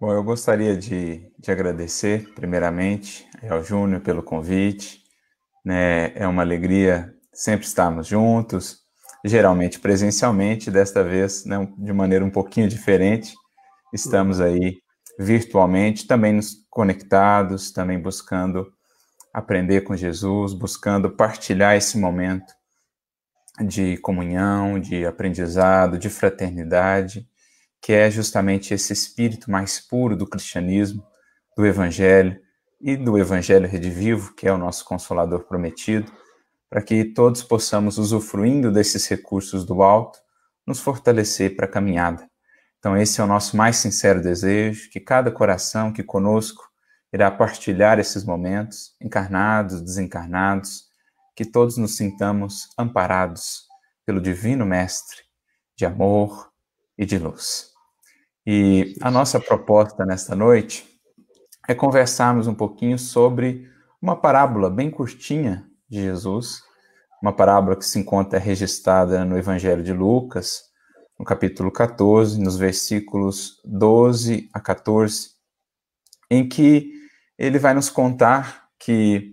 Bom, 0.00 0.14
eu 0.14 0.24
gostaria 0.24 0.74
de, 0.74 1.30
de 1.38 1.52
agradecer, 1.52 2.32
primeiramente, 2.34 3.28
ao 3.46 3.62
Júnior 3.62 4.00
pelo 4.00 4.22
convite. 4.22 5.02
Né? 5.62 6.14
É 6.14 6.26
uma 6.26 6.40
alegria 6.40 7.14
sempre 7.34 7.66
estarmos 7.66 8.06
juntos, 8.06 8.78
geralmente 9.22 9.78
presencialmente, 9.78 10.70
desta 10.70 11.04
vez 11.04 11.44
né, 11.44 11.70
de 11.76 11.92
maneira 11.92 12.24
um 12.24 12.30
pouquinho 12.30 12.66
diferente. 12.66 13.34
Estamos 13.92 14.40
aí 14.40 14.78
virtualmente, 15.18 16.06
também 16.06 16.32
nos 16.32 16.54
conectados, 16.70 17.70
também 17.70 18.00
buscando 18.00 18.72
aprender 19.34 19.82
com 19.82 19.94
Jesus, 19.94 20.54
buscando 20.54 21.10
partilhar 21.10 21.76
esse 21.76 21.98
momento 21.98 22.54
de 23.66 23.98
comunhão, 23.98 24.80
de 24.80 25.04
aprendizado, 25.04 25.98
de 25.98 26.08
fraternidade 26.08 27.29
que 27.80 27.92
é 27.92 28.10
justamente 28.10 28.74
esse 28.74 28.92
espírito 28.92 29.50
mais 29.50 29.80
puro 29.80 30.16
do 30.16 30.26
cristianismo, 30.26 31.02
do 31.56 31.66
evangelho 31.66 32.40
e 32.80 32.96
do 32.96 33.18
evangelho 33.18 33.68
redivivo, 33.68 34.34
que 34.34 34.46
é 34.46 34.52
o 34.52 34.58
nosso 34.58 34.84
consolador 34.84 35.44
prometido, 35.44 36.10
para 36.68 36.82
que 36.82 37.04
todos 37.04 37.42
possamos, 37.42 37.98
usufruindo 37.98 38.70
desses 38.70 39.06
recursos 39.08 39.64
do 39.64 39.82
alto, 39.82 40.18
nos 40.66 40.80
fortalecer 40.80 41.56
para 41.56 41.66
a 41.66 41.70
caminhada. 41.70 42.30
Então, 42.78 42.96
esse 42.96 43.20
é 43.20 43.24
o 43.24 43.26
nosso 43.26 43.56
mais 43.56 43.76
sincero 43.76 44.22
desejo, 44.22 44.88
que 44.90 45.00
cada 45.00 45.30
coração 45.30 45.92
que 45.92 46.02
conosco 46.02 46.70
irá 47.12 47.30
partilhar 47.30 47.98
esses 47.98 48.24
momentos, 48.24 48.94
encarnados, 49.00 49.82
desencarnados, 49.82 50.88
que 51.34 51.44
todos 51.44 51.76
nos 51.76 51.96
sintamos 51.96 52.68
amparados 52.78 53.66
pelo 54.06 54.20
Divino 54.20 54.64
Mestre 54.64 55.18
de 55.76 55.86
amor 55.86 56.50
e 56.96 57.04
de 57.04 57.18
luz. 57.18 57.69
E 58.52 58.96
a 59.00 59.12
nossa 59.12 59.38
proposta 59.38 60.04
nesta 60.04 60.34
noite 60.34 60.84
é 61.68 61.72
conversarmos 61.72 62.48
um 62.48 62.54
pouquinho 62.54 62.98
sobre 62.98 63.70
uma 64.02 64.16
parábola 64.16 64.68
bem 64.68 64.90
curtinha 64.90 65.64
de 65.88 66.02
Jesus, 66.02 66.60
uma 67.22 67.32
parábola 67.32 67.76
que 67.76 67.86
se 67.86 67.96
encontra 68.00 68.40
registrada 68.40 69.24
no 69.24 69.38
Evangelho 69.38 69.84
de 69.84 69.92
Lucas, 69.92 70.64
no 71.16 71.24
capítulo 71.24 71.70
14, 71.70 72.40
nos 72.40 72.56
versículos 72.56 73.62
12 73.64 74.50
a 74.52 74.58
14, 74.58 75.28
em 76.28 76.48
que 76.48 76.90
ele 77.38 77.56
vai 77.56 77.72
nos 77.72 77.88
contar 77.88 78.64
que 78.80 79.32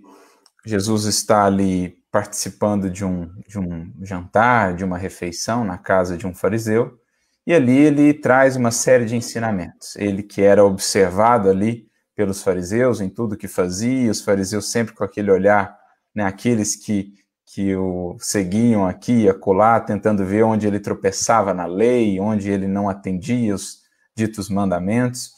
Jesus 0.63 1.05
está 1.05 1.43
ali 1.43 2.03
participando 2.11 2.87
de 2.87 3.03
um, 3.03 3.33
de 3.47 3.57
um 3.57 3.91
jantar, 3.99 4.75
de 4.75 4.85
uma 4.85 4.99
refeição 4.99 5.65
na 5.65 5.79
casa 5.79 6.15
de 6.15 6.27
um 6.27 6.35
fariseu, 6.35 6.99
e 7.47 7.53
ali 7.53 7.77
ele 7.77 8.13
traz 8.13 8.57
uma 8.57 8.71
série 8.71 9.05
de 9.05 9.15
ensinamentos. 9.15 9.95
Ele 9.95 10.21
que 10.21 10.41
era 10.41 10.65
observado 10.65 11.49
ali 11.49 11.87
pelos 12.13 12.43
fariseus 12.43 12.99
em 12.99 13.07
tudo 13.09 13.37
que 13.37 13.47
fazia, 13.47 14.11
os 14.11 14.19
fariseus 14.19 14.69
sempre 14.69 14.93
com 14.93 15.01
aquele 15.01 15.31
olhar, 15.31 15.73
né, 16.13 16.25
aqueles 16.25 16.75
que, 16.75 17.13
que 17.45 17.73
o 17.73 18.17
seguiam 18.19 18.85
aqui 18.85 19.21
e 19.21 19.29
acolá, 19.29 19.79
tentando 19.79 20.25
ver 20.25 20.43
onde 20.43 20.67
ele 20.67 20.77
tropeçava 20.77 21.53
na 21.53 21.65
lei, 21.65 22.19
onde 22.19 22.51
ele 22.51 22.67
não 22.67 22.89
atendia 22.89 23.55
os 23.55 23.77
ditos 24.13 24.49
mandamentos, 24.49 25.31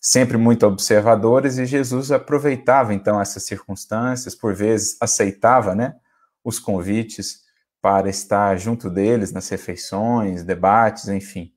sempre 0.00 0.36
muito 0.36 0.64
observadores, 0.68 1.58
e 1.58 1.66
Jesus 1.66 2.12
aproveitava 2.12 2.94
então 2.94 3.20
essas 3.20 3.42
circunstâncias, 3.42 4.36
por 4.36 4.54
vezes 4.54 4.96
aceitava 5.00 5.74
né, 5.74 5.96
os 6.44 6.60
convites 6.60 7.40
para 7.82 8.08
estar 8.08 8.56
junto 8.56 8.88
deles 8.88 9.32
nas 9.32 9.48
refeições, 9.48 10.44
debates, 10.44 11.08
enfim. 11.08 11.55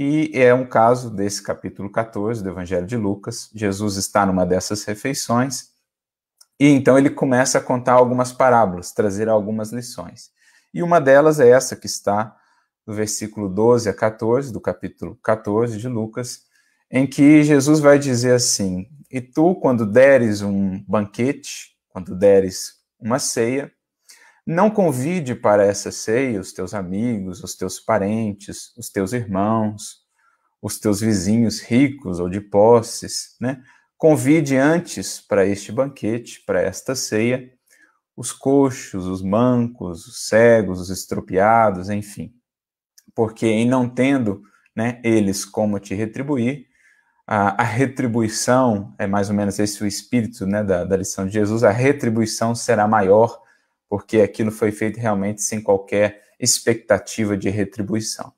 E 0.00 0.30
é 0.32 0.54
um 0.54 0.64
caso 0.64 1.10
desse 1.10 1.42
capítulo 1.42 1.90
14 1.90 2.40
do 2.40 2.50
Evangelho 2.50 2.86
de 2.86 2.96
Lucas. 2.96 3.50
Jesus 3.52 3.96
está 3.96 4.24
numa 4.24 4.46
dessas 4.46 4.84
refeições 4.84 5.70
e 6.56 6.68
então 6.68 6.96
ele 6.96 7.10
começa 7.10 7.58
a 7.58 7.60
contar 7.60 7.94
algumas 7.94 8.32
parábolas, 8.32 8.92
trazer 8.92 9.28
algumas 9.28 9.72
lições. 9.72 10.30
E 10.72 10.84
uma 10.84 11.00
delas 11.00 11.40
é 11.40 11.48
essa 11.48 11.74
que 11.74 11.86
está 11.86 12.36
no 12.86 12.94
versículo 12.94 13.48
12 13.48 13.88
a 13.88 13.92
14 13.92 14.52
do 14.52 14.60
capítulo 14.60 15.18
14 15.20 15.76
de 15.76 15.88
Lucas, 15.88 16.42
em 16.88 17.04
que 17.04 17.42
Jesus 17.42 17.80
vai 17.80 17.98
dizer 17.98 18.34
assim: 18.34 18.86
E 19.10 19.20
tu, 19.20 19.56
quando 19.56 19.84
deres 19.84 20.42
um 20.42 20.80
banquete, 20.86 21.76
quando 21.88 22.14
deres 22.14 22.74
uma 23.00 23.18
ceia, 23.18 23.72
não 24.48 24.70
convide 24.70 25.34
para 25.34 25.62
essa 25.62 25.92
ceia 25.92 26.40
os 26.40 26.54
teus 26.54 26.72
amigos, 26.72 27.44
os 27.44 27.54
teus 27.54 27.78
parentes, 27.78 28.74
os 28.78 28.88
teus 28.88 29.12
irmãos, 29.12 29.98
os 30.62 30.80
teus 30.80 31.02
vizinhos 31.02 31.60
ricos 31.60 32.18
ou 32.18 32.30
de 32.30 32.40
posses, 32.40 33.36
né? 33.38 33.62
Convide 33.98 34.56
antes 34.56 35.20
para 35.20 35.44
este 35.44 35.70
banquete, 35.70 36.42
para 36.46 36.62
esta 36.62 36.94
ceia, 36.94 37.52
os 38.16 38.32
coxos, 38.32 39.04
os 39.04 39.22
mancos, 39.22 40.06
os 40.06 40.26
cegos, 40.26 40.80
os 40.80 40.88
estropiados, 40.88 41.90
enfim. 41.90 42.32
Porque 43.14 43.44
em 43.44 43.68
não 43.68 43.86
tendo 43.86 44.40
né, 44.74 44.98
eles 45.04 45.44
como 45.44 45.78
te 45.78 45.94
retribuir, 45.94 46.68
a, 47.26 47.60
a, 47.60 47.64
retribuição, 47.66 48.94
é 48.98 49.06
mais 49.06 49.28
ou 49.28 49.36
menos 49.36 49.58
esse 49.58 49.82
o 49.84 49.86
espírito 49.86 50.46
né, 50.46 50.64
da, 50.64 50.86
da 50.86 50.96
lição 50.96 51.26
de 51.26 51.34
Jesus, 51.34 51.62
a 51.62 51.70
retribuição 51.70 52.54
será 52.54 52.88
maior 52.88 53.46
porque 53.88 54.20
aquilo 54.20 54.50
foi 54.50 54.70
feito 54.70 54.98
realmente 54.98 55.42
sem 55.42 55.60
qualquer 55.60 56.22
expectativa 56.38 57.36
de 57.36 57.48
retribuição. 57.48 58.32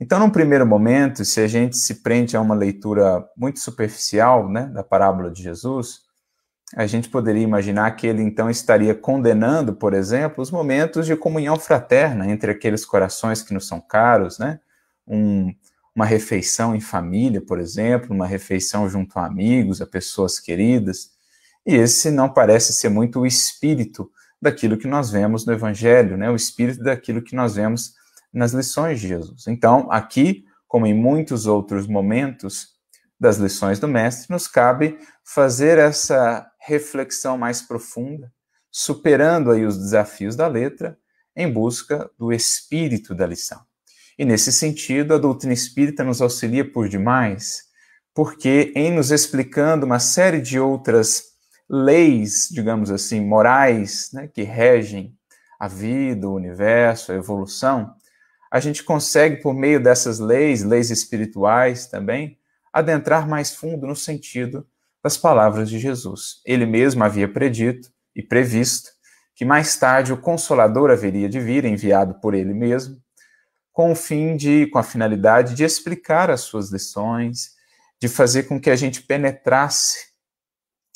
Então, 0.00 0.18
num 0.18 0.30
primeiro 0.30 0.66
momento, 0.66 1.24
se 1.24 1.40
a 1.40 1.46
gente 1.46 1.76
se 1.76 2.02
prende 2.02 2.36
a 2.36 2.40
uma 2.40 2.54
leitura 2.54 3.24
muito 3.36 3.60
superficial 3.60 4.48
né, 4.48 4.66
da 4.66 4.82
parábola 4.82 5.30
de 5.30 5.42
Jesus, 5.42 6.00
a 6.74 6.86
gente 6.86 7.08
poderia 7.08 7.42
imaginar 7.42 7.90
que 7.92 8.06
ele 8.06 8.22
então 8.22 8.50
estaria 8.50 8.94
condenando, 8.94 9.74
por 9.74 9.94
exemplo, 9.94 10.42
os 10.42 10.50
momentos 10.50 11.06
de 11.06 11.14
comunhão 11.14 11.56
fraterna 11.58 12.28
entre 12.28 12.50
aqueles 12.50 12.84
corações 12.84 13.42
que 13.42 13.54
nos 13.54 13.68
são 13.68 13.80
caros, 13.80 14.38
né? 14.38 14.58
Um, 15.06 15.54
uma 15.94 16.04
refeição 16.04 16.74
em 16.74 16.80
família, 16.80 17.40
por 17.40 17.60
exemplo, 17.60 18.12
uma 18.12 18.26
refeição 18.26 18.88
junto 18.88 19.16
a 19.18 19.26
amigos, 19.26 19.80
a 19.80 19.86
pessoas 19.86 20.40
queridas. 20.40 21.12
E 21.64 21.76
esse 21.76 22.10
não 22.10 22.28
parece 22.28 22.72
ser 22.72 22.88
muito 22.88 23.20
o 23.20 23.26
espírito 23.26 24.10
daquilo 24.44 24.76
que 24.76 24.86
nós 24.86 25.10
vemos 25.10 25.46
no 25.46 25.52
Evangelho, 25.52 26.16
né? 26.16 26.30
o 26.30 26.36
espírito 26.36 26.82
daquilo 26.82 27.22
que 27.22 27.34
nós 27.34 27.54
vemos 27.56 27.94
nas 28.32 28.52
lições 28.52 29.00
de 29.00 29.08
Jesus. 29.08 29.46
Então, 29.46 29.90
aqui, 29.90 30.44
como 30.68 30.86
em 30.86 30.94
muitos 30.94 31.46
outros 31.46 31.86
momentos 31.86 32.74
das 33.18 33.38
lições 33.38 33.78
do 33.80 33.88
Mestre, 33.88 34.26
nos 34.30 34.46
cabe 34.46 34.98
fazer 35.24 35.78
essa 35.78 36.46
reflexão 36.60 37.38
mais 37.38 37.62
profunda, 37.62 38.30
superando 38.70 39.50
aí 39.50 39.64
os 39.64 39.78
desafios 39.78 40.36
da 40.36 40.46
letra, 40.46 40.98
em 41.34 41.50
busca 41.50 42.10
do 42.18 42.32
espírito 42.32 43.14
da 43.14 43.26
lição. 43.26 43.60
E 44.18 44.24
nesse 44.24 44.52
sentido, 44.52 45.14
a 45.14 45.18
doutrina 45.18 45.54
espírita 45.54 46.04
nos 46.04 46.20
auxilia 46.20 46.70
por 46.70 46.88
demais, 46.88 47.62
porque 48.12 48.72
em 48.76 48.92
nos 48.92 49.10
explicando 49.10 49.86
uma 49.86 49.98
série 49.98 50.40
de 50.40 50.60
outras 50.60 51.33
leis, 51.68 52.48
digamos 52.50 52.90
assim, 52.90 53.20
morais, 53.20 54.10
né, 54.12 54.28
que 54.28 54.42
regem 54.42 55.16
a 55.58 55.68
vida, 55.68 56.28
o 56.28 56.34
universo, 56.34 57.12
a 57.12 57.14
evolução, 57.14 57.94
a 58.50 58.60
gente 58.60 58.84
consegue, 58.84 59.42
por 59.42 59.52
meio 59.52 59.82
dessas 59.82 60.18
leis, 60.18 60.62
leis 60.62 60.90
espirituais 60.90 61.86
também, 61.86 62.38
adentrar 62.72 63.26
mais 63.26 63.54
fundo 63.54 63.86
no 63.86 63.96
sentido 63.96 64.66
das 65.02 65.16
palavras 65.16 65.68
de 65.68 65.78
Jesus. 65.78 66.40
Ele 66.46 66.64
mesmo 66.64 67.02
havia 67.02 67.28
predito 67.28 67.90
e 68.14 68.22
previsto 68.22 68.90
que 69.34 69.44
mais 69.44 69.76
tarde 69.76 70.12
o 70.12 70.16
Consolador 70.16 70.90
haveria 70.90 71.28
de 71.28 71.40
vir, 71.40 71.64
enviado 71.64 72.14
por 72.20 72.34
ele 72.34 72.54
mesmo, 72.54 73.02
com 73.72 73.90
o 73.90 73.96
fim 73.96 74.36
de, 74.36 74.68
com 74.68 74.78
a 74.78 74.84
finalidade 74.84 75.54
de 75.54 75.64
explicar 75.64 76.30
as 76.30 76.42
suas 76.42 76.70
lições, 76.70 77.50
de 78.00 78.08
fazer 78.08 78.44
com 78.44 78.60
que 78.60 78.70
a 78.70 78.76
gente 78.76 79.02
penetrasse 79.02 80.13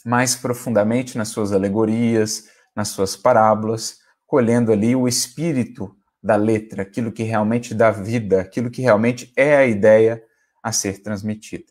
mais 0.08 0.34
profundamente 0.34 1.19
nas 1.19 1.28
suas 1.28 1.52
alegorias, 1.52 2.44
nas 2.75 2.88
suas 2.88 3.14
parábolas, 3.14 3.99
colhendo 4.26 4.72
ali 4.72 4.96
o 4.96 5.06
espírito 5.06 5.94
da 6.22 6.34
letra, 6.34 6.81
aquilo 6.81 7.12
que 7.12 7.22
realmente 7.22 7.75
dá 7.75 7.90
vida, 7.90 8.40
aquilo 8.40 8.70
que 8.70 8.81
realmente 8.81 9.31
é 9.37 9.55
a 9.55 9.66
ideia 9.66 10.25
a 10.62 10.72
ser 10.72 11.02
transmitida. 11.02 11.66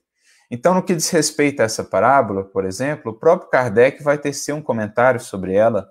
Então, 0.51 0.75
no 0.75 0.83
que 0.83 0.95
diz 0.95 1.09
respeito 1.09 1.61
a 1.61 1.65
essa 1.65 1.83
parábola, 1.83 2.43
por 2.43 2.63
exemplo, 2.63 3.11
o 3.11 3.15
próprio 3.17 3.49
Kardec 3.49 4.03
vai 4.03 4.19
tecer 4.19 4.53
um 4.53 4.61
comentário 4.61 5.19
sobre 5.19 5.55
ela, 5.55 5.89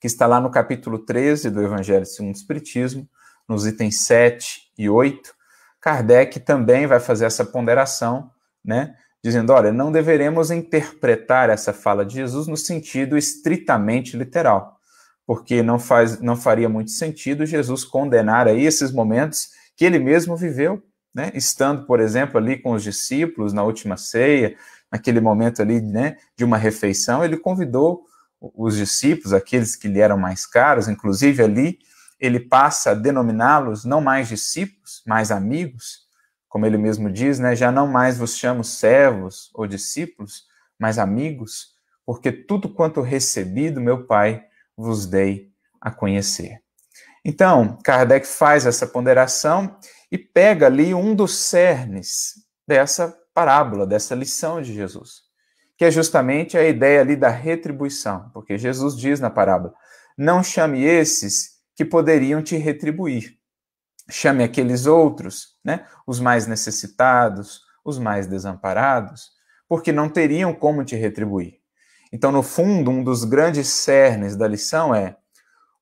que 0.00 0.06
está 0.06 0.26
lá 0.26 0.40
no 0.40 0.50
capítulo 0.50 1.00
13 1.00 1.50
do 1.50 1.62
Evangelho 1.62 2.06
segundo 2.06 2.34
o 2.34 2.38
Espiritismo, 2.38 3.06
nos 3.46 3.66
itens 3.66 4.06
7 4.06 4.72
e 4.78 4.88
8. 4.88 5.34
Kardec 5.82 6.40
também 6.40 6.86
vai 6.86 6.98
fazer 6.98 7.26
essa 7.26 7.44
ponderação, 7.44 8.30
né, 8.64 8.96
dizendo: 9.28 9.52
olha, 9.52 9.72
não 9.72 9.92
deveremos 9.92 10.50
interpretar 10.50 11.50
essa 11.50 11.72
fala 11.72 12.04
de 12.04 12.14
Jesus 12.14 12.46
no 12.46 12.56
sentido 12.56 13.16
estritamente 13.16 14.16
literal, 14.16 14.78
porque 15.26 15.62
não, 15.62 15.78
faz, 15.78 16.20
não 16.20 16.36
faria 16.36 16.68
muito 16.68 16.90
sentido 16.90 17.46
Jesus 17.46 17.84
condenar 17.84 18.48
aí 18.48 18.64
esses 18.64 18.92
momentos 18.92 19.50
que 19.76 19.84
ele 19.84 19.98
mesmo 19.98 20.36
viveu 20.36 20.82
né? 21.16 21.32
Estando, 21.34 21.86
por 21.86 21.98
exemplo, 21.98 22.36
ali 22.36 22.58
com 22.58 22.72
os 22.72 22.82
discípulos 22.82 23.54
na 23.54 23.62
última 23.62 23.96
ceia, 23.96 24.54
naquele 24.92 25.18
momento 25.18 25.62
ali, 25.62 25.80
né, 25.80 26.18
de 26.36 26.44
uma 26.44 26.58
refeição, 26.58 27.24
ele 27.24 27.38
convidou 27.38 28.04
os 28.38 28.76
discípulos, 28.76 29.32
aqueles 29.32 29.74
que 29.74 29.88
lhe 29.88 29.98
eram 29.98 30.18
mais 30.18 30.44
caros, 30.44 30.88
inclusive 30.88 31.42
ali, 31.42 31.78
ele 32.20 32.38
passa 32.38 32.90
a 32.90 32.94
denominá-los 32.94 33.86
não 33.86 34.02
mais 34.02 34.28
discípulos, 34.28 35.02
mas 35.06 35.30
amigos, 35.30 36.05
como 36.56 36.64
ele 36.64 36.78
mesmo 36.78 37.12
diz, 37.12 37.38
né, 37.38 37.54
já 37.54 37.70
não 37.70 37.86
mais 37.86 38.16
vos 38.16 38.34
chamo 38.34 38.64
servos 38.64 39.50
ou 39.52 39.66
discípulos, 39.66 40.46
mas 40.78 40.98
amigos, 40.98 41.74
porque 42.02 42.32
tudo 42.32 42.66
quanto 42.66 43.02
recebi 43.02 43.68
do 43.68 43.78
meu 43.78 44.06
Pai 44.06 44.42
vos 44.74 45.04
dei 45.04 45.50
a 45.78 45.90
conhecer. 45.90 46.62
Então, 47.22 47.76
Kardec 47.84 48.26
faz 48.26 48.64
essa 48.64 48.86
ponderação 48.86 49.76
e 50.10 50.16
pega 50.16 50.64
ali 50.64 50.94
um 50.94 51.14
dos 51.14 51.36
cernes 51.36 52.36
dessa 52.66 53.14
parábola, 53.34 53.86
dessa 53.86 54.14
lição 54.14 54.62
de 54.62 54.72
Jesus, 54.72 55.24
que 55.76 55.84
é 55.84 55.90
justamente 55.90 56.56
a 56.56 56.66
ideia 56.66 57.02
ali 57.02 57.16
da 57.16 57.28
retribuição, 57.28 58.30
porque 58.32 58.56
Jesus 58.56 58.96
diz 58.96 59.20
na 59.20 59.28
parábola: 59.28 59.74
não 60.16 60.42
chame 60.42 60.82
esses 60.82 61.56
que 61.74 61.84
poderiam 61.84 62.42
te 62.42 62.56
retribuir, 62.56 63.36
chame 64.08 64.44
aqueles 64.44 64.86
outros, 64.86 65.56
né, 65.64 65.86
os 66.06 66.20
mais 66.20 66.46
necessitados, 66.46 67.62
os 67.84 67.98
mais 67.98 68.26
desamparados, 68.26 69.30
porque 69.68 69.92
não 69.92 70.08
teriam 70.08 70.54
como 70.54 70.84
te 70.84 70.96
retribuir. 70.96 71.60
Então, 72.12 72.30
no 72.30 72.42
fundo, 72.42 72.90
um 72.90 73.02
dos 73.02 73.24
grandes 73.24 73.68
cernes 73.68 74.36
da 74.36 74.46
lição 74.46 74.94
é: 74.94 75.16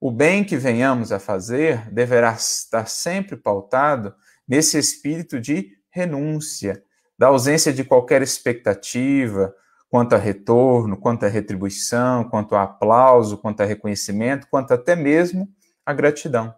o 0.01 0.11
bem 0.11 0.45
que 0.45 0.57
venhamos 0.57 1.13
a 1.13 1.19
fazer 1.19 1.91
deverá 1.91 2.33
estar 2.33 2.87
sempre 2.87 3.37
pautado 3.37 4.15
nesse 4.47 4.79
espírito 4.79 5.41
de 5.41 5.73
renúncia, 5.91 6.83
da 7.19 7.29
ausência 7.29 7.73
de 7.73 7.85
qualquer 7.85 8.23
expectativa 8.23 9.55
quanto 9.89 10.15
a 10.15 10.19
retorno, 10.19 10.97
quanto 10.97 11.25
a 11.25 11.29
retribuição, 11.29 12.25
quanto 12.25 12.57
a 12.57 12.65
aplauso, 12.65 13.39
quanto 13.39 13.61
a 13.63 13.65
reconhecimento, 13.65 14.49
quanto 14.51 14.75
até 14.75 14.97
mesmo 14.97 15.49
a 15.87 15.93
gratidão. 15.93 16.53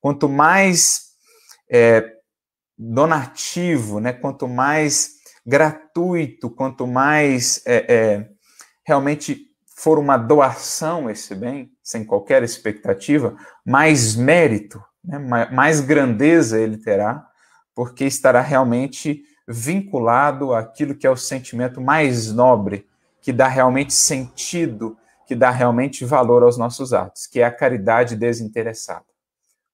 Quanto 0.00 0.26
mais 0.26 1.07
é, 1.70 2.12
donativo, 2.76 4.00
né, 4.00 4.12
quanto 4.12 4.46
mais 4.46 5.18
gratuito, 5.44 6.50
quanto 6.50 6.86
mais 6.86 7.62
é, 7.66 7.92
é, 7.92 8.28
realmente 8.86 9.46
for 9.74 9.98
uma 9.98 10.16
doação 10.16 11.08
esse 11.08 11.34
bem, 11.34 11.70
sem 11.82 12.04
qualquer 12.04 12.42
expectativa, 12.42 13.36
mais 13.64 14.14
mérito, 14.14 14.82
né, 15.04 15.18
mais 15.18 15.80
grandeza 15.80 16.60
ele 16.60 16.76
terá, 16.76 17.26
porque 17.74 18.04
estará 18.04 18.40
realmente 18.40 19.22
vinculado 19.46 20.52
àquilo 20.52 20.94
que 20.94 21.06
é 21.06 21.10
o 21.10 21.16
sentimento 21.16 21.80
mais 21.80 22.30
nobre, 22.32 22.86
que 23.20 23.32
dá 23.32 23.48
realmente 23.48 23.94
sentido, 23.94 24.96
que 25.26 25.34
dá 25.34 25.50
realmente 25.50 26.04
valor 26.04 26.42
aos 26.42 26.58
nossos 26.58 26.92
atos, 26.92 27.26
que 27.26 27.40
é 27.40 27.44
a 27.44 27.50
caridade 27.50 28.14
desinteressada. 28.14 29.04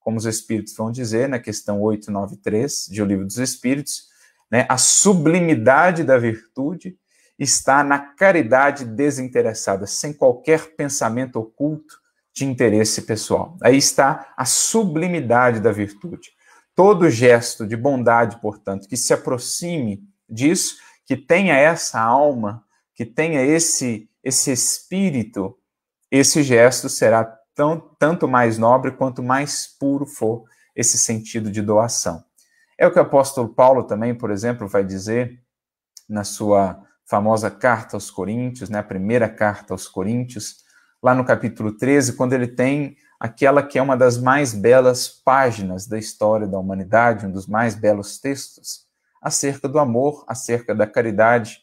Como 0.05 0.17
os 0.17 0.25
Espíritos 0.25 0.77
vão 0.77 0.93
dizer 0.93 1.29
na 1.29 1.41
questão 1.41 1.81
893 1.81 2.87
de 2.89 3.03
O 3.03 3.05
Livro 3.05 3.25
dos 3.25 3.39
Espíritos, 3.39 4.05
né, 4.49 4.67
a 4.69 4.79
sublimidade 4.79 6.05
da 6.05 6.17
virtude 6.17 6.97
está 7.37 7.83
na 7.83 7.99
caridade 7.99 8.85
desinteressada, 8.85 9.87
sem 9.87 10.13
qualquer 10.13 10.77
pensamento 10.77 11.41
oculto 11.41 11.99
de 12.33 12.45
interesse 12.45 13.03
pessoal. 13.03 13.57
Aí 13.61 13.77
está 13.77 14.33
a 14.37 14.45
sublimidade 14.45 15.59
da 15.59 15.73
virtude. 15.73 16.31
Todo 16.75 17.11
gesto 17.11 17.67
de 17.67 17.77
bondade, 17.77 18.41
portanto, 18.41 18.89
que 18.89 18.97
se 18.97 19.13
aproxime 19.13 20.05
disso, 20.29 20.77
que 21.05 21.17
tenha 21.17 21.57
essa 21.57 22.01
alma, 22.01 22.65
que 22.95 23.05
tenha 23.05 23.43
esse 23.43 24.09
esse 24.25 24.51
espírito, 24.51 25.57
esse 26.11 26.43
gesto 26.43 26.89
será 26.89 27.39
tão, 27.55 27.79
tanto 27.99 28.27
mais 28.27 28.59
nobre 28.59 28.93
quanto 28.93 29.23
mais 29.23 29.67
puro 29.67 30.07
for 30.07 30.45
esse 30.75 30.99
sentido 30.99 31.51
de 31.51 31.63
doação. 31.63 32.25
É 32.79 32.87
o 32.87 32.93
que 32.93 32.99
o 32.99 33.03
apóstolo 33.03 33.49
Paulo 33.49 33.85
também, 33.85 34.15
por 34.15 34.31
exemplo, 34.31 34.67
vai 34.67 34.85
dizer 34.85 35.41
na 36.09 36.25
sua 36.25 36.83
famosa 37.07 37.51
carta 37.51 37.97
aos 37.97 38.11
Coríntios, 38.11 38.69
né, 38.69 38.79
a 38.79 38.83
primeira 38.83 39.29
carta 39.29 39.73
aos 39.73 39.87
Coríntios, 39.87 40.65
lá 41.03 41.15
no 41.15 41.25
capítulo 41.25 41.77
13, 41.77 42.15
quando 42.15 42.33
ele 42.33 42.49
tem 42.49 42.97
aquela 43.21 43.63
que 43.63 43.79
é 43.79 43.83
uma 43.83 43.97
das 43.97 44.19
mais 44.19 44.53
belas 44.55 45.09
páginas 45.09 45.87
da 45.87 45.99
história 45.99 46.47
da 46.47 46.59
humanidade, 46.59 47.27
um 47.27 47.31
dos 47.31 47.47
mais 47.47 47.75
belos 47.75 48.19
textos, 48.19 48.85
acerca 49.23 49.69
do 49.69 49.79
amor, 49.79 50.25
acerca 50.27 50.75
da 50.75 50.87
caridade. 50.87 51.59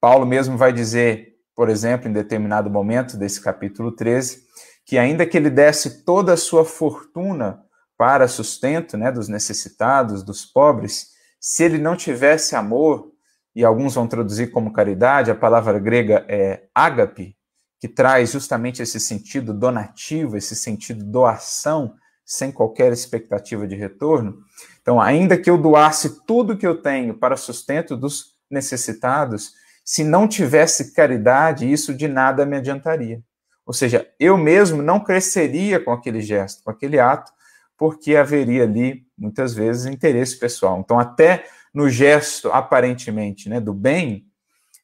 Paulo 0.00 0.24
mesmo 0.24 0.56
vai 0.56 0.72
dizer, 0.72 1.34
por 1.54 1.68
exemplo, 1.68 2.08
em 2.08 2.12
determinado 2.12 2.70
momento 2.70 3.16
desse 3.16 3.40
capítulo 3.40 3.92
13, 3.92 4.42
que 4.84 4.98
ainda 4.98 5.26
que 5.26 5.36
ele 5.36 5.50
desse 5.50 6.04
toda 6.04 6.32
a 6.32 6.36
sua 6.36 6.64
fortuna 6.64 7.62
para 7.96 8.26
sustento 8.26 8.96
né, 8.96 9.12
dos 9.12 9.28
necessitados, 9.28 10.22
dos 10.22 10.44
pobres, 10.44 11.12
se 11.40 11.64
ele 11.64 11.78
não 11.78 11.96
tivesse 11.96 12.56
amor, 12.56 13.12
e 13.54 13.64
alguns 13.64 13.94
vão 13.94 14.06
traduzir 14.06 14.50
como 14.50 14.72
caridade, 14.72 15.30
a 15.30 15.34
palavra 15.34 15.78
grega 15.78 16.24
é 16.28 16.64
ágape, 16.74 17.36
que 17.78 17.88
traz 17.88 18.32
justamente 18.32 18.80
esse 18.80 18.98
sentido 18.98 19.52
donativo, 19.52 20.36
esse 20.36 20.54
sentido 20.54 21.04
doação, 21.04 21.94
sem 22.24 22.50
qualquer 22.50 22.92
expectativa 22.92 23.66
de 23.66 23.74
retorno. 23.74 24.38
Então, 24.80 25.00
ainda 25.00 25.36
que 25.36 25.50
eu 25.50 25.58
doasse 25.58 26.24
tudo 26.24 26.56
que 26.56 26.66
eu 26.66 26.80
tenho 26.80 27.14
para 27.14 27.36
sustento 27.36 27.96
dos 27.96 28.36
necessitados, 28.50 29.52
se 29.84 30.04
não 30.04 30.28
tivesse 30.28 30.92
caridade, 30.94 31.70
isso 31.70 31.92
de 31.92 32.06
nada 32.06 32.46
me 32.46 32.56
adiantaria. 32.56 33.20
Ou 33.64 33.72
seja, 33.72 34.08
eu 34.18 34.36
mesmo 34.36 34.82
não 34.82 35.00
cresceria 35.00 35.78
com 35.78 35.92
aquele 35.92 36.20
gesto, 36.20 36.64
com 36.64 36.70
aquele 36.70 36.98
ato, 36.98 37.32
porque 37.76 38.16
haveria 38.16 38.64
ali, 38.64 39.06
muitas 39.16 39.54
vezes, 39.54 39.86
interesse 39.86 40.38
pessoal. 40.38 40.78
Então, 40.78 40.98
até 40.98 41.46
no 41.72 41.88
gesto, 41.88 42.50
aparentemente, 42.52 43.48
né, 43.48 43.60
do 43.60 43.72
bem, 43.72 44.26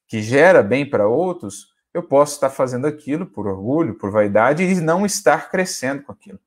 que 0.07 0.23
gera 0.23 0.63
bem 0.63 0.89
para 0.89 1.07
outros, 1.07 1.69
eu 1.93 2.03
posso 2.03 2.35
estar 2.35 2.51
fazendo 2.51 2.87
aquilo 2.87 3.27
por 3.27 3.47
orgulho, 3.47 3.95
por 3.95 4.11
vaidade 4.11 4.63
e 4.63 4.81
não 4.81 5.05
estar 5.05 5.51
crescendo 5.51 6.03
com 6.03 6.13
aquilo. 6.13 6.39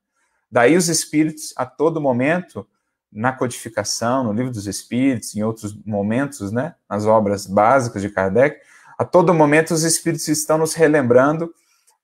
Daí 0.49 0.75
os 0.75 0.89
espíritos, 0.89 1.53
a 1.55 1.65
todo 1.65 2.01
momento, 2.01 2.67
na 3.11 3.31
codificação, 3.31 4.23
no 4.23 4.33
livro 4.33 4.51
dos 4.51 4.67
espíritos, 4.67 5.35
em 5.35 5.43
outros 5.43 5.75
momentos, 5.85 6.51
né, 6.51 6.75
nas 6.89 7.05
obras 7.05 7.45
básicas 7.45 8.01
de 8.01 8.09
Kardec, 8.09 8.59
a 8.97 9.05
todo 9.05 9.33
momento 9.33 9.73
os 9.73 9.83
espíritos 9.83 10.27
estão 10.27 10.57
nos 10.57 10.73
relembrando 10.73 11.53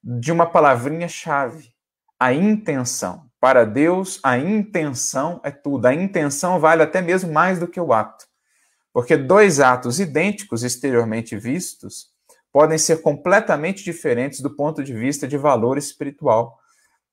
de 0.02 0.32
uma 0.32 0.46
palavrinha-chave, 0.46 1.72
a 2.18 2.32
intenção. 2.32 3.28
Para 3.40 3.64
Deus, 3.64 4.18
a 4.22 4.36
intenção 4.36 5.40
é 5.44 5.50
tudo. 5.50 5.86
A 5.86 5.94
intenção 5.94 6.58
vale 6.58 6.82
até 6.82 7.00
mesmo 7.00 7.32
mais 7.32 7.58
do 7.58 7.68
que 7.68 7.80
o 7.80 7.92
ato. 7.92 8.26
Porque 8.92 9.16
dois 9.16 9.60
atos 9.60 10.00
idênticos, 10.00 10.64
exteriormente 10.64 11.36
vistos, 11.36 12.10
podem 12.52 12.78
ser 12.78 13.02
completamente 13.02 13.84
diferentes 13.84 14.40
do 14.40 14.50
ponto 14.50 14.82
de 14.82 14.92
vista 14.92 15.28
de 15.28 15.36
valor 15.36 15.78
espiritual, 15.78 16.58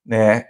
né, 0.04 0.48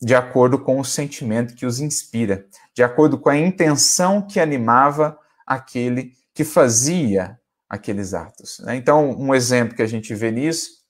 de 0.00 0.14
acordo 0.14 0.58
com 0.58 0.80
o 0.80 0.84
sentimento 0.84 1.54
que 1.54 1.66
os 1.66 1.80
inspira, 1.80 2.46
de 2.74 2.82
acordo 2.82 3.18
com 3.18 3.28
a 3.28 3.36
intenção 3.36 4.26
que 4.26 4.40
animava 4.40 5.18
aquele 5.46 6.12
que 6.34 6.44
fazia 6.44 7.38
aqueles 7.68 8.14
atos. 8.14 8.58
Né? 8.60 8.76
Então, 8.76 9.10
um 9.10 9.34
exemplo 9.34 9.76
que 9.76 9.82
a 9.82 9.86
gente 9.86 10.14
vê 10.14 10.30
nisso, 10.30 10.81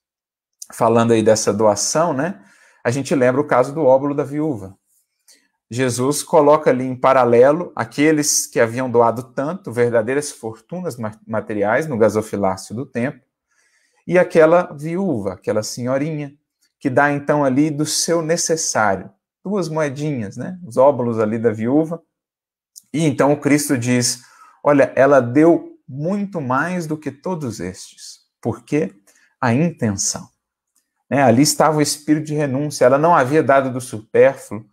falando 0.72 1.12
aí 1.12 1.22
dessa 1.22 1.52
doação, 1.52 2.12
né, 2.12 2.40
a 2.84 2.90
gente 2.90 3.14
lembra 3.14 3.40
o 3.40 3.46
caso 3.46 3.72
do 3.72 3.82
óbolo 3.82 4.14
da 4.14 4.24
viúva. 4.24 4.76
Jesus 5.70 6.22
coloca 6.22 6.68
ali 6.70 6.84
em 6.84 6.94
paralelo 6.94 7.72
aqueles 7.74 8.46
que 8.46 8.60
haviam 8.60 8.90
doado 8.90 9.22
tanto, 9.22 9.72
verdadeiras 9.72 10.30
fortunas 10.30 10.96
materiais 11.26 11.86
no 11.86 11.96
gasofilácio 11.96 12.74
do 12.74 12.84
tempo, 12.84 13.24
e 14.06 14.18
aquela 14.18 14.72
viúva, 14.72 15.34
aquela 15.34 15.62
senhorinha, 15.62 16.34
que 16.78 16.90
dá 16.90 17.12
então 17.12 17.44
ali 17.44 17.70
do 17.70 17.86
seu 17.86 18.20
necessário, 18.20 19.10
duas 19.42 19.68
moedinhas, 19.68 20.36
né? 20.36 20.58
Os 20.66 20.76
óbolos 20.76 21.18
ali 21.18 21.38
da 21.38 21.52
viúva. 21.52 22.02
E 22.92 23.06
então 23.06 23.32
o 23.32 23.40
Cristo 23.40 23.78
diz: 23.78 24.22
Olha, 24.62 24.92
ela 24.96 25.20
deu 25.20 25.78
muito 25.88 26.40
mais 26.40 26.86
do 26.86 26.98
que 26.98 27.10
todos 27.10 27.60
estes. 27.60 28.20
Por 28.40 28.64
quê? 28.64 28.92
A 29.40 29.54
intenção. 29.54 30.31
Né? 31.12 31.22
Ali 31.22 31.42
estava 31.42 31.76
o 31.76 31.82
espírito 31.82 32.28
de 32.28 32.34
renúncia, 32.34 32.86
ela 32.86 32.96
não 32.96 33.14
havia 33.14 33.42
dado 33.42 33.70
do 33.70 33.82
supérfluo, 33.82 34.64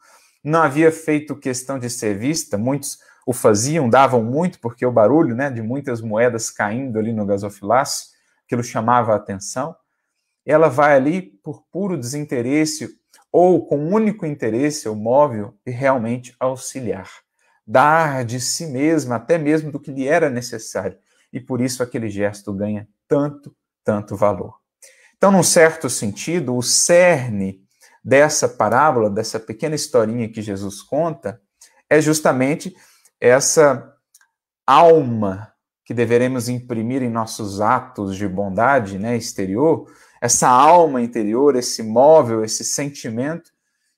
não 0.42 0.62
havia 0.62 0.90
feito 0.90 1.36
questão 1.36 1.78
de 1.78 1.90
ser 1.90 2.18
vista, 2.18 2.58
muitos 2.58 2.98
o 3.28 3.34
faziam, 3.34 3.90
davam 3.90 4.24
muito, 4.24 4.58
porque 4.62 4.86
o 4.86 4.92
barulho 4.92 5.36
né, 5.36 5.52
de 5.52 5.62
muitas 5.62 6.02
moedas 6.02 6.50
caindo 6.50 6.98
ali 6.98 7.12
no 7.12 7.26
gasofilácio, 7.26 8.08
aquilo 8.46 8.64
chamava 8.64 9.12
a 9.12 9.18
atenção. 9.18 9.76
Ela 10.46 10.70
vai 10.70 10.96
ali 10.96 11.22
por 11.22 11.66
puro 11.70 11.98
desinteresse 11.98 12.88
ou 13.30 13.68
com 13.68 13.94
único 13.94 14.26
interesse 14.26 14.88
ou 14.88 14.96
móvel 14.96 15.54
de 15.66 15.74
realmente 15.74 16.34
auxiliar, 16.40 17.12
dar 17.68 18.24
de 18.24 18.40
si 18.40 18.66
mesma, 18.66 19.18
até 19.18 19.38
mesmo 19.38 19.74
do 19.74 19.80
que 19.80 19.92
lhe 19.92 20.08
era 20.08 20.30
necessário. 20.30 20.98
E 21.34 21.40
por 21.42 21.60
isso 21.60 21.84
aquele 21.84 22.10
gesto 22.10 22.54
ganha 22.54 22.88
tanto, 23.10 23.54
tanto 23.84 24.16
valor. 24.16 24.59
Então, 25.20 25.34
num 25.34 25.44
certo 25.44 25.90
sentido, 25.90 26.56
o 26.56 26.64
cerne 26.64 27.62
dessa 28.02 28.48
parábola, 28.48 29.10
dessa 29.10 29.38
pequena 29.38 29.76
historinha 29.76 30.32
que 30.32 30.42
Jesus 30.42 30.82
conta, 30.82 31.42
é 31.90 32.00
justamente 32.00 32.74
essa 33.20 33.94
alma 34.66 35.52
que 35.84 35.94
deveremos 35.94 36.48
imprimir 36.48 37.04
em 37.04 37.10
nossos 37.10 37.60
atos 37.60 38.16
de 38.16 38.30
bondade 38.30 38.98
né, 38.98 39.18
exterior, 39.18 39.92
essa 40.22 40.48
alma 40.48 41.02
interior, 41.02 41.54
esse 41.58 41.84
móvel, 41.84 42.42
esse 42.42 42.64
sentimento 42.64 43.52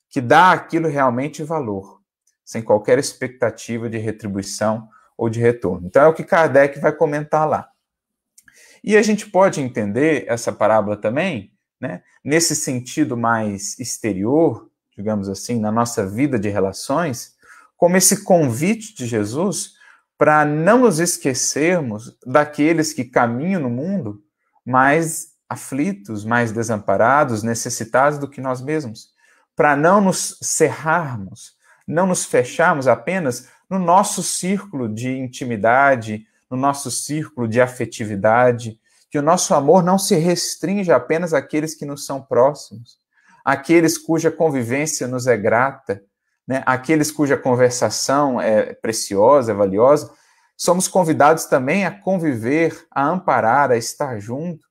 que 0.10 0.22
dá 0.22 0.52
aquilo 0.52 0.88
realmente 0.88 1.44
valor, 1.44 2.02
sem 2.44 2.64
qualquer 2.64 2.98
expectativa 2.98 3.88
de 3.88 4.00
retribuição 4.00 4.90
ou 5.16 5.30
de 5.30 5.40
retorno. 5.40 5.86
Então 5.86 6.02
é 6.02 6.08
o 6.08 6.14
que 6.16 6.24
Kardec 6.24 6.80
vai 6.80 6.92
comentar 6.92 7.48
lá. 7.48 7.71
E 8.84 8.98
a 8.98 9.02
gente 9.02 9.30
pode 9.30 9.62
entender 9.62 10.26
essa 10.28 10.52
parábola 10.52 10.98
também, 10.98 11.52
né, 11.80 12.02
nesse 12.24 12.56
sentido 12.56 13.16
mais 13.18 13.80
exterior, 13.80 14.70
digamos 14.96 15.30
assim, 15.30 15.60
na 15.60 15.72
nossa 15.72 16.06
vida 16.06 16.38
de 16.38 16.50
relações, 16.50 17.36
como 17.78 17.98
esse 17.98 18.24
convite 18.24 18.96
de 18.96 19.06
Jesus 19.06 19.74
para 20.18 20.46
não 20.46 20.82
nos 20.82 21.00
esquecermos 21.00 22.16
daqueles 22.24 22.94
que 22.94 23.04
caminham 23.04 23.62
no 23.62 23.70
mundo 23.72 24.22
mais 24.64 25.32
aflitos, 25.50 26.24
mais 26.24 26.52
desamparados, 26.52 27.42
necessitados 27.42 28.20
do 28.20 28.30
que 28.30 28.40
nós 28.40 28.62
mesmos, 28.62 29.10
para 29.56 29.76
não 29.76 30.00
nos 30.00 30.38
cerrarmos, 30.42 31.54
não 31.88 32.06
nos 32.06 32.24
fecharmos 32.24 32.88
apenas 32.88 33.50
no 33.70 33.80
nosso 33.80 34.22
círculo 34.22 34.88
de 34.88 35.10
intimidade, 35.10 36.28
no 36.52 36.58
nosso 36.58 36.92
círculo 36.92 37.48
de 37.48 37.62
afetividade, 37.62 38.78
que 39.10 39.18
o 39.18 39.22
nosso 39.22 39.56
amor 39.56 39.82
não 39.82 39.98
se 39.98 40.16
restringe 40.16 40.92
apenas 40.92 41.34
àqueles 41.34 41.74
que 41.74 41.86
nos 41.86 42.06
são 42.06 42.22
próximos, 42.22 43.00
àqueles 43.44 43.98
cuja 43.98 44.30
convivência 44.30 45.08
nos 45.08 45.28
é 45.28 45.38
grata, 45.38 46.04
né? 46.46 46.62
aqueles 46.66 47.10
cuja 47.10 47.38
conversação 47.38 48.40
é 48.40 48.74
preciosa, 48.74 49.54
é 49.54 49.56
valiosa. 49.56 50.14
Somos 50.58 50.88
convidados 50.88 51.46
também 51.46 51.86
a 51.86 51.92
conviver, 51.92 52.86
a 52.92 53.08
amparar, 53.08 53.72
a 53.72 53.78
estar 53.78 54.20
junto, 54.20 54.66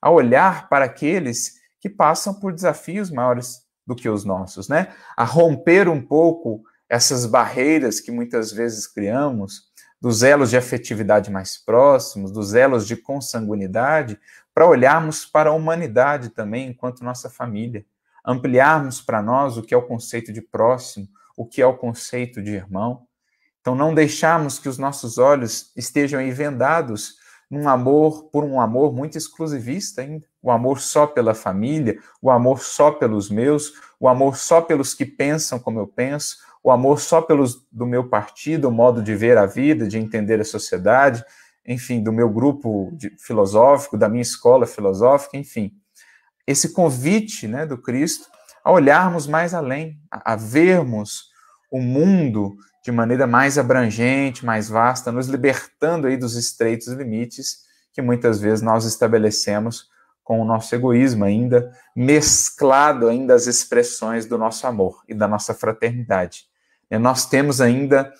a 0.00 0.10
olhar 0.10 0.68
para 0.68 0.84
aqueles 0.84 1.54
que 1.80 1.88
passam 1.88 2.32
por 2.32 2.52
desafios 2.52 3.10
maiores 3.10 3.62
do 3.86 3.94
que 3.94 4.08
os 4.08 4.24
nossos, 4.24 4.68
né? 4.68 4.94
A 5.16 5.24
romper 5.24 5.88
um 5.88 6.00
pouco 6.00 6.62
essas 6.88 7.26
barreiras 7.26 8.00
que 8.00 8.10
muitas 8.10 8.52
vezes 8.52 8.86
criamos, 8.86 9.72
dos 10.04 10.22
elos 10.22 10.50
de 10.50 10.56
afetividade 10.58 11.30
mais 11.30 11.56
próximos, 11.56 12.30
dos 12.30 12.52
elos 12.52 12.86
de 12.86 12.94
consanguinidade, 12.94 14.20
para 14.52 14.68
olharmos 14.68 15.24
para 15.24 15.48
a 15.48 15.52
humanidade 15.54 16.28
também 16.28 16.68
enquanto 16.68 17.02
nossa 17.02 17.30
família, 17.30 17.86
ampliarmos 18.22 19.00
para 19.00 19.22
nós 19.22 19.56
o 19.56 19.62
que 19.62 19.72
é 19.72 19.76
o 19.78 19.86
conceito 19.86 20.30
de 20.30 20.42
próximo, 20.42 21.08
o 21.34 21.46
que 21.46 21.62
é 21.62 21.66
o 21.66 21.78
conceito 21.78 22.42
de 22.42 22.50
irmão. 22.50 23.06
Então, 23.62 23.74
não 23.74 23.94
deixarmos 23.94 24.58
que 24.58 24.68
os 24.68 24.76
nossos 24.76 25.16
olhos 25.16 25.72
estejam 25.74 26.20
aí 26.20 26.30
vendados 26.30 27.14
num 27.50 27.66
amor, 27.66 28.24
por 28.24 28.44
um 28.44 28.60
amor 28.60 28.92
muito 28.92 29.16
exclusivista 29.16 30.02
ainda. 30.02 30.26
O 30.42 30.50
amor 30.50 30.80
só 30.80 31.06
pela 31.06 31.34
família, 31.34 31.98
o 32.20 32.30
amor 32.30 32.60
só 32.60 32.90
pelos 32.90 33.30
meus, 33.30 33.72
o 33.98 34.06
amor 34.06 34.36
só 34.36 34.60
pelos 34.60 34.92
que 34.92 35.06
pensam 35.06 35.58
como 35.58 35.78
eu 35.78 35.86
penso, 35.86 36.36
o 36.64 36.70
amor 36.70 36.98
só 36.98 37.20
pelos 37.20 37.62
do 37.70 37.84
meu 37.84 38.08
partido, 38.08 38.68
o 38.68 38.72
modo 38.72 39.02
de 39.02 39.14
ver 39.14 39.36
a 39.36 39.44
vida, 39.44 39.86
de 39.86 39.98
entender 39.98 40.40
a 40.40 40.44
sociedade, 40.44 41.22
enfim, 41.66 42.02
do 42.02 42.10
meu 42.10 42.30
grupo 42.30 42.90
de, 42.94 43.10
filosófico, 43.18 43.98
da 43.98 44.08
minha 44.08 44.22
escola 44.22 44.66
filosófica, 44.66 45.36
enfim. 45.36 45.72
Esse 46.46 46.72
convite 46.72 47.46
né, 47.46 47.66
do 47.66 47.76
Cristo 47.76 48.28
a 48.64 48.72
olharmos 48.72 49.26
mais 49.26 49.52
além, 49.52 50.00
a, 50.10 50.32
a 50.32 50.36
vermos 50.36 51.24
o 51.70 51.80
mundo 51.80 52.56
de 52.82 52.90
maneira 52.90 53.26
mais 53.26 53.58
abrangente, 53.58 54.44
mais 54.44 54.68
vasta, 54.68 55.12
nos 55.12 55.26
libertando 55.26 56.06
aí 56.06 56.16
dos 56.16 56.34
estreitos 56.34 56.88
limites 56.88 57.64
que 57.92 58.00
muitas 58.00 58.40
vezes 58.40 58.62
nós 58.62 58.86
estabelecemos 58.86 59.90
com 60.22 60.40
o 60.40 60.44
nosso 60.46 60.74
egoísmo 60.74 61.24
ainda, 61.24 61.70
mesclado 61.94 63.08
ainda 63.08 63.34
as 63.34 63.46
expressões 63.46 64.24
do 64.24 64.38
nosso 64.38 64.66
amor 64.66 65.02
e 65.06 65.14
da 65.14 65.28
nossa 65.28 65.52
fraternidade. 65.52 66.53
É, 66.94 66.98
nós 66.98 67.26
temos 67.26 67.60
ainda 67.60 68.12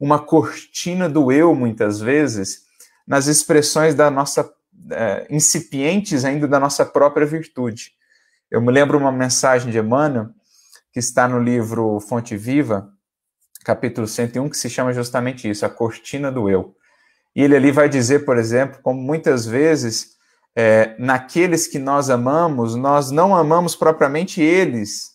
uma 0.00 0.18
cortina 0.18 1.08
do 1.08 1.30
eu, 1.30 1.54
muitas 1.54 2.00
vezes, 2.00 2.62
nas 3.06 3.26
expressões 3.26 3.94
da 3.94 4.10
nossa, 4.10 4.50
é, 4.90 5.26
incipientes 5.28 6.24
ainda 6.24 6.48
da 6.48 6.58
nossa 6.58 6.84
própria 6.84 7.26
virtude. 7.26 7.92
Eu 8.50 8.60
me 8.62 8.72
lembro 8.72 8.98
uma 8.98 9.12
mensagem 9.12 9.70
de 9.70 9.78
Emmanuel, 9.78 10.30
que 10.92 10.98
está 10.98 11.28
no 11.28 11.38
livro 11.38 12.00
Fonte 12.00 12.36
Viva, 12.36 12.90
capítulo 13.64 14.06
101, 14.06 14.48
que 14.48 14.56
se 14.56 14.70
chama 14.70 14.92
justamente 14.92 15.48
isso, 15.48 15.66
a 15.66 15.70
cortina 15.70 16.32
do 16.32 16.48
eu. 16.48 16.74
E 17.36 17.42
ele 17.42 17.56
ali 17.56 17.70
vai 17.70 17.88
dizer, 17.88 18.24
por 18.24 18.38
exemplo, 18.38 18.80
como 18.82 19.00
muitas 19.00 19.44
vezes, 19.46 20.12
é, 20.56 20.94
naqueles 20.98 21.66
que 21.66 21.78
nós 21.78 22.08
amamos, 22.08 22.74
nós 22.74 23.10
não 23.10 23.36
amamos 23.36 23.76
propriamente 23.76 24.40
eles, 24.40 25.11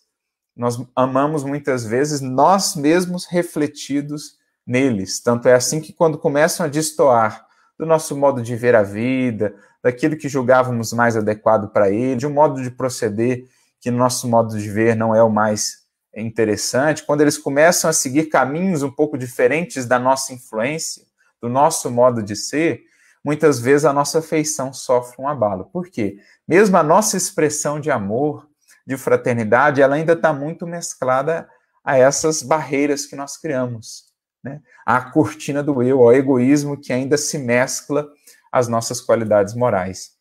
nós 0.57 0.77
amamos 0.95 1.43
muitas 1.43 1.85
vezes 1.85 2.19
nós 2.19 2.75
mesmos 2.75 3.25
refletidos 3.25 4.37
neles. 4.65 5.21
Tanto 5.21 5.47
é 5.47 5.53
assim 5.53 5.79
que 5.79 5.93
quando 5.93 6.17
começam 6.17 6.65
a 6.65 6.69
destoar 6.69 7.45
do 7.77 7.85
nosso 7.85 8.17
modo 8.17 8.41
de 8.41 8.55
ver 8.55 8.75
a 8.75 8.81
vida, 8.81 9.55
daquilo 9.83 10.17
que 10.17 10.27
julgávamos 10.27 10.91
mais 10.91 11.15
adequado 11.15 11.69
para 11.69 11.89
ele, 11.89 12.15
de 12.15 12.25
um 12.25 12.33
modo 12.33 12.61
de 12.61 12.71
proceder 12.71 13.45
que 13.79 13.91
no 13.91 13.97
nosso 13.97 14.27
modo 14.27 14.57
de 14.57 14.69
ver 14.69 14.95
não 14.95 15.15
é 15.15 15.21
o 15.21 15.29
mais 15.29 15.85
interessante, 16.15 17.03
quando 17.03 17.21
eles 17.21 17.37
começam 17.37 17.87
a 17.87 17.93
seguir 17.93 18.25
caminhos 18.25 18.81
um 18.81 18.91
pouco 18.91 19.17
diferentes 19.17 19.85
da 19.85 19.99
nossa 19.99 20.33
influência, 20.33 21.03
do 21.39 21.47
nosso 21.47 21.91
modo 21.91 22.23
de 22.23 22.35
ser, 22.35 22.81
muitas 23.23 23.59
vezes 23.59 23.85
a 23.85 23.93
nossa 23.93 24.19
afeição 24.19 24.73
sofre 24.73 25.21
um 25.21 25.27
abalo. 25.27 25.65
Por 25.65 25.87
quê? 25.89 26.17
Mesmo 26.47 26.75
a 26.77 26.83
nossa 26.83 27.15
expressão 27.15 27.79
de 27.79 27.91
amor, 27.91 28.46
de 28.87 28.95
fraternidade, 28.95 29.81
ela 29.81 29.95
ainda 29.95 30.13
está 30.13 30.31
muito 30.31 30.65
mesclada 30.65 31.47
a 31.83 31.97
essas 31.97 32.41
barreiras 32.41 33.05
que 33.05 33.17
nós 33.17 33.35
criamos. 33.35 34.05
Né? 34.41 34.61
A 34.85 35.01
cortina 35.11 35.61
do 35.61 35.83
eu, 35.83 36.01
ao 36.01 36.13
egoísmo 36.13 36.79
que 36.79 36.93
ainda 36.93 37.17
se 37.17 37.37
mescla 37.37 38.07
às 38.49 38.69
nossas 38.69 39.01
qualidades 39.01 39.53
morais. 39.53 40.11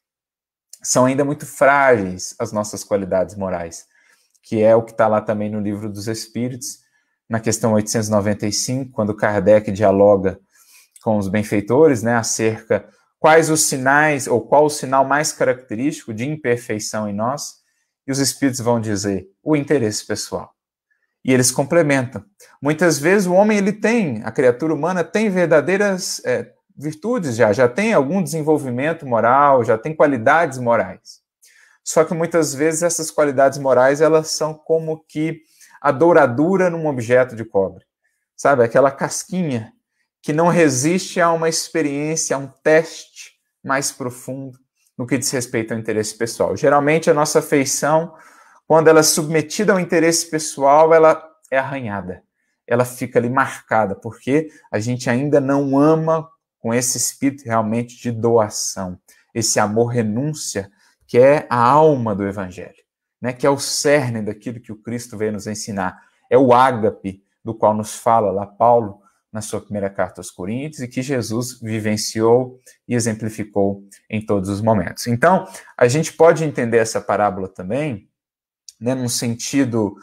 São 0.82 1.06
ainda 1.06 1.24
muito 1.24 1.46
frágeis 1.46 2.34
as 2.40 2.50
nossas 2.50 2.82
qualidades 2.82 3.36
morais, 3.36 3.86
que 4.42 4.60
é 4.60 4.74
o 4.74 4.82
que 4.82 4.90
está 4.90 5.06
lá 5.06 5.20
também 5.20 5.48
no 5.48 5.60
livro 5.60 5.88
dos 5.88 6.08
Espíritos, 6.08 6.80
na 7.28 7.38
questão 7.38 7.72
895, 7.72 8.90
quando 8.90 9.14
Kardec 9.14 9.70
dialoga 9.70 10.40
com 11.02 11.18
os 11.18 11.28
benfeitores, 11.28 12.02
né, 12.02 12.16
acerca 12.16 12.88
quais 13.18 13.48
os 13.48 13.62
sinais, 13.62 14.26
ou 14.26 14.40
qual 14.40 14.64
o 14.64 14.70
sinal 14.70 15.04
mais 15.04 15.32
característico 15.32 16.12
de 16.12 16.26
imperfeição 16.28 17.08
em 17.08 17.14
nós, 17.14 17.64
e 18.06 18.12
os 18.12 18.18
espíritos 18.18 18.60
vão 18.60 18.80
dizer 18.80 19.26
o 19.42 19.56
interesse 19.56 20.06
pessoal. 20.06 20.52
E 21.24 21.32
eles 21.32 21.50
complementam. 21.50 22.24
Muitas 22.62 22.98
vezes 22.98 23.26
o 23.26 23.34
homem 23.34 23.58
ele 23.58 23.72
tem, 23.72 24.22
a 24.24 24.30
criatura 24.30 24.72
humana 24.72 25.02
tem 25.02 25.28
verdadeiras 25.28 26.22
é, 26.24 26.52
virtudes 26.76 27.34
já, 27.34 27.52
já 27.52 27.68
tem 27.68 27.92
algum 27.92 28.22
desenvolvimento 28.22 29.06
moral, 29.06 29.64
já 29.64 29.78
tem 29.78 29.94
qualidades 29.94 30.58
morais. 30.58 31.20
Só 31.82 32.04
que 32.04 32.14
muitas 32.14 32.54
vezes 32.54 32.82
essas 32.82 33.10
qualidades 33.10 33.58
morais 33.58 34.00
elas 34.00 34.30
são 34.30 34.54
como 34.54 35.04
que 35.08 35.40
a 35.80 35.90
douradura 35.90 36.68
num 36.68 36.86
objeto 36.86 37.34
de 37.34 37.44
cobre. 37.44 37.84
Sabe, 38.36 38.62
aquela 38.62 38.90
casquinha 38.90 39.72
que 40.20 40.32
não 40.32 40.48
resiste 40.48 41.20
a 41.20 41.32
uma 41.32 41.48
experiência, 41.48 42.36
a 42.36 42.38
um 42.38 42.48
teste 42.48 43.32
mais 43.64 43.92
profundo, 43.92 44.58
no 44.96 45.06
que 45.06 45.18
diz 45.18 45.30
respeito 45.30 45.72
ao 45.72 45.78
interesse 45.78 46.16
pessoal. 46.16 46.56
Geralmente, 46.56 47.10
a 47.10 47.14
nossa 47.14 47.40
afeição, 47.40 48.14
quando 48.66 48.88
ela 48.88 49.00
é 49.00 49.02
submetida 49.02 49.72
ao 49.72 49.80
interesse 49.80 50.30
pessoal, 50.30 50.94
ela 50.94 51.22
é 51.50 51.58
arranhada, 51.58 52.22
ela 52.66 52.84
fica 52.84 53.18
ali 53.18 53.30
marcada, 53.30 53.94
porque 53.94 54.48
a 54.72 54.78
gente 54.78 55.08
ainda 55.08 55.40
não 55.40 55.78
ama 55.78 56.28
com 56.58 56.74
esse 56.74 56.96
espírito 56.98 57.44
realmente 57.44 58.00
de 58.00 58.10
doação, 58.10 58.98
esse 59.34 59.60
amor 59.60 59.88
renúncia, 59.88 60.70
que 61.06 61.18
é 61.18 61.46
a 61.48 61.58
alma 61.58 62.14
do 62.14 62.26
evangelho, 62.26 62.82
né? 63.20 63.32
que 63.32 63.46
é 63.46 63.50
o 63.50 63.58
cerne 63.58 64.22
daquilo 64.22 64.60
que 64.60 64.72
o 64.72 64.82
Cristo 64.82 65.16
veio 65.16 65.32
nos 65.32 65.46
ensinar. 65.46 66.02
É 66.28 66.36
o 66.36 66.52
ágape 66.52 67.22
do 67.44 67.54
qual 67.54 67.72
nos 67.72 67.94
fala 67.94 68.32
lá 68.32 68.44
Paulo, 68.44 69.00
na 69.36 69.42
sua 69.42 69.60
primeira 69.60 69.90
carta 69.90 70.18
aos 70.18 70.30
Coríntios 70.30 70.80
e 70.80 70.88
que 70.88 71.02
Jesus 71.02 71.60
vivenciou 71.60 72.58
e 72.88 72.94
exemplificou 72.94 73.82
em 74.08 74.24
todos 74.24 74.48
os 74.48 74.62
momentos. 74.62 75.06
Então, 75.08 75.46
a 75.76 75.86
gente 75.86 76.14
pode 76.14 76.42
entender 76.42 76.78
essa 76.78 77.02
parábola 77.02 77.46
também, 77.46 78.08
né, 78.80 78.94
num 78.94 79.10
sentido 79.10 79.94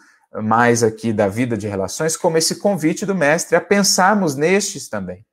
mais 0.43 0.83
aqui 0.83 1.11
da 1.11 1.27
vida 1.27 1.57
de 1.57 1.67
relações, 1.67 2.15
como 2.15 2.37
esse 2.37 2.57
convite 2.57 3.07
do 3.07 3.15
mestre 3.15 3.55
a 3.55 3.61
pensarmos 3.61 4.35
nestes 4.35 4.87
também, 4.87 5.25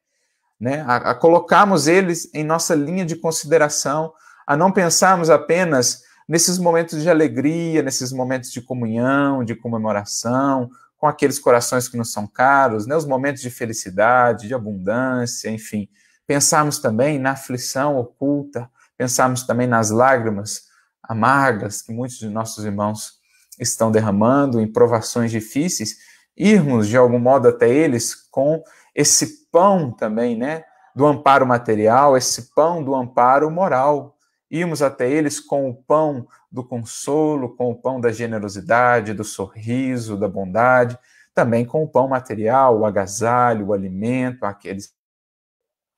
né? 0.58 0.82
a, 0.86 1.10
a 1.10 1.14
colocarmos 1.14 1.86
eles 1.86 2.30
em 2.32 2.42
nossa 2.42 2.74
linha 2.74 3.04
de 3.04 3.16
consideração, 3.16 4.14
a 4.46 4.56
não 4.56 4.72
pensarmos 4.72 5.28
apenas 5.28 6.00
nesses 6.26 6.56
momentos 6.56 7.02
de 7.02 7.10
alegria, 7.10 7.82
nesses 7.82 8.12
momentos 8.12 8.50
de 8.50 8.62
comunhão, 8.62 9.44
de 9.44 9.54
comemoração, 9.54 10.70
com 11.00 11.06
aqueles 11.06 11.38
corações 11.38 11.88
que 11.88 11.96
nos 11.96 12.12
são 12.12 12.26
caros, 12.26 12.86
né? 12.86 12.94
os 12.94 13.06
momentos 13.06 13.40
de 13.40 13.48
felicidade, 13.48 14.46
de 14.46 14.54
abundância, 14.54 15.48
enfim. 15.48 15.88
Pensarmos 16.26 16.78
também 16.78 17.18
na 17.18 17.30
aflição 17.30 17.96
oculta, 17.96 18.70
pensarmos 18.98 19.44
também 19.44 19.66
nas 19.66 19.88
lágrimas 19.88 20.64
amargas 21.02 21.80
que 21.80 21.90
muitos 21.90 22.18
de 22.18 22.28
nossos 22.28 22.66
irmãos 22.66 23.14
estão 23.58 23.90
derramando 23.90 24.60
em 24.60 24.70
provações 24.70 25.30
difíceis, 25.30 25.96
irmos 26.36 26.86
de 26.86 26.98
algum 26.98 27.18
modo 27.18 27.48
até 27.48 27.68
eles 27.68 28.14
com 28.14 28.62
esse 28.94 29.48
pão 29.50 29.90
também, 29.90 30.36
né, 30.36 30.64
do 30.94 31.06
amparo 31.06 31.46
material, 31.46 32.14
esse 32.14 32.54
pão 32.54 32.84
do 32.84 32.94
amparo 32.94 33.50
moral. 33.50 34.18
Irmos 34.50 34.82
até 34.82 35.08
eles 35.08 35.38
com 35.38 35.70
o 35.70 35.74
pão 35.74 36.26
do 36.50 36.64
consolo, 36.64 37.54
com 37.54 37.70
o 37.70 37.74
pão 37.74 38.00
da 38.00 38.10
generosidade, 38.10 39.14
do 39.14 39.22
sorriso, 39.22 40.16
da 40.16 40.26
bondade, 40.26 40.98
também 41.34 41.64
com 41.64 41.82
o 41.84 41.88
pão 41.88 42.08
material, 42.08 42.78
o 42.80 42.84
agasalho, 42.84 43.66
o 43.66 43.72
alimento, 43.72 44.44
aqueles. 44.44 44.92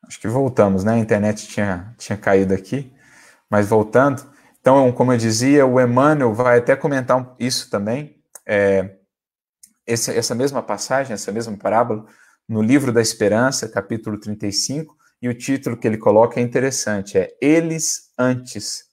Acho 0.06 0.20
que 0.20 0.28
voltamos, 0.28 0.84
né? 0.84 0.92
A 0.94 0.98
internet 0.98 1.46
tinha, 1.48 1.94
tinha 1.96 2.18
caído 2.18 2.52
aqui, 2.52 2.92
mas 3.48 3.68
voltando. 3.68 4.22
Então, 4.60 4.92
como 4.92 5.12
eu 5.12 5.18
dizia, 5.18 5.66
o 5.66 5.80
Emmanuel 5.80 6.34
vai 6.34 6.58
até 6.58 6.76
comentar 6.76 7.34
isso 7.38 7.70
também, 7.70 8.22
é, 8.46 8.96
essa 9.86 10.34
mesma 10.34 10.62
passagem, 10.62 11.14
essa 11.14 11.32
mesma 11.32 11.56
parábola, 11.56 12.06
no 12.48 12.62
livro 12.62 12.92
da 12.92 13.00
Esperança, 13.00 13.68
capítulo 13.68 14.18
35, 14.18 14.96
e 15.22 15.28
o 15.28 15.34
título 15.34 15.76
que 15.76 15.86
ele 15.86 15.96
coloca 15.96 16.40
é 16.40 16.42
interessante, 16.42 17.16
é 17.16 17.32
Eles 17.40 18.10
Antes, 18.18 18.84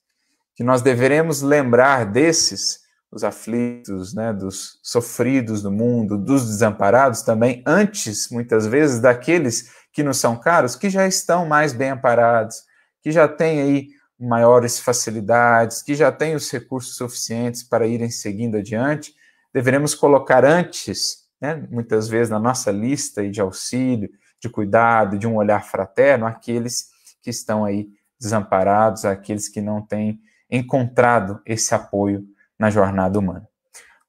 que 0.56 0.64
nós 0.64 0.84
deveremos 0.84 1.42
lembrar 1.42 2.06
desses, 2.06 2.82
os 3.12 3.24
aflitos, 3.24 4.14
né, 4.14 4.32
dos 4.32 4.80
sofridos 4.84 5.64
do 5.64 5.72
mundo, 5.72 6.16
dos 6.16 6.46
desamparados 6.46 7.24
também, 7.24 7.64
antes, 7.66 8.30
muitas 8.30 8.68
vezes, 8.68 9.00
daqueles 9.00 9.72
que 9.92 10.04
nos 10.04 10.18
são 10.18 10.40
caros, 10.40 10.76
que 10.76 10.88
já 10.88 11.08
estão 11.08 11.48
mais 11.48 11.74
bem 11.74 11.90
amparados, 11.90 12.58
que 13.02 13.12
já 13.12 13.28
têm 13.28 13.62
aí 13.62 13.88
maiores 14.20 14.80
facilidades, 14.80 15.82
que 15.82 15.96
já 15.96 16.12
têm 16.12 16.36
os 16.36 16.52
recursos 16.52 16.96
suficientes 16.96 17.64
para 17.64 17.88
irem 17.88 18.12
seguindo 18.12 18.58
adiante, 18.58 19.16
deveremos 19.52 19.96
colocar 19.96 20.46
antes, 20.46 21.28
né, 21.42 21.66
muitas 21.72 22.08
vezes 22.08 22.30
na 22.30 22.38
nossa 22.38 22.70
lista 22.70 23.28
de 23.28 23.42
auxílio, 23.42 24.10
de 24.40 24.50
cuidado, 24.50 25.18
de 25.18 25.28
um 25.28 25.36
olhar 25.36 25.64
fraterno, 25.64 26.26
aqueles 26.26 26.90
que 27.22 27.30
estão 27.30 27.66
aí 27.66 27.88
desamparados, 28.20 29.06
aqueles 29.06 29.48
que 29.48 29.62
não 29.62 29.82
têm 29.82 30.20
encontrado 30.50 31.42
esse 31.46 31.74
apoio 31.74 32.26
na 32.58 32.70
jornada 32.70 33.18
humana. 33.18 33.48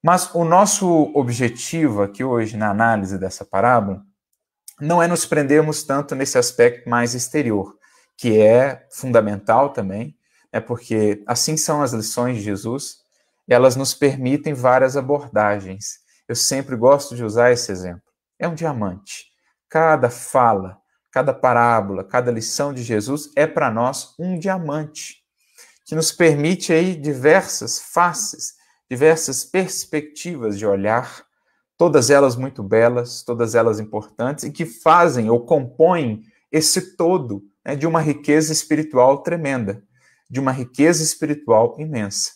Mas 0.03 0.35
o 0.35 0.45
nosso 0.45 1.13
objetivo 1.15 2.03
aqui 2.03 2.25
hoje, 2.25 2.57
na 2.57 2.71
análise 2.71 3.19
dessa 3.19 3.45
parábola, 3.45 4.03
não 4.81 5.03
é 5.03 5.07
nos 5.07 5.27
prendermos 5.27 5.83
tanto 5.85 6.15
nesse 6.15 6.39
aspecto 6.39 6.89
mais 6.89 7.15
exterior, 7.15 7.77
que 8.17 8.41
é 8.41 8.87
fundamental 8.91 9.71
também, 9.71 10.17
é 10.51 10.59
porque 10.59 11.23
assim 11.27 11.57
são 11.57 11.83
as 11.83 11.93
lições 11.93 12.39
de 12.39 12.43
Jesus, 12.43 13.01
elas 13.49 13.77
nos 13.77 13.93
permitem 13.95 14.55
várias 14.55 14.97
abordagens. 14.97 16.01
Eu 16.27 16.35
sempre 16.35 16.77
gosto 16.77 17.15
de 17.15 17.25
usar 17.25 17.51
esse 17.51 17.71
exemplo. 17.71 18.03
É 18.39 18.49
um 18.49 18.55
diamante. 18.55 19.30
Cada 19.71 20.11
fala, 20.11 20.79
cada 21.13 21.33
parábola, 21.33 22.03
cada 22.03 22.33
lição 22.33 22.75
de 22.75 22.83
Jesus 22.83 23.31
é 23.37 23.47
para 23.47 23.71
nós 23.71 24.17
um 24.19 24.37
diamante 24.37 25.21
que 25.87 25.95
nos 25.95 26.11
permite 26.11 26.73
aí 26.73 26.95
diversas 26.97 27.79
faces, 27.79 28.55
diversas 28.91 29.45
perspectivas 29.45 30.59
de 30.59 30.67
olhar, 30.67 31.25
todas 31.77 32.11
elas 32.11 32.35
muito 32.35 32.63
belas, 32.63 33.23
todas 33.23 33.55
elas 33.55 33.79
importantes 33.79 34.45
e 34.45 34.51
que 34.51 34.67
fazem 34.67 35.31
ou 35.31 35.45
compõem 35.45 36.23
esse 36.51 36.97
todo 36.97 37.43
né, 37.65 37.77
de 37.77 37.87
uma 37.87 38.01
riqueza 38.01 38.53
espiritual 38.53 39.23
tremenda, 39.23 39.83
de 40.29 40.41
uma 40.41 40.51
riqueza 40.53 41.03
espiritual 41.03 41.77
imensa. 41.79 42.33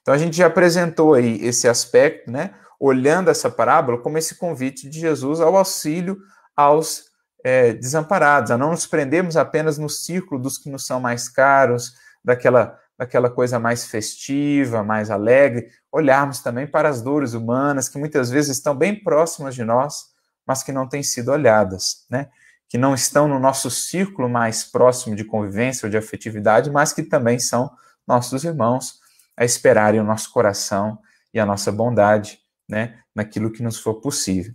Então 0.00 0.12
a 0.12 0.18
gente 0.18 0.36
já 0.36 0.48
apresentou 0.48 1.14
aí 1.14 1.44
esse 1.44 1.68
aspecto, 1.68 2.30
né, 2.30 2.54
olhando 2.78 3.30
essa 3.30 3.48
parábola 3.48 3.98
como 3.98 4.18
esse 4.18 4.34
convite 4.34 4.88
de 4.88 4.98
Jesus 4.98 5.40
ao 5.40 5.56
auxílio 5.56 6.18
aos 6.56 7.04
é, 7.44 7.72
desamparados, 7.72 8.50
a 8.50 8.58
não 8.58 8.70
nos 8.70 8.86
prendermos 8.86 9.36
apenas 9.36 9.78
no 9.78 9.88
círculo 9.88 10.40
dos 10.40 10.58
que 10.58 10.70
nos 10.70 10.86
são 10.86 11.00
mais 11.00 11.28
caros, 11.28 11.94
daquela, 12.24 12.78
daquela 12.96 13.28
coisa 13.28 13.58
mais 13.58 13.86
festiva, 13.86 14.82
mais 14.82 15.10
alegre, 15.10 15.68
olharmos 15.90 16.40
também 16.40 16.66
para 16.66 16.88
as 16.88 17.02
dores 17.02 17.32
humanas 17.32 17.88
que 17.88 17.98
muitas 17.98 18.30
vezes 18.30 18.56
estão 18.56 18.74
bem 18.74 19.02
próximas 19.02 19.54
de 19.54 19.64
nós, 19.64 20.06
mas 20.46 20.62
que 20.62 20.72
não 20.72 20.88
têm 20.88 21.02
sido 21.02 21.30
olhadas, 21.30 22.06
né? 22.10 22.28
que 22.68 22.78
não 22.78 22.94
estão 22.94 23.28
no 23.28 23.38
nosso 23.38 23.70
círculo 23.70 24.30
mais 24.30 24.64
próximo 24.64 25.14
de 25.14 25.24
convivência 25.24 25.84
ou 25.84 25.90
de 25.90 25.98
afetividade, 25.98 26.70
mas 26.70 26.90
que 26.90 27.02
também 27.02 27.38
são 27.38 27.70
nossos 28.08 28.44
irmãos, 28.44 28.94
a 29.36 29.44
esperarem 29.44 30.00
o 30.00 30.04
nosso 30.04 30.32
coração 30.32 30.98
e 31.34 31.38
a 31.38 31.44
nossa 31.44 31.70
bondade, 31.70 32.38
né, 32.66 32.98
naquilo 33.14 33.52
que 33.52 33.62
nos 33.62 33.78
for 33.78 34.00
possível. 34.00 34.54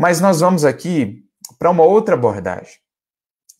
Mas 0.00 0.18
nós 0.18 0.40
vamos 0.40 0.64
aqui 0.64 1.26
para 1.58 1.68
uma 1.68 1.82
outra 1.82 2.14
abordagem, 2.14 2.78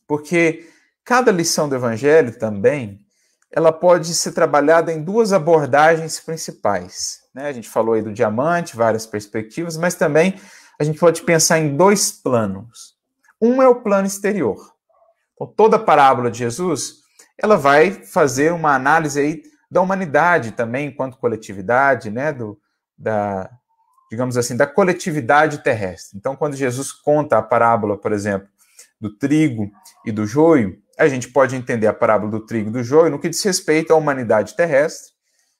porque 0.09 0.67
cada 1.05 1.31
lição 1.31 1.69
do 1.69 1.75
Evangelho 1.75 2.39
também 2.39 2.99
ela 3.51 3.71
pode 3.71 4.15
ser 4.15 4.33
trabalhada 4.33 4.91
em 4.91 5.05
duas 5.05 5.35
abordagens 5.35 6.19
principais. 6.19 7.19
Né? 7.35 7.47
A 7.47 7.53
gente 7.53 7.69
falou 7.69 7.93
aí 7.93 8.01
do 8.01 8.11
diamante, 8.11 8.75
várias 8.75 9.07
perspectivas, 9.07 9.77
mas 9.77 9.97
também 9.97 10.41
a 10.81 10.85
gente 10.85 10.99
pode 10.99 11.21
pensar 11.25 11.59
em 11.59 11.77
dois 11.77 12.11
planos. 12.11 12.95
Um 13.39 13.61
é 13.61 13.69
o 13.69 13.83
plano 13.83 14.07
exterior. 14.07 14.73
Então, 15.35 15.47
toda 15.47 15.77
a 15.77 15.85
parábola 15.85 16.31
de 16.31 16.39
Jesus, 16.39 17.01
ela 17.37 17.59
vai 17.59 17.91
fazer 17.91 18.51
uma 18.51 18.75
análise 18.75 19.21
aí 19.21 19.43
da 19.71 19.83
humanidade 19.83 20.53
também, 20.53 20.89
enquanto 20.89 21.19
coletividade, 21.19 22.09
né, 22.09 22.33
do, 22.33 22.59
da, 22.97 23.51
digamos 24.11 24.37
assim, 24.37 24.57
da 24.57 24.67
coletividade 24.67 25.63
terrestre. 25.63 26.19
Então, 26.19 26.35
quando 26.35 26.57
Jesus 26.57 26.91
conta 26.91 27.39
a 27.39 27.43
parábola, 27.43 27.97
por 27.97 28.13
exemplo, 28.13 28.49
do 29.01 29.17
trigo 29.17 29.71
e 30.05 30.11
do 30.11 30.27
joio, 30.27 30.77
a 30.99 31.09
gente 31.09 31.29
pode 31.29 31.55
entender 31.55 31.87
a 31.87 31.95
parábola 31.95 32.31
do 32.31 32.45
trigo 32.45 32.69
e 32.69 32.73
do 32.73 32.83
joio 32.83 33.11
no 33.11 33.19
que 33.19 33.29
diz 33.29 33.43
respeito 33.43 33.93
à 33.93 33.97
humanidade 33.97 34.57
terrestre, 34.57 35.13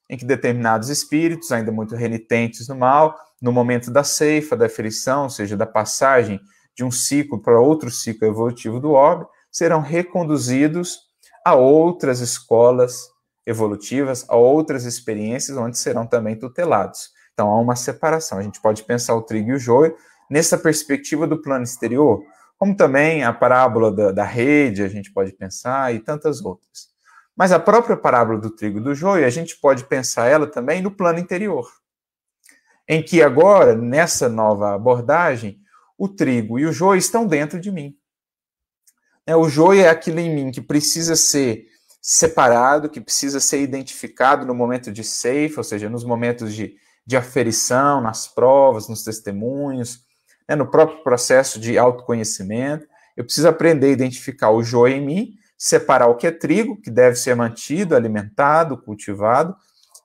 em 0.09 0.17
que 0.17 0.25
determinados 0.25 0.89
espíritos, 0.89 1.53
ainda 1.53 1.71
muito 1.71 1.95
renitentes 1.95 2.67
no 2.67 2.75
mal, 2.75 3.17
no 3.41 3.53
momento 3.53 3.91
da 3.91 4.03
ceifa, 4.03 4.57
da 4.57 4.67
aferição, 4.67 5.23
ou 5.23 5.31
seja, 5.31 5.57
da 5.57 5.67
passagem 5.67 6.41
de 6.77 6.85
um 6.85 6.91
ciclo 6.91 7.41
para 7.41 7.61
outro 7.61 7.91
ciclo 7.91 8.27
evolutivo 8.27 8.81
do 8.81 8.91
orbe, 8.91 9.25
serão 9.51 9.81
reconduzidos 9.81 10.99
a 11.45 11.55
outras 11.55 12.21
escolas 12.21 13.09
evolutivas, 13.47 14.27
a 14.29 14.37
outras 14.37 14.85
experiências 14.85 15.57
onde 15.57 15.79
serão 15.79 16.07
também 16.07 16.37
tutelados. 16.37 17.11
Então 17.41 17.51
há 17.51 17.59
uma 17.59 17.75
separação. 17.75 18.37
A 18.37 18.43
gente 18.43 18.61
pode 18.61 18.83
pensar 18.83 19.15
o 19.15 19.23
trigo 19.23 19.49
e 19.49 19.55
o 19.55 19.59
joio 19.59 19.97
nessa 20.29 20.59
perspectiva 20.59 21.27
do 21.27 21.41
plano 21.41 21.65
exterior, 21.65 22.23
como 22.59 22.77
também 22.77 23.25
a 23.25 23.33
parábola 23.33 23.91
da, 23.91 24.13
da 24.13 24.25
rede, 24.25 24.83
a 24.83 24.89
gente 24.89 25.11
pode 25.11 25.33
pensar, 25.33 25.95
e 25.95 26.01
tantas 26.01 26.45
outras. 26.45 26.91
Mas 27.35 27.51
a 27.51 27.59
própria 27.59 27.97
parábola 27.97 28.39
do 28.39 28.51
trigo 28.51 28.79
e 28.79 28.83
do 28.83 28.95
joio, 28.95 29.25
a 29.25 29.31
gente 29.31 29.59
pode 29.59 29.85
pensar 29.85 30.27
ela 30.27 30.47
também 30.47 30.83
no 30.83 30.91
plano 30.91 31.19
interior, 31.19 31.67
em 32.87 33.03
que 33.03 33.23
agora, 33.23 33.75
nessa 33.75 34.29
nova 34.29 34.75
abordagem, 34.75 35.59
o 35.97 36.09
trigo 36.09 36.59
e 36.59 36.67
o 36.67 36.73
joio 36.73 36.99
estão 36.99 37.27
dentro 37.27 37.59
de 37.59 37.73
mim. 37.73 37.97
É, 39.27 39.35
o 39.35 39.49
joio 39.49 39.81
é 39.81 39.89
aquilo 39.89 40.21
em 40.21 40.35
mim 40.35 40.51
que 40.51 40.61
precisa 40.61 41.17
ser 41.17 41.65
separado, 42.03 42.91
que 42.91 43.01
precisa 43.01 43.41
ser 43.41 43.63
identificado 43.63 44.45
no 44.45 44.55
momento 44.55 44.93
de 44.93 45.03
ceifa, 45.03 45.61
ou 45.61 45.65
seja, 45.65 45.89
nos 45.89 46.05
momentos 46.05 46.55
de, 46.55 46.77
de 47.11 47.17
aferição, 47.17 48.01
nas 48.01 48.29
provas, 48.29 48.89
nos 48.89 49.03
testemunhos, 49.03 49.99
né, 50.49 50.55
no 50.55 50.71
próprio 50.71 51.03
processo 51.03 51.59
de 51.59 51.77
autoconhecimento. 51.77 52.87
Eu 53.17 53.25
preciso 53.25 53.49
aprender 53.49 53.89
a 53.89 53.91
identificar 53.91 54.51
o 54.51 54.63
joio 54.63 54.95
em 54.95 55.05
mim, 55.05 55.33
separar 55.59 56.07
o 56.07 56.15
que 56.15 56.29
é 56.29 56.31
trigo, 56.31 56.81
que 56.81 56.89
deve 56.89 57.17
ser 57.17 57.35
mantido, 57.35 57.97
alimentado, 57.97 58.79
cultivado, 58.81 59.57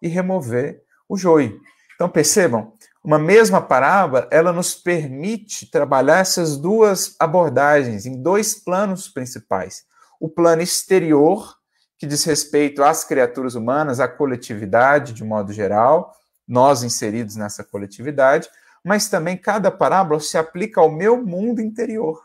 e 0.01 0.07
remover 0.07 0.81
o 1.07 1.15
joio. 1.15 1.59
Então 1.93 2.09
percebam, 2.09 2.73
uma 3.03 3.19
mesma 3.19 3.61
parábola, 3.61 4.27
ela 4.31 4.51
nos 4.51 4.73
permite 4.73 5.69
trabalhar 5.69 6.17
essas 6.17 6.57
duas 6.57 7.15
abordagens 7.19 8.07
em 8.07 8.19
dois 8.19 8.55
planos 8.55 9.07
principais. 9.07 9.83
O 10.19 10.27
plano 10.27 10.63
exterior, 10.63 11.53
que 11.99 12.07
diz 12.07 12.23
respeito 12.23 12.83
às 12.83 13.03
criaturas 13.03 13.53
humanas, 13.53 13.99
à 13.99 14.07
coletividade 14.07 15.13
de 15.13 15.23
modo 15.23 15.53
geral, 15.53 16.11
nós 16.47 16.83
inseridos 16.83 17.35
nessa 17.35 17.63
coletividade, 17.63 18.49
mas 18.83 19.09
também 19.09 19.35
cada 19.35 19.71
parábola 19.71 20.19
se 20.19 20.37
aplica 20.37 20.79
ao 20.79 20.91
meu 20.91 21.23
mundo 21.23 21.61
interior. 21.61 22.21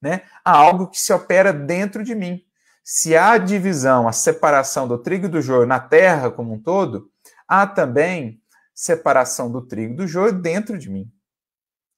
Né? 0.00 0.22
Há 0.44 0.52
algo 0.52 0.88
que 0.88 1.00
se 1.00 1.12
opera 1.12 1.52
dentro 1.52 2.04
de 2.04 2.14
mim. 2.14 2.42
Se 2.82 3.16
há 3.16 3.38
divisão, 3.38 4.08
a 4.08 4.12
separação 4.12 4.88
do 4.88 4.98
trigo 4.98 5.26
e 5.26 5.30
do 5.30 5.40
joio 5.40 5.66
na 5.66 5.78
terra 5.78 6.30
como 6.30 6.54
um 6.54 6.60
todo, 6.60 7.10
há 7.46 7.66
também 7.66 8.42
separação 8.74 9.50
do 9.50 9.62
trigo 9.62 9.92
e 9.92 9.96
do 9.96 10.06
joio 10.06 10.32
dentro 10.32 10.78
de 10.78 10.90
mim. 10.90 11.10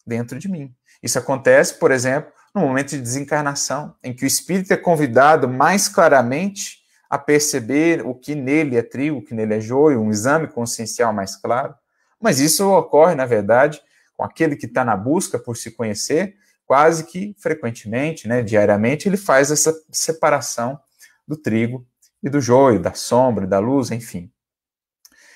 Dentro 0.06 0.38
de 0.38 0.48
mim. 0.48 0.74
Isso 1.02 1.18
acontece, 1.18 1.74
por 1.74 1.90
exemplo, 1.90 2.32
no 2.54 2.60
momento 2.60 2.90
de 2.90 3.00
desencarnação, 3.00 3.96
em 4.02 4.14
que 4.14 4.24
o 4.24 4.26
espírito 4.26 4.72
é 4.72 4.76
convidado 4.76 5.48
mais 5.48 5.88
claramente 5.88 6.81
a 7.12 7.18
perceber 7.18 8.00
o 8.06 8.14
que 8.14 8.34
nele 8.34 8.74
é 8.74 8.80
trigo, 8.80 9.18
o 9.18 9.22
que 9.22 9.34
nele 9.34 9.56
é 9.56 9.60
joio, 9.60 10.00
um 10.00 10.10
exame 10.10 10.48
consciencial 10.48 11.12
mais 11.12 11.36
claro. 11.36 11.74
Mas 12.18 12.40
isso 12.40 12.66
ocorre, 12.70 13.14
na 13.14 13.26
verdade, 13.26 13.82
com 14.14 14.24
aquele 14.24 14.56
que 14.56 14.64
está 14.64 14.82
na 14.82 14.96
busca 14.96 15.38
por 15.38 15.54
se 15.54 15.72
conhecer, 15.72 16.34
quase 16.64 17.04
que 17.04 17.36
frequentemente, 17.38 18.26
né, 18.26 18.40
diariamente, 18.40 19.10
ele 19.10 19.18
faz 19.18 19.50
essa 19.50 19.78
separação 19.90 20.80
do 21.28 21.36
trigo 21.36 21.86
e 22.22 22.30
do 22.30 22.40
joio, 22.40 22.80
da 22.80 22.94
sombra, 22.94 23.46
da 23.46 23.58
luz, 23.58 23.90
enfim. 23.90 24.32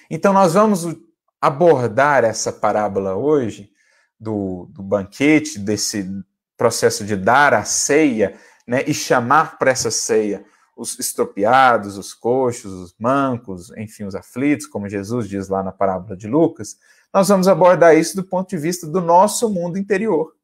Então, 0.08 0.32
nós 0.32 0.54
vamos 0.54 0.96
abordar 1.38 2.24
essa 2.24 2.50
parábola 2.50 3.16
hoje 3.16 3.70
do, 4.18 4.66
do 4.70 4.82
banquete, 4.82 5.58
desse 5.58 6.08
processo 6.56 7.04
de 7.04 7.16
dar 7.16 7.52
a 7.52 7.64
ceia, 7.64 8.34
né, 8.66 8.82
e 8.86 8.94
chamar 8.94 9.58
para 9.58 9.72
essa 9.72 9.90
ceia 9.90 10.42
os 10.76 10.98
estropiados, 10.98 11.96
os 11.96 12.12
coxos, 12.12 12.70
os 12.70 12.94
mancos, 12.98 13.72
enfim, 13.78 14.04
os 14.04 14.14
aflitos, 14.14 14.66
como 14.66 14.88
Jesus 14.88 15.26
diz 15.26 15.48
lá 15.48 15.62
na 15.62 15.72
parábola 15.72 16.14
de 16.14 16.28
Lucas, 16.28 16.76
nós 17.12 17.28
vamos 17.28 17.48
abordar 17.48 17.96
isso 17.96 18.14
do 18.14 18.22
ponto 18.22 18.50
de 18.50 18.58
vista 18.58 18.86
do 18.86 19.00
nosso 19.00 19.48
mundo 19.48 19.78
interior. 19.78 20.34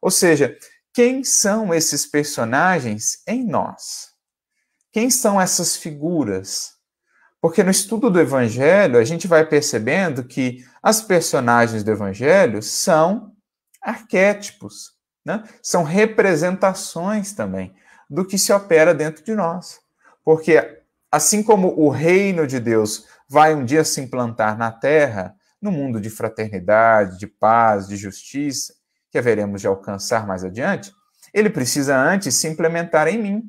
Ou 0.00 0.10
seja, 0.10 0.56
quem 0.92 1.22
são 1.22 1.74
esses 1.74 2.06
personagens 2.06 3.22
em 3.26 3.46
nós? 3.46 4.08
Quem 4.90 5.10
são 5.10 5.38
essas 5.38 5.76
figuras? 5.76 6.72
Porque 7.38 7.62
no 7.62 7.70
estudo 7.70 8.08
do 8.08 8.18
Evangelho, 8.18 8.98
a 8.98 9.04
gente 9.04 9.28
vai 9.28 9.44
percebendo 9.44 10.24
que 10.24 10.64
as 10.82 11.02
personagens 11.02 11.84
do 11.84 11.90
Evangelho 11.90 12.62
são 12.62 13.34
arquétipos, 13.82 14.92
né? 15.22 15.44
são 15.62 15.82
representações 15.82 17.34
também 17.34 17.74
do 18.08 18.24
que 18.24 18.38
se 18.38 18.52
opera 18.52 18.94
dentro 18.94 19.24
de 19.24 19.34
nós. 19.34 19.80
Porque 20.24 20.82
assim 21.10 21.42
como 21.42 21.68
o 21.78 21.88
reino 21.88 22.46
de 22.46 22.60
Deus 22.60 23.06
vai 23.28 23.54
um 23.54 23.64
dia 23.64 23.84
se 23.84 24.00
implantar 24.00 24.56
na 24.56 24.70
terra, 24.70 25.34
no 25.60 25.72
mundo 25.72 26.00
de 26.00 26.10
fraternidade, 26.10 27.18
de 27.18 27.26
paz, 27.26 27.88
de 27.88 27.96
justiça, 27.96 28.74
que 29.10 29.18
haveremos 29.18 29.60
de 29.60 29.66
alcançar 29.66 30.26
mais 30.26 30.44
adiante, 30.44 30.92
ele 31.32 31.50
precisa 31.50 31.96
antes 31.96 32.34
se 32.34 32.46
implementar 32.46 33.08
em 33.08 33.18
mim. 33.18 33.42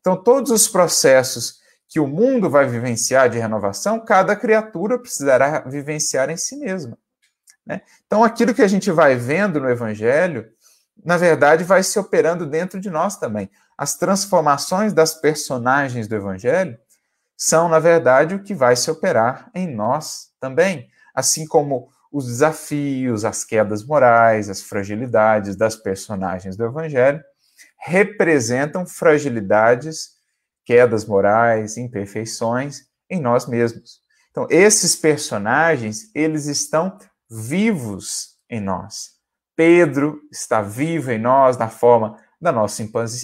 Então, 0.00 0.22
todos 0.22 0.50
os 0.50 0.68
processos 0.68 1.58
que 1.88 1.98
o 1.98 2.06
mundo 2.06 2.50
vai 2.50 2.66
vivenciar 2.68 3.28
de 3.30 3.38
renovação, 3.38 4.04
cada 4.04 4.36
criatura 4.36 4.98
precisará 4.98 5.60
vivenciar 5.60 6.30
em 6.30 6.36
si 6.36 6.56
mesma. 6.56 6.98
Né? 7.66 7.80
Então, 8.06 8.22
aquilo 8.22 8.54
que 8.54 8.62
a 8.62 8.68
gente 8.68 8.90
vai 8.90 9.16
vendo 9.16 9.60
no 9.60 9.68
Evangelho, 9.68 10.48
na 11.04 11.16
verdade, 11.16 11.64
vai 11.64 11.82
se 11.82 11.98
operando 11.98 12.46
dentro 12.46 12.80
de 12.80 12.90
nós 12.90 13.16
também. 13.16 13.50
As 13.76 13.96
transformações 13.96 14.92
das 14.92 15.14
personagens 15.14 16.08
do 16.08 16.16
Evangelho 16.16 16.78
são, 17.36 17.68
na 17.68 17.78
verdade, 17.78 18.34
o 18.34 18.42
que 18.42 18.54
vai 18.54 18.74
se 18.74 18.90
operar 18.90 19.50
em 19.54 19.72
nós 19.72 20.30
também. 20.40 20.88
Assim 21.14 21.46
como 21.46 21.88
os 22.10 22.26
desafios, 22.26 23.24
as 23.24 23.44
quedas 23.44 23.84
morais, 23.84 24.48
as 24.48 24.62
fragilidades 24.62 25.56
das 25.56 25.76
personagens 25.76 26.56
do 26.56 26.64
Evangelho 26.64 27.22
representam 27.78 28.86
fragilidades 28.86 30.16
quedas 30.64 31.04
morais, 31.04 31.76
imperfeições 31.76 32.82
em 33.08 33.20
nós 33.20 33.46
mesmos. 33.46 34.02
Então, 34.30 34.46
esses 34.50 34.94
personagens, 34.94 36.10
eles 36.14 36.46
estão 36.46 36.98
vivos 37.30 38.36
em 38.50 38.60
nós. 38.60 39.17
Pedro 39.58 40.20
está 40.30 40.62
vivo 40.62 41.10
em 41.10 41.18
nós 41.18 41.56
na 41.56 41.68
forma 41.68 42.16
da 42.40 42.52
nossa 42.52 42.80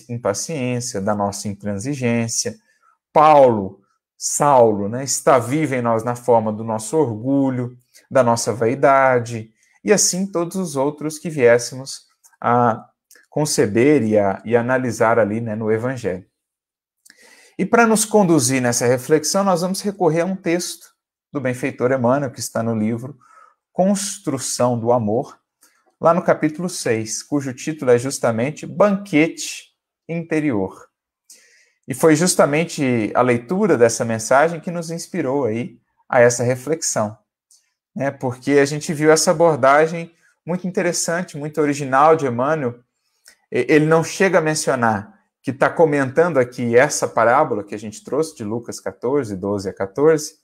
impaciência, 0.08 1.00
da 1.00 1.14
nossa 1.14 1.46
intransigência. 1.46 2.56
Paulo, 3.12 3.80
Saulo, 4.18 4.88
né, 4.88 5.04
está 5.04 5.38
vivo 5.38 5.76
em 5.76 5.80
nós 5.80 6.02
na 6.02 6.16
forma 6.16 6.52
do 6.52 6.64
nosso 6.64 6.96
orgulho, 6.96 7.78
da 8.10 8.24
nossa 8.24 8.52
vaidade, 8.52 9.52
e 9.84 9.92
assim 9.92 10.26
todos 10.26 10.56
os 10.56 10.74
outros 10.74 11.20
que 11.20 11.30
viéssemos 11.30 12.08
a 12.40 12.84
conceber 13.30 14.02
e, 14.02 14.18
a, 14.18 14.42
e 14.44 14.56
analisar 14.56 15.20
ali 15.20 15.40
né, 15.40 15.54
no 15.54 15.70
Evangelho. 15.70 16.26
E 17.56 17.64
para 17.64 17.86
nos 17.86 18.04
conduzir 18.04 18.60
nessa 18.60 18.86
reflexão, 18.86 19.44
nós 19.44 19.60
vamos 19.60 19.82
recorrer 19.82 20.22
a 20.22 20.26
um 20.26 20.34
texto 20.34 20.88
do 21.32 21.40
benfeitor 21.40 21.92
Emmanuel, 21.92 22.32
que 22.32 22.40
está 22.40 22.60
no 22.60 22.74
livro 22.74 23.16
Construção 23.72 24.76
do 24.76 24.90
Amor, 24.90 25.43
lá 26.04 26.12
no 26.12 26.20
capítulo 26.20 26.68
6, 26.68 27.22
cujo 27.22 27.54
título 27.54 27.90
é 27.90 27.96
justamente 27.96 28.66
Banquete 28.66 29.70
Interior. 30.06 30.86
E 31.88 31.94
foi 31.94 32.14
justamente 32.14 33.10
a 33.14 33.22
leitura 33.22 33.78
dessa 33.78 34.04
mensagem 34.04 34.60
que 34.60 34.70
nos 34.70 34.90
inspirou 34.90 35.46
aí 35.46 35.78
a 36.06 36.20
essa 36.20 36.44
reflexão, 36.44 37.16
né? 37.96 38.10
Porque 38.10 38.50
a 38.50 38.66
gente 38.66 38.92
viu 38.92 39.10
essa 39.10 39.30
abordagem 39.30 40.14
muito 40.44 40.68
interessante, 40.68 41.38
muito 41.38 41.58
original 41.58 42.16
de 42.16 42.26
Emmanuel. 42.26 42.80
Ele 43.50 43.86
não 43.86 44.04
chega 44.04 44.40
a 44.40 44.42
mencionar 44.42 45.18
que 45.42 45.52
está 45.52 45.70
comentando 45.70 46.36
aqui 46.36 46.76
essa 46.76 47.08
parábola 47.08 47.64
que 47.64 47.74
a 47.74 47.78
gente 47.78 48.04
trouxe 48.04 48.36
de 48.36 48.44
Lucas 48.44 48.78
14, 48.78 49.34
12 49.34 49.70
a 49.70 49.72
14, 49.72 50.34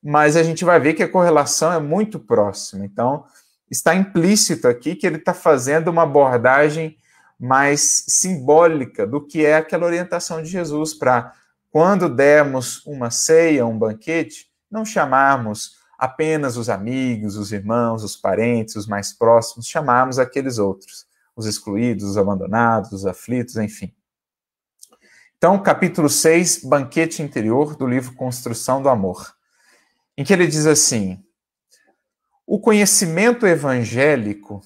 mas 0.00 0.36
a 0.36 0.44
gente 0.44 0.64
vai 0.64 0.78
ver 0.78 0.94
que 0.94 1.02
a 1.02 1.10
correlação 1.10 1.72
é 1.72 1.80
muito 1.80 2.20
próxima. 2.20 2.84
Então, 2.84 3.24
está 3.70 3.94
implícito 3.94 4.66
aqui 4.66 4.96
que 4.96 5.06
ele 5.06 5.16
está 5.16 5.32
fazendo 5.32 5.88
uma 5.88 6.02
abordagem 6.02 6.96
mais 7.38 8.04
simbólica 8.08 9.06
do 9.06 9.24
que 9.24 9.46
é 9.46 9.56
aquela 9.56 9.86
orientação 9.86 10.42
de 10.42 10.50
Jesus 10.50 10.92
para 10.92 11.32
quando 11.70 12.08
dermos 12.08 12.84
uma 12.84 13.10
ceia, 13.10 13.64
um 13.64 13.78
banquete, 13.78 14.50
não 14.70 14.84
chamarmos 14.84 15.78
apenas 15.96 16.56
os 16.56 16.68
amigos, 16.68 17.36
os 17.36 17.52
irmãos, 17.52 18.02
os 18.02 18.16
parentes, 18.16 18.74
os 18.74 18.86
mais 18.86 19.12
próximos, 19.12 19.66
chamarmos 19.66 20.18
aqueles 20.18 20.58
outros, 20.58 21.06
os 21.36 21.46
excluídos, 21.46 22.04
os 22.04 22.18
abandonados, 22.18 22.92
os 22.92 23.06
aflitos, 23.06 23.56
enfim. 23.56 23.94
Então, 25.36 25.62
capítulo 25.62 26.08
6, 26.08 26.64
banquete 26.64 27.22
interior 27.22 27.76
do 27.76 27.86
livro 27.86 28.14
Construção 28.14 28.82
do 28.82 28.88
Amor, 28.88 29.34
em 30.16 30.24
que 30.24 30.32
ele 30.32 30.46
diz 30.46 30.66
assim: 30.66 31.22
O 32.52 32.58
conhecimento 32.58 33.46
evangélico 33.46 34.60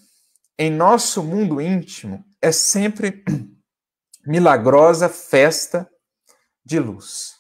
em 0.58 0.70
nosso 0.70 1.22
mundo 1.22 1.60
íntimo 1.60 2.24
é 2.40 2.50
sempre 2.50 3.22
milagrosa 4.26 5.06
festa 5.06 5.86
de 6.64 6.78
luz. 6.78 7.34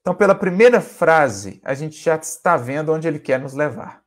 Então, 0.00 0.12
pela 0.12 0.34
primeira 0.34 0.80
frase, 0.80 1.60
a 1.62 1.72
gente 1.72 2.02
já 2.02 2.16
está 2.16 2.56
vendo 2.56 2.92
onde 2.92 3.06
ele 3.06 3.20
quer 3.20 3.38
nos 3.38 3.54
levar. 3.54 4.02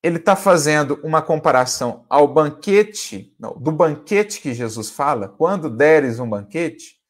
Ele 0.00 0.18
está 0.18 0.36
fazendo 0.36 1.00
uma 1.02 1.20
comparação 1.20 2.06
ao 2.08 2.32
banquete, 2.32 3.34
não, 3.40 3.58
do 3.58 3.72
banquete 3.72 4.40
que 4.40 4.54
Jesus 4.54 4.90
fala, 4.90 5.28
quando 5.28 5.68
deres 5.68 6.20
um 6.20 6.30
banquete, 6.30 7.00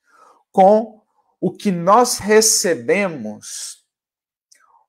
com 0.50 1.02
o 1.38 1.52
que 1.52 1.70
nós 1.70 2.16
recebemos, 2.16 3.84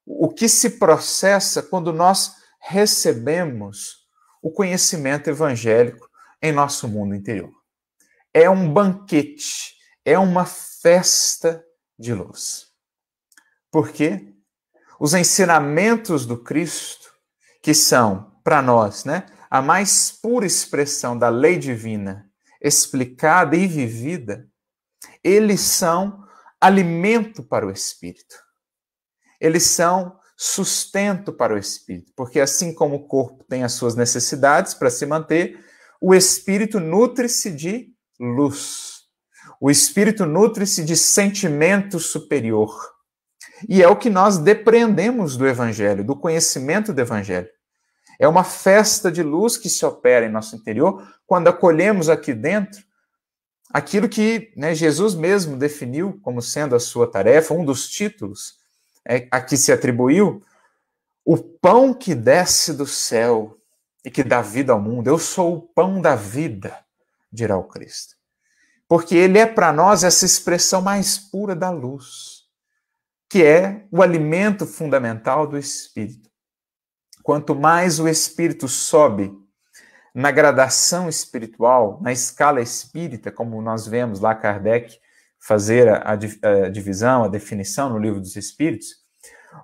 o 0.05 0.29
que 0.29 0.47
se 0.47 0.79
processa 0.79 1.61
quando 1.61 1.91
nós 1.91 2.41
recebemos 2.65 4.07
o 4.41 4.49
conhecimento 4.49 5.29
evangélico 5.29 6.09
em 6.41 6.51
nosso 6.51 6.87
mundo 6.87 7.13
interior. 7.13 7.51
É 8.33 8.49
um 8.49 8.71
banquete, 8.71 9.75
é 10.05 10.17
uma 10.17 10.45
festa 10.45 11.63
de 11.99 12.13
luz. 12.13 12.67
Por 13.69 13.91
quê? 13.91 14.33
Os 14.99 15.13
ensinamentos 15.13 16.25
do 16.25 16.41
Cristo, 16.41 17.11
que 17.61 17.73
são, 17.73 18.39
para 18.43 18.61
nós, 18.61 19.03
né, 19.03 19.25
a 19.49 19.61
mais 19.61 20.11
pura 20.11 20.45
expressão 20.45 21.17
da 21.17 21.29
lei 21.29 21.57
divina, 21.57 22.29
explicada 22.61 23.55
e 23.55 23.67
vivida, 23.67 24.49
eles 25.23 25.59
são 25.59 26.23
alimento 26.61 27.43
para 27.43 27.67
o 27.67 27.71
espírito. 27.71 28.35
Eles 29.39 29.63
são 29.63 30.17
sustento 30.45 31.31
para 31.31 31.53
o 31.53 31.57
espírito, 31.57 32.11
porque 32.17 32.37
assim 32.37 32.73
como 32.73 32.97
o 32.97 33.07
corpo 33.07 33.45
tem 33.45 33.63
as 33.63 33.71
suas 33.71 33.95
necessidades 33.95 34.73
para 34.73 34.89
se 34.89 35.05
manter, 35.05 35.57
o 36.01 36.13
espírito 36.13 36.81
nutre-se 36.81 37.49
de 37.49 37.93
luz. 38.19 39.03
O 39.61 39.71
espírito 39.71 40.25
nutre-se 40.25 40.83
de 40.83 40.97
sentimento 40.97 41.97
superior. 41.97 42.77
E 43.69 43.81
é 43.81 43.87
o 43.87 43.95
que 43.95 44.09
nós 44.09 44.37
depreendemos 44.37 45.37
do 45.37 45.47
Evangelho, 45.47 46.03
do 46.03 46.13
conhecimento 46.13 46.91
do 46.91 46.99
Evangelho. 46.99 47.47
É 48.19 48.27
uma 48.27 48.43
festa 48.43 49.09
de 49.09 49.23
luz 49.23 49.55
que 49.55 49.69
se 49.69 49.85
opera 49.85 50.25
em 50.25 50.31
nosso 50.31 50.57
interior 50.57 51.07
quando 51.25 51.47
acolhemos 51.47 52.09
aqui 52.09 52.33
dentro 52.33 52.83
aquilo 53.69 54.09
que 54.09 54.51
né, 54.57 54.75
Jesus 54.75 55.15
mesmo 55.15 55.55
definiu 55.55 56.19
como 56.21 56.41
sendo 56.41 56.75
a 56.75 56.81
sua 56.81 57.09
tarefa, 57.09 57.53
um 57.53 57.63
dos 57.63 57.87
títulos 57.87 58.61
a 59.31 59.41
que 59.41 59.57
se 59.57 59.71
atribuiu, 59.71 60.41
o 61.25 61.37
pão 61.37 61.93
que 61.93 62.13
desce 62.13 62.73
do 62.73 62.85
céu 62.85 63.57
e 64.03 64.11
que 64.11 64.23
dá 64.23 64.41
vida 64.41 64.73
ao 64.73 64.81
mundo. 64.81 65.07
Eu 65.07 65.17
sou 65.17 65.55
o 65.55 65.61
pão 65.61 66.01
da 66.01 66.15
vida, 66.15 66.77
dirá 67.31 67.57
o 67.57 67.63
Cristo. 67.63 68.15
Porque 68.87 69.15
ele 69.15 69.39
é 69.39 69.45
para 69.45 69.71
nós 69.71 70.03
essa 70.03 70.25
expressão 70.25 70.81
mais 70.81 71.17
pura 71.17 71.55
da 71.55 71.69
luz, 71.69 72.43
que 73.29 73.43
é 73.43 73.87
o 73.91 74.01
alimento 74.01 74.65
fundamental 74.65 75.47
do 75.47 75.57
Espírito. 75.57 76.29
Quanto 77.23 77.55
mais 77.55 77.99
o 77.99 78.07
Espírito 78.07 78.67
sobe 78.67 79.33
na 80.13 80.29
gradação 80.29 81.09
espiritual, 81.09 81.99
na 82.01 82.11
escala 82.11 82.61
espírita, 82.61 83.31
como 83.31 83.59
nós 83.61 83.87
vemos 83.87 84.19
lá 84.19 84.35
Kardec 84.35 84.99
fazer 85.43 85.89
a, 85.89 86.11
a 86.11 86.69
divisão, 86.69 87.25
a 87.25 87.27
definição 87.27 87.89
no 87.89 87.99
livro 87.99 88.21
dos 88.21 88.37
Espíritos, 88.37 89.03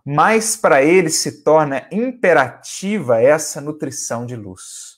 mais 0.05 0.57
para 0.57 0.83
ele 0.83 1.09
se 1.09 1.41
torna 1.41 1.87
imperativa 1.89 3.21
essa 3.21 3.61
nutrição 3.61 4.25
de 4.25 4.35
luz. 4.35 4.97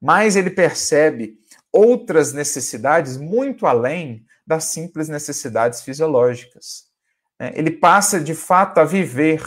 Mais 0.00 0.34
ele 0.34 0.48
percebe 0.48 1.38
outras 1.70 2.32
necessidades 2.32 3.18
muito 3.18 3.66
além 3.66 4.24
das 4.46 4.64
simples 4.64 5.10
necessidades 5.10 5.82
fisiológicas. 5.82 6.86
Né? 7.38 7.52
Ele 7.54 7.70
passa 7.70 8.18
de 8.18 8.34
fato 8.34 8.78
a 8.78 8.84
viver 8.84 9.42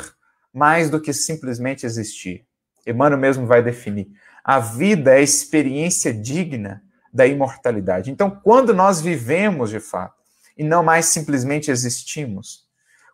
mais 0.54 0.92
do 0.92 1.02
que 1.02 1.12
simplesmente 1.12 1.88
existir. 1.88 2.46
Emmanuel 2.86 3.20
mesmo 3.20 3.48
vai 3.48 3.64
definir. 3.64 4.10
A 4.44 4.60
vida 4.60 5.12
é 5.12 5.18
a 5.18 5.22
experiência 5.22 6.14
digna 6.14 6.84
da 7.12 7.26
imortalidade. 7.26 8.12
Então, 8.12 8.30
quando 8.30 8.74
nós 8.76 9.02
vivemos 9.02 9.72
de 9.72 9.80
fato 9.80 10.21
e 10.62 10.64
não 10.64 10.84
mais 10.84 11.08
simplesmente 11.08 11.72
existimos, 11.72 12.68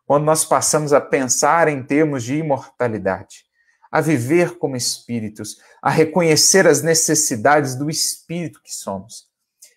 quando 0.06 0.26
nós 0.26 0.44
passamos 0.44 0.92
a 0.92 1.00
pensar 1.00 1.70
em 1.70 1.82
termos 1.82 2.26
de 2.26 2.36
imortalidade, 2.36 3.46
a 3.90 4.02
viver 4.02 4.58
como 4.58 4.76
espíritos, 4.76 5.56
a 5.82 5.90
reconhecer 5.90 6.68
as 6.68 6.82
necessidades 6.82 7.74
do 7.74 7.90
espírito 7.90 8.62
que 8.62 8.74
somos. 8.74 9.30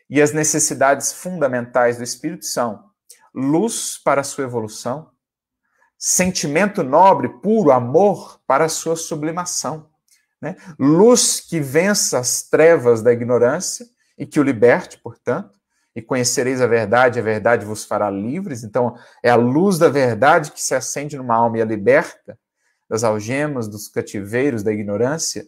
E 0.09 0.21
as 0.21 0.33
necessidades 0.33 1.13
fundamentais 1.13 1.97
do 1.97 2.03
espírito 2.03 2.45
são 2.45 2.91
luz 3.33 3.97
para 3.97 4.23
a 4.23 4.25
sua 4.25 4.43
evolução, 4.43 5.09
sentimento 5.97 6.83
nobre, 6.83 7.29
puro, 7.41 7.71
amor 7.71 8.41
para 8.49 8.65
a 8.65 8.69
sua 8.69 8.97
sublimação, 8.97 9.89
né? 10.43 10.57
luz 10.77 11.39
que 11.39 11.61
vença 11.61 12.19
as 12.19 12.43
trevas 12.43 13.01
da 13.01 13.13
ignorância 13.13 13.87
e 14.19 14.27
que 14.27 14.41
o 14.41 14.43
liberte, 14.43 14.99
portanto, 14.99 15.60
e 15.95 16.01
conhecereis 16.01 16.61
a 16.61 16.67
verdade, 16.67 17.19
a 17.19 17.23
verdade 17.23 17.65
vos 17.65 17.85
fará 17.85 18.09
livres. 18.11 18.63
Então, 18.63 18.97
é 19.23 19.31
a 19.31 19.37
luz 19.37 19.79
da 19.79 19.89
verdade 19.89 20.53
que 20.53 20.63
se 20.63 20.75
acende 20.75 21.17
numa 21.17 21.35
alma 21.35 21.59
e 21.59 21.63
a 21.63 21.65
liberta 21.65 22.39
das 22.89 23.05
algemas, 23.05 23.69
dos 23.69 23.89
cativeiros 23.89 24.63
da 24.63 24.73
ignorância 24.73 25.47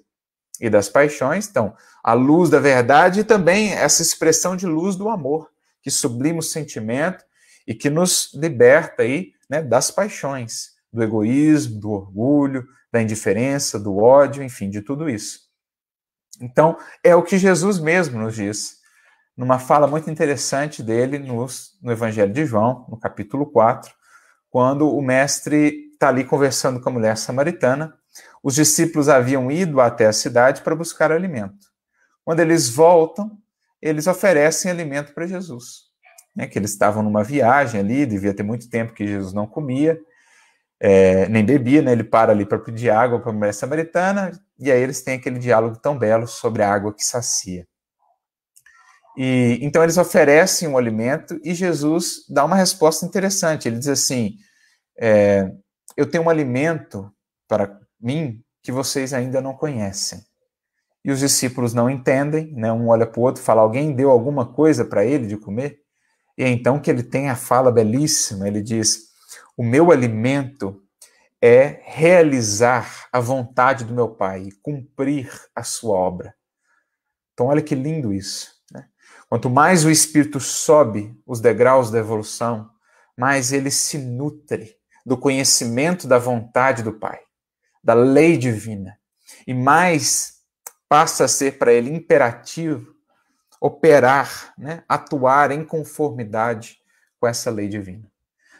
e 0.61 0.69
das 0.69 0.89
paixões. 0.89 1.49
Então, 1.49 1.75
a 2.03 2.13
luz 2.13 2.51
da 2.51 2.59
verdade 2.59 3.21
e 3.21 3.25
também 3.25 3.73
essa 3.73 4.03
expressão 4.03 4.57
de 4.57 4.67
luz 4.67 4.97
do 4.97 5.09
amor, 5.09 5.51
que 5.81 5.91
sublima 5.91 6.41
o 6.41 6.43
sentimento 6.43 7.25
e 7.67 7.75
que 7.75 7.91
nos 7.91 8.33
liberta 8.35 9.03
aí, 9.03 9.33
né, 9.49 9.63
das 9.63 9.91
paixões, 9.91 10.73
do 10.93 11.03
egoísmo, 11.03 11.81
do 11.81 11.91
orgulho, 11.91 12.67
da 12.93 13.01
indiferença, 13.01 13.79
do 13.79 13.97
ódio, 13.97 14.43
enfim, 14.43 14.69
de 14.69 14.83
tudo 14.83 15.09
isso. 15.09 15.41
Então, 16.41 16.77
é 17.03 17.15
o 17.15 17.23
que 17.23 17.39
Jesus 17.39 17.79
mesmo 17.79 18.21
nos 18.21 18.35
diz 18.35 18.82
numa 19.37 19.59
fala 19.59 19.87
muito 19.87 20.11
interessante 20.11 20.83
dele 20.83 21.19
no, 21.19 21.47
no 21.83 21.93
Evangelho 21.93 22.33
de 22.33 22.45
João, 22.45 22.87
no 22.89 22.99
capítulo 22.99 23.47
4, 23.47 23.93
quando 24.51 24.89
o 24.89 25.01
mestre 25.01 25.91
está 26.03 26.09
ali 26.09 26.25
conversando 26.25 26.81
com 26.81 26.89
a 26.89 26.93
mulher 26.93 27.17
samaritana. 27.17 27.95
Os 28.43 28.57
discípulos 28.57 29.09
haviam 29.09 29.51
ido 29.51 29.81
até 29.81 30.07
a 30.07 30.13
cidade 30.13 30.63
para 30.63 30.75
buscar 30.75 31.13
alimento. 31.13 31.67
Quando 32.25 32.41
eles 32.41 32.69
voltam, 32.69 33.39
eles 33.81 34.07
oferecem 34.07 34.71
alimento 34.71 35.15
para 35.15 35.27
Jesus. 35.27 35.91
Né, 36.35 36.47
que 36.47 36.59
eles 36.59 36.71
estavam 36.71 37.03
numa 37.03 37.23
viagem 37.23 37.79
ali, 37.79 38.07
devia 38.07 38.33
ter 38.35 38.43
muito 38.43 38.71
tempo 38.71 38.95
que 38.95 39.07
Jesus 39.07 39.35
não 39.35 39.47
comia, 39.47 40.01
é, 40.81 41.29
nem 41.29 41.45
bebia, 41.45 41.83
né? 41.83 41.93
Ele 41.93 42.03
para 42.03 42.33
ali 42.33 42.47
para 42.47 42.59
pedir 42.59 42.89
água 42.89 43.21
para 43.21 43.31
a 43.31 43.35
mulher 43.35 43.53
samaritana, 43.53 44.33
e 44.59 44.73
aí 44.73 44.81
eles 44.81 45.03
têm 45.03 45.17
aquele 45.17 45.39
diálogo 45.39 45.79
tão 45.79 45.97
belo 45.99 46.27
sobre 46.27 46.63
a 46.63 46.73
água 46.73 46.95
que 46.95 47.05
sacia. 47.05 47.67
E 49.17 49.59
então 49.61 49.83
eles 49.83 49.99
oferecem 49.99 50.69
um 50.69 50.79
alimento 50.79 51.39
e 51.45 51.55
Jesus 51.55 52.25
dá 52.29 52.45
uma 52.45 52.57
resposta 52.57 53.05
interessante. 53.05 53.69
Ele 53.69 53.79
diz 53.79 53.89
assim: 53.89 54.37
é, 54.99 55.51
Eu 55.97 56.11
tenho 56.11 56.25
um 56.25 56.31
alimento 56.31 57.13
para 57.47 57.79
mim 58.01 58.43
que 58.63 58.73
vocês 58.73 59.13
ainda 59.13 59.41
não 59.41 59.55
conhecem. 59.55 60.23
E 61.05 61.11
os 61.11 61.19
discípulos 61.19 61.75
não 61.75 61.91
entendem, 61.91 62.53
né? 62.53 62.73
Um 62.73 62.89
olha 62.89 63.07
para 63.07 63.21
o 63.21 63.25
outro, 63.25 63.43
fala: 63.43 63.61
Alguém 63.61 63.95
deu 63.95 64.11
alguma 64.11 64.53
coisa 64.53 64.85
para 64.85 65.05
ele 65.05 65.27
de 65.27 65.37
comer? 65.37 65.81
E 66.39 66.45
é 66.45 66.49
então 66.49 66.81
que 66.81 66.91
ele 66.91 67.03
tem 67.03 67.29
a 67.29 67.37
fala 67.37 67.71
belíssima. 67.71 68.47
Ele 68.47 68.63
diz: 68.63 69.11
O 69.57 69.63
meu 69.63 69.91
alimento 69.91 70.83
é 71.43 71.81
realizar 71.85 73.09
a 73.13 73.19
vontade 73.19 73.85
do 73.85 73.93
meu 73.93 74.09
Pai, 74.09 74.49
cumprir 74.63 75.29
a 75.55 75.65
sua 75.65 75.97
obra. 75.97 76.35
Então, 77.33 77.47
olha 77.47 77.61
que 77.61 77.75
lindo 77.75 78.13
isso. 78.13 78.62
Quanto 79.33 79.49
mais 79.49 79.83
o 79.83 79.91
espírito 79.91 80.39
sobe 80.39 81.19
os 81.27 81.41
degraus 81.41 81.91
da 81.91 81.99
evolução, 81.99 82.69
mais 83.17 83.51
ele 83.51 83.71
se 83.71 83.97
nutre 83.97 84.77
do 85.07 85.17
conhecimento 85.17 86.07
da 86.07 86.19
vontade 86.19 86.83
do 86.83 86.93
Pai, 86.93 87.19
da 87.83 87.95
lei 87.95 88.37
divina, 88.37 88.99
e 89.47 89.55
mais 89.55 90.35
passa 90.87 91.25
a 91.25 91.29
ser 91.29 91.57
para 91.57 91.73
ele 91.73 91.89
imperativo 91.91 92.95
operar, 93.59 94.53
né, 94.59 94.85
atuar 94.87 95.51
em 95.51 95.65
conformidade 95.65 96.77
com 97.19 97.27
essa 97.27 97.51
lei 97.51 97.69
divina. 97.69 98.13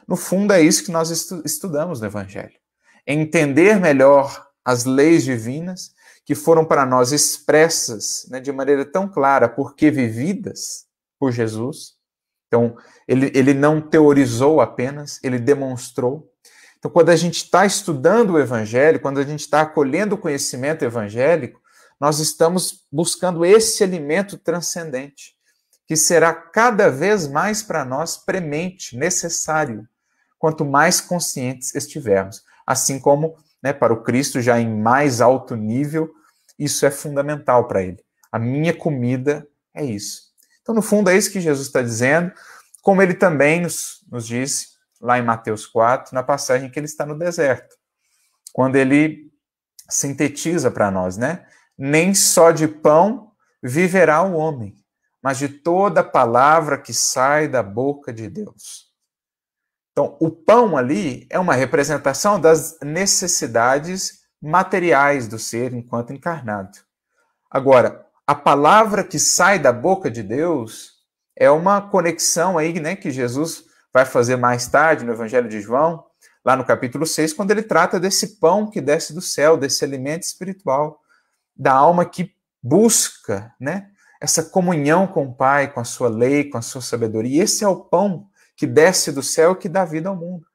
No 0.09 0.17
fundo, 0.17 0.55
é 0.55 0.63
isso 0.63 0.87
que 0.87 0.91
nós 0.91 1.11
estu 1.11 1.43
estudamos 1.45 2.01
no 2.01 2.07
Evangelho. 2.07 2.59
Entender 3.07 3.79
melhor 3.79 4.49
as 4.65 4.87
leis 4.87 5.23
divinas 5.23 5.95
que 6.25 6.35
foram 6.35 6.65
para 6.65 6.87
nós 6.87 7.13
expressas 7.13 8.27
né, 8.31 8.41
de 8.41 8.53
maneira 8.53 8.85
tão 8.85 9.09
clara, 9.09 9.49
porque 9.49 9.91
vividas 9.91 10.87
por 11.19 11.33
Jesus. 11.33 11.95
Então, 12.47 12.77
ele, 13.09 13.31
ele 13.35 13.55
não 13.55 13.81
teorizou 13.81 14.61
apenas, 14.61 15.19
ele 15.23 15.39
demonstrou. 15.39 16.31
Então, 16.79 16.91
quando 16.91 17.11
a 17.11 17.17
gente 17.17 17.45
está 17.45 17.65
estudando 17.65 18.35
o 18.35 18.39
Evangelho, 18.39 19.01
quando 19.01 19.19
a 19.19 19.25
gente 19.25 19.41
está 19.41 19.63
acolhendo 19.63 20.15
o 20.15 20.19
conhecimento 20.19 20.85
evangélico, 20.85 21.61
nós 22.01 22.19
estamos 22.19 22.85
buscando 22.91 23.45
esse 23.45 23.85
alimento 23.85 24.37
transcendente, 24.37 25.37
que 25.87 25.97
será 25.97 26.35
cada 26.35 26.91
vez 26.91 27.29
mais 27.29 27.63
para 27.63 27.85
nós 27.85 28.17
premente, 28.17 28.97
necessário, 28.97 29.87
quanto 30.39 30.65
mais 30.65 31.01
conscientes 31.01 31.75
estivermos. 31.75 32.43
Assim 32.67 32.99
como 32.99 33.37
né, 33.63 33.73
para 33.73 33.93
o 33.93 34.03
Cristo 34.03 34.41
já 34.41 34.59
em 34.59 34.69
mais 34.69 35.21
alto 35.21 35.55
nível, 35.55 36.11
isso 36.59 36.85
é 36.85 36.91
fundamental 36.91 37.69
para 37.69 37.83
ele. 37.83 38.03
A 38.31 38.39
minha 38.39 38.75
comida 38.75 39.47
é 39.75 39.85
isso. 39.85 40.33
Então, 40.61 40.75
no 40.75 40.83
fundo, 40.83 41.11
é 41.11 41.17
isso 41.17 41.31
que 41.31 41.41
Jesus 41.41 41.67
está 41.67 41.83
dizendo, 41.83 42.33
como 42.83 43.03
ele 43.03 43.15
também 43.15 43.61
nos, 43.61 44.05
nos 44.11 44.27
disse 44.27 44.69
lá 45.01 45.19
em 45.19 45.23
Mateus 45.23 45.67
4, 45.67 46.15
na 46.15 46.23
passagem 46.23 46.71
que 46.71 46.79
ele 46.79 46.87
está 46.87 47.05
no 47.05 47.19
deserto, 47.19 47.77
quando 48.53 48.77
ele 48.77 49.33
sintetiza 49.89 50.71
para 50.71 50.91
nós, 50.91 51.17
né? 51.17 51.45
Nem 51.77 52.15
só 52.15 52.53
de 52.53 52.69
pão 52.69 53.33
viverá 53.63 54.23
o 54.23 54.35
homem, 54.35 54.77
mas 55.21 55.39
de 55.39 55.49
toda 55.49 56.05
palavra 56.05 56.79
que 56.79 56.95
sai 56.95 57.49
da 57.49 57.63
boca 57.63 58.13
de 58.13 58.29
Deus. 58.29 58.92
Então, 59.93 60.17
o 60.21 60.31
pão 60.31 60.77
ali 60.77 61.27
é 61.31 61.39
uma 61.39 61.55
representação 61.55 62.41
das 62.41 62.79
necessidades 62.83 64.23
materiais 64.41 65.29
do 65.29 65.39
ser 65.39 65.75
enquanto 65.75 66.13
encarnado. 66.13 66.79
Agora, 67.51 68.07
a 68.27 68.35
palavra 68.35 69.05
que 69.05 69.19
sai 69.19 69.59
da 69.59 69.73
boca 69.73 70.11
de 70.11 70.23
Deus 70.23 70.93
é 71.37 71.51
uma 71.51 71.81
conexão 71.81 72.57
aí, 72.57 72.81
né, 72.81 72.97
que 72.97 73.11
Jesus 73.11 73.65
vai 73.93 74.07
fazer 74.07 74.37
mais 74.37 74.67
tarde 74.67 75.05
no 75.05 75.13
Evangelho 75.13 75.49
de 75.49 75.61
João, 75.61 76.03
lá 76.43 76.57
no 76.57 76.65
capítulo 76.65 77.07
6, 77.07 77.35
quando 77.35 77.51
ele 77.51 77.63
trata 77.63 78.01
desse 78.01 78.41
pão 78.41 78.71
que 78.71 78.81
desce 78.81 79.15
do 79.15 79.21
céu, 79.21 79.57
desse 79.57 79.85
alimento 79.85 80.23
espiritual, 80.23 80.99
da 81.55 81.73
alma 81.73 82.07
que 82.07 82.33
busca, 82.63 83.55
né, 83.61 83.89
essa 84.21 84.43
comunhão 84.43 85.07
com 85.07 85.27
o 85.27 85.35
Pai, 85.35 85.73
com 85.73 85.81
a 85.81 85.85
sua 85.85 86.09
lei, 86.09 86.49
com 86.49 86.57
a 86.57 86.63
sua 86.63 86.81
sabedoria. 86.81 87.39
E 87.39 87.41
esse 87.41 87.65
é 87.65 87.69
o 87.69 87.85
pão 87.85 88.29
que 88.57 88.67
desce 88.67 89.13
do 89.13 89.23
céu 89.23 89.57
que 89.57 89.69
dá 89.69 89.85
vida 89.85 90.09
ao 90.09 90.17
mundo. 90.17 90.47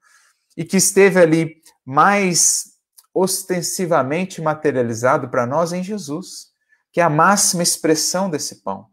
e 0.55 0.65
que 0.65 0.77
esteve 0.77 1.19
ali 1.19 1.61
mais 1.85 2.77
ostensivamente 3.13 4.41
materializado 4.41 5.29
para 5.29 5.45
nós 5.45 5.71
em 5.71 5.83
Jesus, 5.83 6.47
que 6.91 6.99
é 6.99 7.03
a 7.03 7.09
máxima 7.11 7.61
expressão 7.61 8.27
desse 8.27 8.63
pão. 8.63 8.87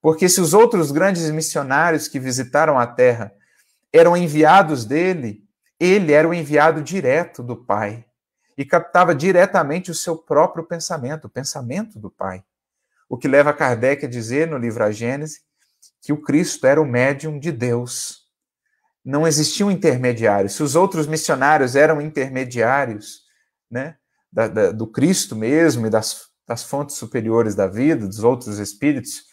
Porque 0.00 0.28
se 0.28 0.40
os 0.40 0.54
outros 0.54 0.90
grandes 0.90 1.30
missionários 1.30 2.08
que 2.08 2.18
visitaram 2.18 2.78
a 2.78 2.86
terra 2.86 3.32
eram 3.92 4.16
enviados 4.16 4.84
dele, 4.84 5.44
ele 5.78 6.12
era 6.12 6.28
o 6.28 6.34
enviado 6.34 6.82
direto 6.82 7.42
do 7.42 7.56
Pai 7.56 8.04
e 8.56 8.64
captava 8.64 9.14
diretamente 9.14 9.90
o 9.90 9.94
seu 9.94 10.16
próprio 10.16 10.64
pensamento, 10.64 11.26
o 11.26 11.30
pensamento 11.30 11.98
do 11.98 12.10
Pai. 12.10 12.44
O 13.08 13.16
que 13.16 13.28
leva 13.28 13.52
Kardec 13.52 14.06
a 14.06 14.08
dizer 14.08 14.48
no 14.48 14.58
livro 14.58 14.84
A 14.84 14.90
Gênese 14.90 15.40
que 16.00 16.12
o 16.12 16.20
Cristo 16.20 16.66
era 16.66 16.80
o 16.80 16.86
médium 16.86 17.38
de 17.38 17.50
Deus. 17.50 18.23
Não 19.04 19.26
existiam 19.26 19.70
intermediários. 19.70 20.54
Se 20.54 20.62
os 20.62 20.74
outros 20.74 21.06
missionários 21.06 21.76
eram 21.76 22.00
intermediários 22.00 23.22
né, 23.70 23.96
da, 24.32 24.48
da, 24.48 24.72
do 24.72 24.86
Cristo 24.86 25.36
mesmo 25.36 25.86
e 25.86 25.90
das, 25.90 26.28
das 26.46 26.64
fontes 26.64 26.96
superiores 26.96 27.54
da 27.54 27.66
vida, 27.66 28.06
dos 28.06 28.24
outros 28.24 28.58
espíritos 28.58 29.24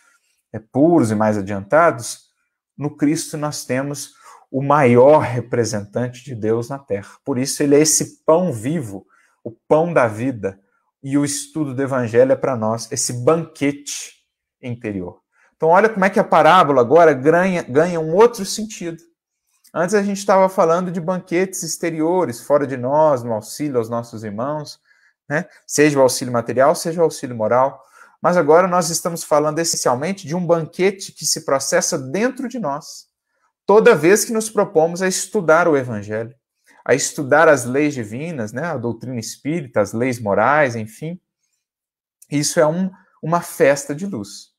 é, 0.54 0.60
puros 0.60 1.12
e 1.12 1.16
mais 1.16 1.38
adiantados, 1.38 2.30
no 2.78 2.96
Cristo 2.98 3.38
nós 3.38 3.66
temos 3.66 4.14
o 4.52 4.62
maior 4.62 5.20
representante 5.20 6.24
de 6.26 6.36
Deus 6.36 6.68
na 6.68 6.78
Terra. 6.78 7.12
Por 7.24 7.38
isso 7.38 7.64
ele 7.64 7.76
é 7.76 7.80
esse 7.80 8.24
pão 8.26 8.52
vivo, 8.52 9.06
o 9.44 9.52
pão 9.52 9.94
da 9.94 10.08
vida. 10.08 10.60
E 11.02 11.18
o 11.18 11.26
estudo 11.26 11.74
do 11.74 11.82
Evangelho 11.82 12.34
é 12.34 12.36
para 12.36 12.56
nós 12.56 12.92
esse 12.92 13.14
banquete 13.24 14.22
interior. 14.62 15.22
Então, 15.56 15.70
olha 15.70 15.90
como 15.90 16.04
é 16.04 16.10
que 16.10 16.20
a 16.20 16.24
parábola 16.24 16.82
agora 16.82 17.14
ganha, 17.14 17.64
ganha 17.64 18.00
um 18.00 18.14
outro 18.14 18.46
sentido. 18.46 19.02
Antes 19.74 19.96
a 19.96 20.04
gente 20.04 20.18
estava 20.18 20.50
falando 20.50 20.92
de 20.92 21.00
banquetes 21.00 21.64
exteriores, 21.64 22.42
fora 22.42 22.68
de 22.68 22.76
nós, 22.76 23.24
no 23.24 23.32
auxílio 23.32 23.78
aos 23.78 23.90
nossos 23.90 24.24
irmãos, 24.24 24.82
né? 25.30 25.48
seja 25.66 25.98
o 25.98 26.02
auxílio 26.02 26.34
material, 26.34 26.76
seja 26.76 27.00
o 27.00 27.04
auxílio 27.04 27.36
moral. 27.36 27.82
Mas 28.22 28.36
agora 28.36 28.68
nós 28.68 28.90
estamos 28.90 29.24
falando 29.24 29.60
essencialmente 29.60 30.28
de 30.28 30.36
um 30.36 30.46
banquete 30.46 31.14
que 31.14 31.26
se 31.26 31.46
processa 31.46 31.98
dentro 31.98 32.50
de 32.50 32.60
nós, 32.60 33.08
toda 33.66 33.96
vez 33.96 34.26
que 34.26 34.34
nos 34.34 34.50
propomos 34.50 35.02
a 35.02 35.08
estudar 35.08 35.70
o 35.70 35.78
Evangelho, 35.78 36.36
a 36.84 36.94
estudar 36.94 37.48
as 37.48 37.64
leis 37.64 37.94
divinas, 37.94 38.52
né? 38.52 38.66
a 38.66 38.78
doutrina 38.78 39.20
espírita, 39.20 39.80
as 39.80 39.94
leis 39.94 40.20
morais, 40.20 40.76
enfim. 40.76 41.18
Isso 42.30 42.60
é 42.60 42.68
um, 42.68 42.92
uma 43.24 43.42
festa 43.42 43.96
de 43.96 44.06
luz. 44.06 44.51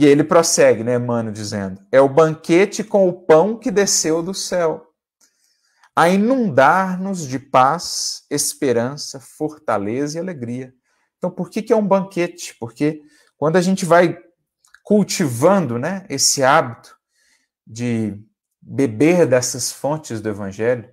E 0.00 0.06
ele 0.06 0.22
prossegue, 0.22 0.84
né, 0.84 0.94
Emmanuel, 0.94 1.32
dizendo: 1.32 1.84
é 1.90 2.00
o 2.00 2.08
banquete 2.08 2.84
com 2.84 3.08
o 3.08 3.12
pão 3.12 3.58
que 3.58 3.68
desceu 3.68 4.22
do 4.22 4.32
céu, 4.32 4.86
a 5.94 6.08
inundar-nos 6.08 7.26
de 7.26 7.36
paz, 7.36 8.22
esperança, 8.30 9.18
fortaleza 9.18 10.16
e 10.16 10.20
alegria. 10.20 10.72
Então, 11.16 11.28
por 11.28 11.50
que, 11.50 11.60
que 11.60 11.72
é 11.72 11.76
um 11.76 11.84
banquete? 11.84 12.54
Porque 12.60 13.02
quando 13.36 13.56
a 13.56 13.60
gente 13.60 13.84
vai 13.84 14.16
cultivando 14.84 15.80
né, 15.80 16.06
esse 16.08 16.44
hábito 16.44 16.96
de 17.66 18.24
beber 18.62 19.26
dessas 19.26 19.72
fontes 19.72 20.20
do 20.20 20.28
Evangelho, 20.28 20.88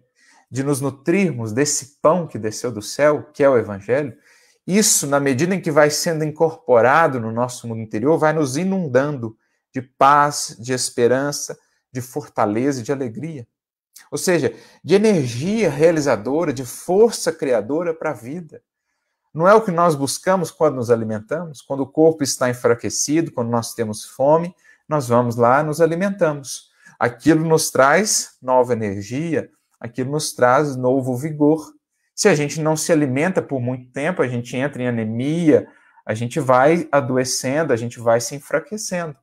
de 0.49 0.63
nos 0.63 0.81
nutrirmos 0.81 1.53
desse 1.53 1.99
pão 2.01 2.25
que 2.25 2.39
desceu 2.39 2.71
do 2.71 2.81
céu, 2.81 3.29
que 3.31 3.43
é 3.43 3.49
o 3.49 3.55
Evangelho, 3.55 4.17
isso, 4.65 5.05
na 5.05 5.19
medida 5.19 5.53
em 5.53 5.61
que 5.61 5.71
vai 5.71 5.89
sendo 5.89 6.23
incorporado 6.23 7.19
no 7.19 7.31
nosso 7.31 7.67
mundo 7.67 7.81
interior, 7.81 8.17
vai 8.17 8.33
nos 8.33 8.57
inundando 8.57 9.37
de 9.71 9.81
paz, 9.81 10.55
de 10.59 10.73
esperança, 10.73 11.57
de 11.91 12.01
fortaleza 12.01 12.79
e 12.79 12.83
de 12.83 12.91
alegria. 12.91 13.47
Ou 14.11 14.17
seja, 14.17 14.53
de 14.83 14.95
energia 14.95 15.69
realizadora, 15.69 16.51
de 16.53 16.65
força 16.65 17.31
criadora 17.31 17.93
para 17.93 18.11
a 18.11 18.13
vida. 18.13 18.61
Não 19.33 19.47
é 19.47 19.53
o 19.53 19.61
que 19.61 19.71
nós 19.71 19.95
buscamos 19.95 20.49
quando 20.49 20.75
nos 20.75 20.89
alimentamos? 20.89 21.61
Quando 21.61 21.81
o 21.81 21.87
corpo 21.87 22.23
está 22.23 22.49
enfraquecido, 22.49 23.31
quando 23.31 23.49
nós 23.49 23.73
temos 23.73 24.05
fome, 24.05 24.55
nós 24.87 25.07
vamos 25.07 25.35
lá 25.35 25.61
nos 25.61 25.81
alimentamos. 25.81 26.69
Aquilo 26.97 27.45
nos 27.45 27.69
traz 27.69 28.37
nova 28.41 28.73
energia, 28.73 29.49
aquilo 29.79 30.11
nos 30.11 30.33
traz 30.33 30.75
novo 30.75 31.17
vigor. 31.17 31.74
Se 32.15 32.29
a 32.29 32.33
gente 32.33 32.61
não 32.61 32.77
se 32.77 32.91
alimenta 32.91 33.41
por 33.41 33.59
muito 33.59 33.91
tempo, 33.91 34.21
a 34.21 34.27
gente 34.27 34.55
entra 34.55 34.81
em 34.81 34.87
anemia, 34.87 35.67
a 36.05 36.13
gente 36.13 36.39
vai 36.39 36.87
adoecendo, 36.91 37.73
a 37.73 37.75
gente 37.75 37.99
vai 37.99 38.21
se 38.21 38.33
enfraquecendo. 38.35 39.19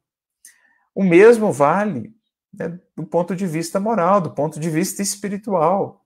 O 0.94 1.02
mesmo 1.02 1.50
vale 1.50 2.14
né, 2.52 2.78
do 2.94 3.04
ponto 3.04 3.34
de 3.34 3.46
vista 3.46 3.80
moral, 3.80 4.20
do 4.20 4.30
ponto 4.30 4.60
de 4.60 4.68
vista 4.68 5.00
espiritual. 5.00 6.04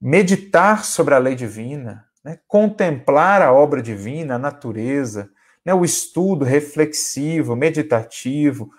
Meditar 0.00 0.84
sobre 0.84 1.14
a 1.14 1.18
lei 1.18 1.34
divina, 1.34 2.06
né, 2.24 2.38
contemplar 2.46 3.42
a 3.42 3.52
obra 3.52 3.82
divina, 3.82 4.36
a 4.36 4.38
natureza, 4.38 5.30
né, 5.64 5.74
o 5.74 5.84
estudo 5.84 6.44
reflexivo, 6.44 7.56
meditativo, 7.56 8.70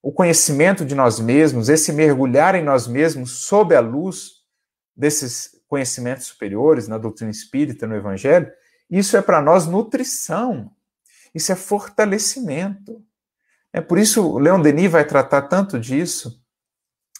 o 0.00 0.12
conhecimento 0.12 0.84
de 0.84 0.94
nós 0.94 1.18
mesmos, 1.18 1.68
esse 1.68 1.92
mergulhar 1.92 2.54
em 2.54 2.62
nós 2.62 2.86
mesmos 2.86 3.40
sob 3.40 3.74
a 3.74 3.80
luz 3.80 4.38
desses 4.96 5.57
conhecimentos 5.68 6.26
superiores, 6.26 6.88
na 6.88 6.98
doutrina 6.98 7.30
espírita, 7.30 7.86
no 7.86 7.94
evangelho, 7.94 8.50
isso 8.90 9.16
é 9.16 9.22
para 9.22 9.40
nós 9.40 9.66
nutrição, 9.66 10.72
isso 11.34 11.52
é 11.52 11.54
fortalecimento. 11.54 13.04
É 13.72 13.80
por 13.80 13.98
isso 13.98 14.26
o 14.26 14.38
Leon 14.38 14.60
Denis 14.60 14.90
vai 14.90 15.04
tratar 15.04 15.42
tanto 15.42 15.78
disso, 15.78 16.42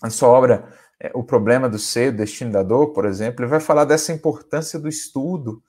a 0.00 0.08
sua 0.10 0.28
obra 0.28 0.72
é, 1.00 1.10
O 1.14 1.22
Problema 1.22 1.68
do 1.68 1.78
Ser, 1.78 2.12
o 2.12 2.16
Destino 2.16 2.52
da 2.52 2.62
Dor, 2.62 2.92
por 2.92 3.04
exemplo, 3.04 3.44
ele 3.44 3.50
vai 3.50 3.60
falar 3.60 3.84
dessa 3.84 4.12
importância 4.12 4.78
do 4.78 4.88
estudo, 4.88 5.62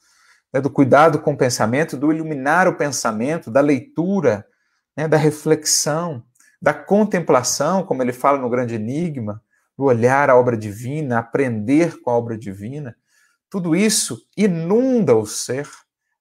né, 0.54 0.62
do 0.62 0.70
cuidado 0.70 1.20
com 1.20 1.34
o 1.34 1.38
pensamento, 1.38 1.98
do 1.98 2.12
iluminar 2.12 2.68
o 2.68 2.76
pensamento, 2.76 3.52
da 3.52 3.62
leitura, 3.62 4.46
né, 4.96 5.08
da 5.08 5.18
reflexão, 5.18 6.24
da 6.62 6.74
contemplação, 6.74 7.84
como 7.84 8.02
ele 8.02 8.14
fala 8.14 8.38
no 8.38 8.50
Grande 8.50 8.76
Enigma, 8.76 9.44
olhar 9.84 10.30
a 10.30 10.36
obra 10.36 10.58
divina, 10.58 11.20
aprender 11.20 12.00
com 12.02 12.10
a 12.10 12.18
obra 12.18 12.38
divina, 12.38 12.96
tudo 13.50 13.76
isso 13.76 14.22
inunda 14.38 15.16
o 15.16 15.26
ser 15.26 15.68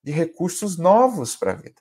de 0.03 0.13
recursos 0.13 0.79
novos 0.79 1.37
para 1.37 1.53
a 1.53 1.57
vida, 1.57 1.81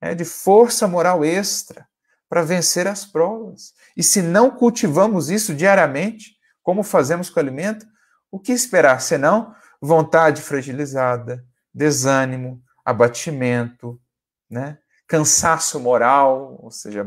é, 0.00 0.14
de 0.14 0.24
força 0.24 0.88
moral 0.88 1.24
extra 1.24 1.86
para 2.28 2.42
vencer 2.42 2.86
as 2.86 3.04
provas. 3.04 3.72
E 3.96 4.02
se 4.02 4.20
não 4.20 4.50
cultivamos 4.50 5.30
isso 5.30 5.54
diariamente, 5.54 6.36
como 6.62 6.82
fazemos 6.82 7.30
com 7.30 7.38
o 7.38 7.42
alimento, 7.42 7.86
o 8.30 8.38
que 8.38 8.52
esperar 8.52 9.00
senão 9.00 9.54
vontade 9.80 10.42
fragilizada, 10.42 11.44
desânimo, 11.72 12.62
abatimento, 12.84 14.00
né? 14.50 14.78
cansaço 15.06 15.80
moral, 15.80 16.58
ou 16.60 16.70
seja, 16.70 17.06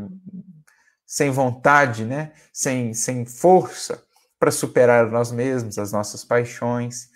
sem 1.12 1.30
vontade, 1.30 2.06
né? 2.06 2.32
sem, 2.50 2.94
sem 2.94 3.26
força 3.26 4.02
para 4.38 4.50
superar 4.50 5.10
nós 5.10 5.30
mesmos, 5.30 5.76
as 5.76 5.92
nossas 5.92 6.24
paixões. 6.24 7.10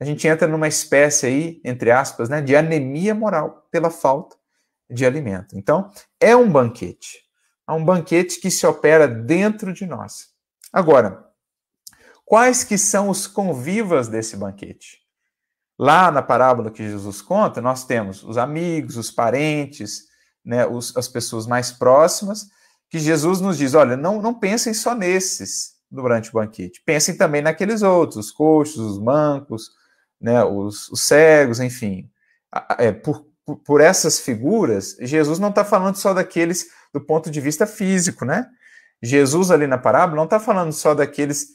A 0.00 0.04
gente 0.06 0.26
entra 0.26 0.48
numa 0.48 0.66
espécie 0.66 1.26
aí, 1.26 1.60
entre 1.62 1.90
aspas, 1.90 2.30
né, 2.30 2.40
de 2.40 2.56
anemia 2.56 3.14
moral 3.14 3.68
pela 3.70 3.90
falta 3.90 4.34
de 4.88 5.04
alimento. 5.04 5.58
Então, 5.58 5.90
é 6.18 6.34
um 6.34 6.50
banquete. 6.50 7.18
É 7.68 7.72
um 7.72 7.84
banquete 7.84 8.40
que 8.40 8.50
se 8.50 8.66
opera 8.66 9.06
dentro 9.06 9.74
de 9.74 9.84
nós. 9.84 10.28
Agora, 10.72 11.22
quais 12.24 12.64
que 12.64 12.78
são 12.78 13.10
os 13.10 13.26
convivas 13.26 14.08
desse 14.08 14.38
banquete? 14.38 15.00
Lá 15.78 16.10
na 16.10 16.22
parábola 16.22 16.70
que 16.70 16.82
Jesus 16.82 17.20
conta, 17.20 17.60
nós 17.60 17.84
temos 17.84 18.24
os 18.24 18.38
amigos, 18.38 18.96
os 18.96 19.10
parentes, 19.10 20.04
né, 20.42 20.66
os, 20.66 20.96
as 20.96 21.08
pessoas 21.08 21.46
mais 21.46 21.70
próximas, 21.70 22.48
que 22.94 23.00
Jesus 23.00 23.40
nos 23.40 23.58
diz: 23.58 23.74
olha, 23.74 23.96
não, 23.96 24.22
não 24.22 24.32
pensem 24.32 24.72
só 24.72 24.94
nesses 24.94 25.72
durante 25.90 26.30
o 26.30 26.34
banquete, 26.34 26.80
pensem 26.86 27.16
também 27.16 27.42
naqueles 27.42 27.82
outros, 27.82 28.26
os 28.26 28.30
coxos, 28.30 28.78
os 28.78 28.98
mancos, 29.00 29.72
né, 30.20 30.44
os, 30.44 30.88
os 30.90 31.02
cegos, 31.02 31.58
enfim. 31.58 32.08
É, 32.78 32.92
por, 32.92 33.26
por 33.64 33.80
essas 33.80 34.20
figuras, 34.20 34.96
Jesus 35.00 35.40
não 35.40 35.48
está 35.48 35.64
falando 35.64 35.96
só 35.96 36.14
daqueles 36.14 36.66
do 36.92 37.00
ponto 37.00 37.32
de 37.32 37.40
vista 37.40 37.66
físico, 37.66 38.24
né? 38.24 38.46
Jesus 39.02 39.50
ali 39.50 39.66
na 39.66 39.76
parábola 39.76 40.14
não 40.14 40.24
está 40.24 40.38
falando 40.38 40.72
só 40.72 40.94
daqueles 40.94 41.48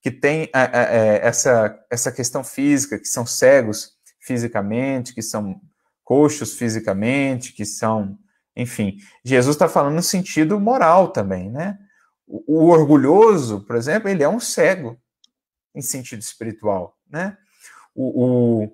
que 0.00 0.12
têm 0.12 0.48
é, 0.54 0.60
é, 0.62 1.26
essa, 1.26 1.76
essa 1.90 2.12
questão 2.12 2.44
física, 2.44 3.00
que 3.00 3.08
são 3.08 3.26
cegos 3.26 3.94
fisicamente, 4.20 5.12
que 5.12 5.22
são 5.22 5.60
coxos 6.04 6.54
fisicamente, 6.54 7.52
que 7.52 7.64
são 7.64 8.16
enfim, 8.56 8.98
Jesus 9.24 9.56
está 9.56 9.68
falando 9.68 9.96
no 9.96 10.02
sentido 10.02 10.60
moral 10.60 11.08
também, 11.08 11.50
né? 11.50 11.78
O, 12.26 12.64
o, 12.64 12.68
orgulhoso, 12.70 13.64
por 13.66 13.76
exemplo, 13.76 14.08
ele 14.08 14.22
é 14.22 14.28
um 14.28 14.40
cego 14.40 14.98
em 15.74 15.82
sentido 15.82 16.20
espiritual, 16.20 16.96
né? 17.10 17.36
O, 17.94 18.66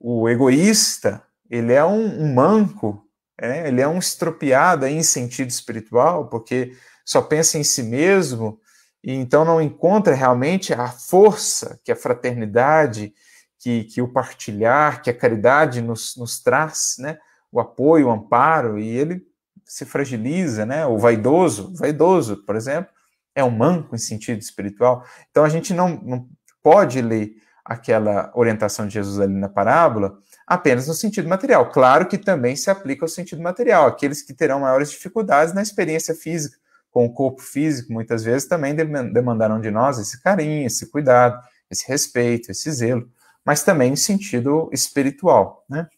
o, 0.00 0.22
o 0.22 0.28
egoísta, 0.28 1.22
ele 1.48 1.72
é 1.72 1.84
um, 1.84 2.22
um 2.22 2.34
manco, 2.34 3.06
é? 3.38 3.68
ele 3.68 3.80
é 3.80 3.88
um 3.88 3.98
estropiado 3.98 4.86
em 4.86 5.02
sentido 5.02 5.50
espiritual, 5.50 6.28
porque 6.28 6.76
só 7.04 7.20
pensa 7.22 7.58
em 7.58 7.64
si 7.64 7.82
mesmo 7.82 8.60
e 9.02 9.12
então 9.12 9.44
não 9.44 9.60
encontra 9.60 10.14
realmente 10.14 10.72
a 10.72 10.88
força 10.88 11.80
que 11.84 11.90
a 11.90 11.96
fraternidade, 11.96 13.12
que, 13.58 13.84
que 13.84 14.00
o 14.00 14.12
partilhar, 14.12 15.02
que 15.02 15.10
a 15.10 15.16
caridade 15.16 15.80
nos, 15.80 16.16
nos 16.16 16.40
traz, 16.40 16.96
né? 16.98 17.18
O 17.52 17.60
apoio, 17.60 18.08
o 18.08 18.10
amparo, 18.10 18.78
e 18.78 18.88
ele 18.88 19.22
se 19.64 19.84
fragiliza, 19.84 20.66
né? 20.66 20.86
O 20.86 20.98
vaidoso, 20.98 21.72
vaidoso, 21.76 22.44
por 22.44 22.56
exemplo, 22.56 22.90
é 23.34 23.44
um 23.44 23.50
manco 23.50 23.94
em 23.94 23.98
sentido 23.98 24.40
espiritual. 24.40 25.04
Então 25.30 25.44
a 25.44 25.48
gente 25.48 25.72
não, 25.72 26.00
não 26.02 26.28
pode 26.62 27.00
ler 27.00 27.34
aquela 27.64 28.32
orientação 28.34 28.86
de 28.86 28.94
Jesus 28.94 29.20
ali 29.20 29.34
na 29.34 29.48
parábola 29.48 30.18
apenas 30.46 30.88
no 30.88 30.94
sentido 30.94 31.28
material. 31.28 31.70
Claro 31.70 32.06
que 32.06 32.18
também 32.18 32.56
se 32.56 32.70
aplica 32.70 33.04
ao 33.04 33.08
sentido 33.08 33.40
material. 33.42 33.86
Aqueles 33.86 34.22
que 34.22 34.34
terão 34.34 34.60
maiores 34.60 34.90
dificuldades 34.90 35.54
na 35.54 35.62
experiência 35.62 36.14
física, 36.14 36.56
com 36.90 37.06
o 37.06 37.12
corpo 37.12 37.40
físico, 37.40 37.92
muitas 37.92 38.22
vezes 38.22 38.46
também 38.46 38.74
demandarão 38.74 39.60
de 39.60 39.70
nós 39.70 39.98
esse 39.98 40.20
carinho, 40.22 40.66
esse 40.66 40.90
cuidado, 40.90 41.40
esse 41.70 41.88
respeito, 41.88 42.50
esse 42.50 42.70
zelo, 42.70 43.08
mas 43.44 43.62
também 43.62 43.92
em 43.92 43.96
sentido 43.96 44.68
espiritual, 44.72 45.64
né? 45.70 45.88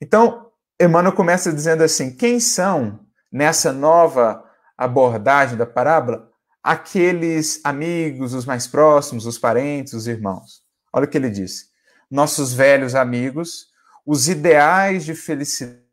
Então, 0.00 0.50
Emmanuel 0.80 1.14
começa 1.14 1.52
dizendo 1.52 1.82
assim: 1.82 2.14
quem 2.16 2.40
são, 2.40 3.00
nessa 3.30 3.72
nova 3.72 4.44
abordagem 4.76 5.56
da 5.56 5.66
parábola, 5.66 6.30
aqueles 6.62 7.60
amigos, 7.64 8.34
os 8.34 8.44
mais 8.44 8.66
próximos, 8.66 9.26
os 9.26 9.38
parentes, 9.38 9.92
os 9.92 10.06
irmãos? 10.06 10.62
Olha 10.92 11.04
o 11.04 11.08
que 11.08 11.18
ele 11.18 11.30
diz: 11.30 11.70
nossos 12.10 12.52
velhos 12.52 12.94
amigos, 12.94 13.68
os 14.06 14.28
ideais 14.28 15.04
de 15.04 15.14
felicidade 15.14 15.84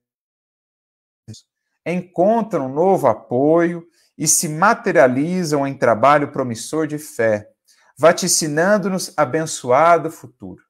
encontram 1.85 2.69
novo 2.69 3.07
apoio 3.07 3.83
e 4.17 4.27
se 4.27 4.47
materializam 4.47 5.65
em 5.65 5.73
trabalho 5.73 6.31
promissor 6.31 6.85
de 6.85 6.99
fé, 6.99 7.49
vaticinando-nos 7.97 9.13
abençoado 9.17 10.11
futuro. 10.11 10.63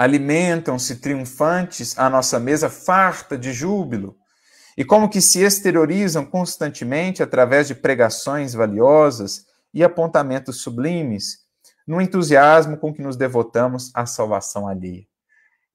Alimentam-se 0.00 0.96
triunfantes 0.96 1.98
à 1.98 2.08
nossa 2.08 2.40
mesa 2.40 2.70
farta 2.70 3.36
de 3.36 3.52
júbilo, 3.52 4.16
e 4.74 4.82
como 4.82 5.10
que 5.10 5.20
se 5.20 5.42
exteriorizam 5.42 6.24
constantemente 6.24 7.22
através 7.22 7.68
de 7.68 7.74
pregações 7.74 8.54
valiosas 8.54 9.44
e 9.74 9.84
apontamentos 9.84 10.62
sublimes, 10.62 11.40
no 11.86 12.00
entusiasmo 12.00 12.78
com 12.78 12.94
que 12.94 13.02
nos 13.02 13.14
devotamos 13.14 13.90
à 13.94 14.06
salvação 14.06 14.66
alheia. 14.66 15.04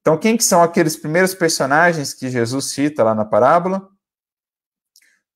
Então, 0.02 0.18
quem 0.18 0.36
que 0.36 0.44
são 0.44 0.64
aqueles 0.64 0.98
primeiros 0.98 1.36
personagens 1.36 2.12
que 2.12 2.28
Jesus 2.28 2.72
cita 2.72 3.04
lá 3.04 3.14
na 3.14 3.26
parábola? 3.26 3.88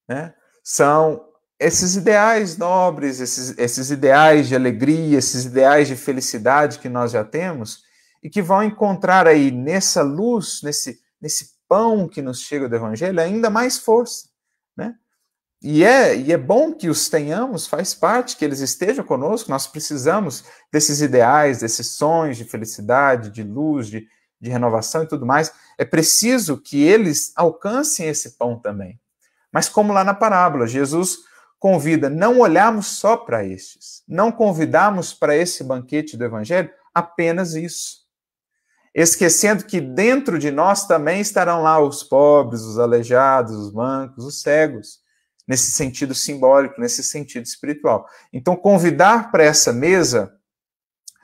Né? 0.07 0.33
São 0.63 1.27
esses 1.59 1.95
ideais 1.95 2.57
nobres, 2.57 3.19
esses, 3.19 3.55
esses 3.55 3.91
ideais 3.91 4.47
de 4.47 4.55
alegria, 4.55 5.19
esses 5.19 5.45
ideais 5.45 5.87
de 5.87 5.95
felicidade 5.95 6.79
que 6.79 6.89
nós 6.89 7.11
já 7.11 7.23
temos 7.23 7.87
e 8.21 8.29
que 8.29 8.41
vão 8.41 8.63
encontrar 8.63 9.27
aí 9.27 9.51
nessa 9.51 10.01
luz, 10.01 10.61
nesse, 10.63 10.99
nesse 11.21 11.51
pão 11.67 12.07
que 12.07 12.21
nos 12.21 12.41
chega 12.41 12.67
do 12.67 12.75
Evangelho, 12.75 13.19
ainda 13.19 13.49
mais 13.49 13.77
força, 13.77 14.29
né? 14.75 14.95
E 15.61 15.83
é, 15.83 16.17
e 16.17 16.31
é 16.31 16.37
bom 16.37 16.73
que 16.73 16.89
os 16.89 17.09
tenhamos, 17.09 17.67
faz 17.67 17.93
parte 17.93 18.37
que 18.37 18.45
eles 18.45 18.61
estejam 18.61 19.03
conosco, 19.03 19.49
nós 19.49 19.67
precisamos 19.67 20.45
desses 20.71 21.01
ideais, 21.01 21.59
desses 21.59 21.87
sonhos 21.95 22.37
de 22.37 22.45
felicidade, 22.45 23.29
de 23.29 23.43
luz, 23.43 23.87
de, 23.87 24.07
de 24.39 24.49
renovação 24.49 25.03
e 25.03 25.07
tudo 25.07 25.25
mais, 25.25 25.51
é 25.77 25.83
preciso 25.83 26.57
que 26.57 26.81
eles 26.81 27.33
alcancem 27.35 28.07
esse 28.07 28.37
pão 28.37 28.57
também. 28.57 28.99
Mas 29.51 29.67
como 29.67 29.91
lá 29.91 30.03
na 30.03 30.13
parábola, 30.13 30.65
Jesus 30.65 31.19
convida 31.59 32.09
não 32.09 32.39
olharmos 32.39 32.87
só 32.87 33.17
para 33.17 33.43
estes, 33.43 34.01
não 34.07 34.31
convidamos 34.31 35.13
para 35.13 35.35
esse 35.35 35.61
banquete 35.61 36.15
do 36.15 36.23
evangelho 36.23 36.71
apenas 36.93 37.53
isso. 37.53 38.07
Esquecendo 39.01 39.63
que 39.63 39.79
dentro 39.79 40.37
de 40.37 40.51
nós 40.51 40.85
também 40.85 41.21
estarão 41.21 41.63
lá 41.63 41.79
os 41.79 42.03
pobres, 42.03 42.63
os 42.63 42.77
aleijados, 42.77 43.55
os 43.55 43.71
mancos, 43.71 44.25
os 44.25 44.41
cegos, 44.41 44.99
nesse 45.47 45.71
sentido 45.71 46.13
simbólico, 46.13 46.81
nesse 46.81 47.01
sentido 47.01 47.45
espiritual. 47.45 48.05
Então, 48.33 48.57
convidar 48.57 49.31
para 49.31 49.41
essa 49.41 49.71
mesa 49.71 50.33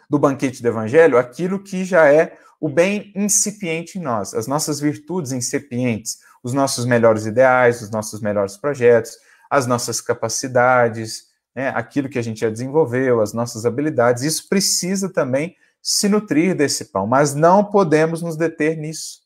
do 0.10 0.18
banquete 0.18 0.62
do 0.62 0.70
evangelho 0.70 1.18
aquilo 1.18 1.62
que 1.62 1.84
já 1.84 2.10
é 2.10 2.38
o 2.62 2.70
bem 2.70 3.12
incipiente 3.14 4.00
em 4.00 4.02
nós, 4.02 4.34
as 4.34 4.48
nossas 4.48 4.80
virtudes 4.80 5.34
incipientes, 5.34 6.20
os 6.42 6.54
nossos 6.54 6.86
melhores 6.86 7.26
ideais, 7.26 7.82
os 7.82 7.92
nossos 7.92 8.22
melhores 8.22 8.56
projetos, 8.56 9.18
as 9.50 9.68
nossas 9.68 10.00
capacidades, 10.00 11.26
né, 11.54 11.74
aquilo 11.76 12.08
que 12.08 12.20
a 12.20 12.24
gente 12.24 12.40
já 12.40 12.50
desenvolveu, 12.50 13.20
as 13.20 13.34
nossas 13.34 13.66
habilidades. 13.66 14.24
Isso 14.24 14.48
precisa 14.48 15.12
também 15.12 15.58
se 15.88 16.10
nutrir 16.10 16.56
desse 16.56 16.86
pão, 16.86 17.06
mas 17.06 17.36
não 17.36 17.64
podemos 17.64 18.24
nos 18.24 18.36
deter 18.36 18.76
nisso, 18.76 19.22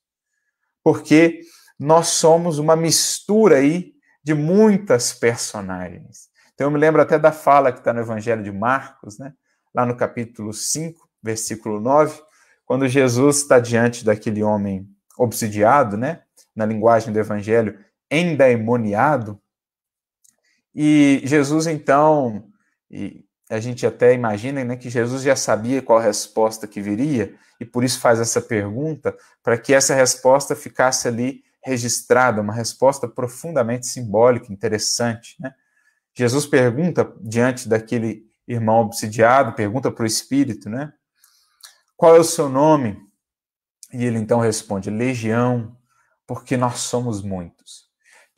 porque 0.84 1.39
nós 1.80 2.07
somos 2.07 2.60
uma 2.60 2.76
mistura 2.76 3.60
aí 3.60 3.93
de 4.22 4.34
muitas 4.34 5.14
personagens. 5.14 6.28
Então 6.53 6.68
eu 6.68 6.72
me 6.72 6.78
lembro 6.78 7.01
até 7.01 7.18
da 7.18 7.32
fala 7.32 7.72
que 7.72 7.80
está 7.80 7.93
no 7.93 8.01
Evangelho 8.01 8.43
de 8.43 8.51
Marcos, 8.51 9.18
né, 9.18 9.34
lá 9.74 9.86
no 9.86 9.95
capítulo 9.95 10.51
5, 10.51 11.10
versículo 11.24 11.80
9, 11.80 12.22
quando 12.66 12.89
Jesus 12.89 13.38
está 13.38 13.57
diante 13.57 14.03
daquele 14.03 14.43
homem 14.43 14.86
obsidiado, 15.18 15.95
né, 15.95 16.24
na 16.53 16.66
linguagem 16.66 17.14
do 17.14 17.20
evangelho, 17.20 17.80
endemoniado, 18.12 19.41
e 20.76 21.22
Jesus 21.24 21.68
então, 21.68 22.49
a 23.49 23.59
gente 23.59 23.85
até 23.85 24.13
imagina 24.13 24.63
né, 24.63 24.75
que 24.75 24.89
Jesus 24.89 25.23
já 25.23 25.35
sabia 25.35 25.81
qual 25.81 25.99
resposta 25.99 26.67
que 26.67 26.81
viria, 26.81 27.35
e 27.59 27.65
por 27.65 27.83
isso 27.83 27.99
faz 27.99 28.19
essa 28.19 28.39
pergunta, 28.39 29.17
para 29.43 29.57
que 29.57 29.73
essa 29.73 29.95
resposta 29.95 30.55
ficasse 30.55 31.07
ali 31.07 31.43
registrada, 31.63 32.41
uma 32.41 32.53
resposta 32.53 33.07
profundamente 33.07 33.87
simbólica, 33.87 34.53
interessante. 34.53 35.35
Né? 35.39 35.53
Jesus 36.13 36.45
pergunta 36.45 37.11
diante 37.19 37.67
daquele 37.67 38.23
irmão 38.47 38.81
obsidiado, 38.81 39.53
pergunta 39.53 39.91
para 39.91 40.03
o 40.03 40.07
Espírito, 40.07 40.69
né? 40.69 40.93
Qual 41.97 42.15
é 42.15 42.19
o 42.19 42.23
seu 42.23 42.47
nome? 42.47 42.97
E 43.91 44.05
ele 44.05 44.17
então 44.17 44.39
responde: 44.39 44.89
Legião, 44.89 45.77
porque 46.25 46.55
nós 46.55 46.79
somos 46.79 47.21
muitos. 47.21 47.88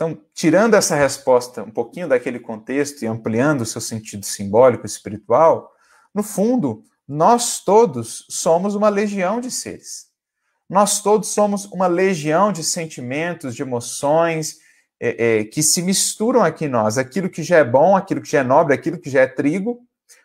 Então, 0.02 0.20
tirando 0.34 0.74
essa 0.74 0.96
resposta 0.96 1.62
um 1.62 1.70
pouquinho 1.70 2.08
daquele 2.08 2.40
contexto 2.40 3.04
e 3.04 3.08
ampliando 3.08 3.62
o 3.62 3.66
seu 3.68 3.80
sentido 3.80 4.26
simbólico 4.26 4.84
e 4.84 4.88
espiritual, 4.88 5.72
no 6.12 6.24
fundo, 6.24 6.84
nós 7.08 7.64
todos 7.64 8.26
somos 8.28 8.74
uma 8.74 8.90
legião 8.90 9.40
de 9.40 9.52
seres. 9.52 10.08
Nós 10.68 11.04
todos 11.04 11.30
somos 11.30 11.66
uma 11.66 11.86
legião 11.86 12.52
de 12.52 12.64
sentimentos, 12.64 13.56
de 13.56 13.62
emoções 13.62 14.58
é, 15.00 15.42
é, 15.42 15.44
que 15.44 15.62
se 15.62 15.84
misturam 15.84 16.44
aqui 16.44 16.66
em 16.66 16.70
nós. 16.70 16.98
Aquilo 16.98 17.30
que 17.30 17.44
já 17.44 17.58
é 17.58 17.64
bom, 17.64 17.96
aquilo 17.96 18.22
que 18.22 18.32
já 18.32 18.40
é 18.40 18.44
nobre, 18.44 18.74
aquilo 18.74 18.98
que 18.98 19.08
já 19.12 19.22
é 19.22 19.28
trigo, 19.28 19.82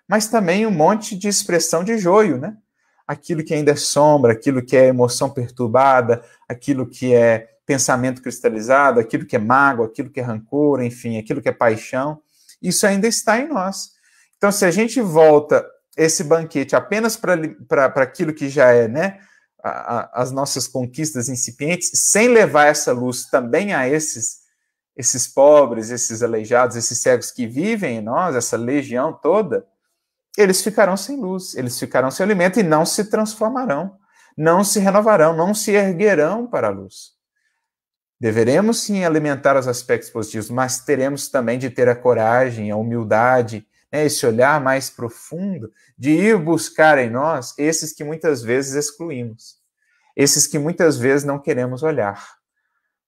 mas 0.08 0.26
também 0.26 0.66
um 0.66 0.70
monte 0.70 1.14
de 1.14 1.28
expressão 1.28 1.84
de 1.84 1.98
joio, 1.98 2.38
né? 2.38 2.56
aquilo 3.06 3.44
que 3.44 3.52
ainda 3.52 3.72
é 3.72 3.76
sombra, 3.76 4.32
aquilo 4.32 4.64
que 4.64 4.74
é 4.74 4.86
emoção 4.86 5.28
perturbada, 5.28 6.24
aquilo 6.48 6.88
que 6.88 7.14
é 7.14 7.55
pensamento 7.66 8.22
cristalizado, 8.22 9.00
aquilo 9.00 9.26
que 9.26 9.36
é 9.36 9.38
mágoa, 9.38 9.86
aquilo 9.86 10.08
que 10.08 10.20
é 10.20 10.22
rancor, 10.22 10.82
enfim, 10.82 11.18
aquilo 11.18 11.42
que 11.42 11.48
é 11.48 11.52
paixão, 11.52 12.20
isso 12.62 12.86
ainda 12.86 13.06
está 13.06 13.38
em 13.38 13.48
nós. 13.48 13.90
Então, 14.36 14.52
se 14.52 14.64
a 14.64 14.70
gente 14.70 15.00
volta 15.00 15.66
esse 15.96 16.22
banquete 16.22 16.76
apenas 16.76 17.16
para 17.16 17.86
aquilo 17.96 18.32
que 18.32 18.48
já 18.48 18.70
é, 18.70 18.86
né, 18.86 19.18
a, 19.62 19.70
a, 19.70 20.22
as 20.22 20.30
nossas 20.30 20.68
conquistas 20.68 21.28
incipientes, 21.28 21.90
sem 21.94 22.28
levar 22.28 22.66
essa 22.66 22.92
luz 22.92 23.26
também 23.28 23.74
a 23.74 23.88
esses 23.88 24.46
esses 24.96 25.28
pobres, 25.28 25.90
esses 25.90 26.22
aleijados, 26.22 26.74
esses 26.74 27.02
cegos 27.02 27.30
que 27.30 27.46
vivem 27.46 27.98
em 27.98 28.00
nós, 28.00 28.34
essa 28.34 28.56
legião 28.56 29.12
toda, 29.12 29.66
eles 30.38 30.62
ficarão 30.62 30.96
sem 30.96 31.20
luz, 31.20 31.54
eles 31.54 31.78
ficarão 31.78 32.10
sem 32.10 32.24
alimento 32.24 32.58
e 32.58 32.62
não 32.62 32.86
se 32.86 33.04
transformarão, 33.04 33.96
não 34.36 34.64
se 34.64 34.80
renovarão, 34.80 35.36
não 35.36 35.52
se 35.52 35.72
erguerão 35.72 36.46
para 36.46 36.68
a 36.68 36.70
luz. 36.70 37.15
Deveremos 38.18 38.80
sim 38.80 39.04
alimentar 39.04 39.56
os 39.58 39.68
aspectos 39.68 40.10
positivos, 40.10 40.50
mas 40.50 40.80
teremos 40.80 41.28
também 41.28 41.58
de 41.58 41.68
ter 41.68 41.88
a 41.88 41.94
coragem, 41.94 42.70
a 42.70 42.76
humildade, 42.76 43.66
né, 43.92 44.06
esse 44.06 44.26
olhar 44.26 44.60
mais 44.60 44.88
profundo, 44.88 45.70
de 45.98 46.10
ir 46.10 46.38
buscar 46.38 46.98
em 46.98 47.10
nós 47.10 47.54
esses 47.58 47.92
que 47.92 48.02
muitas 48.02 48.42
vezes 48.42 48.74
excluímos, 48.74 49.56
esses 50.16 50.46
que 50.46 50.58
muitas 50.58 50.96
vezes 50.96 51.24
não 51.24 51.38
queremos 51.38 51.82
olhar. 51.82 52.36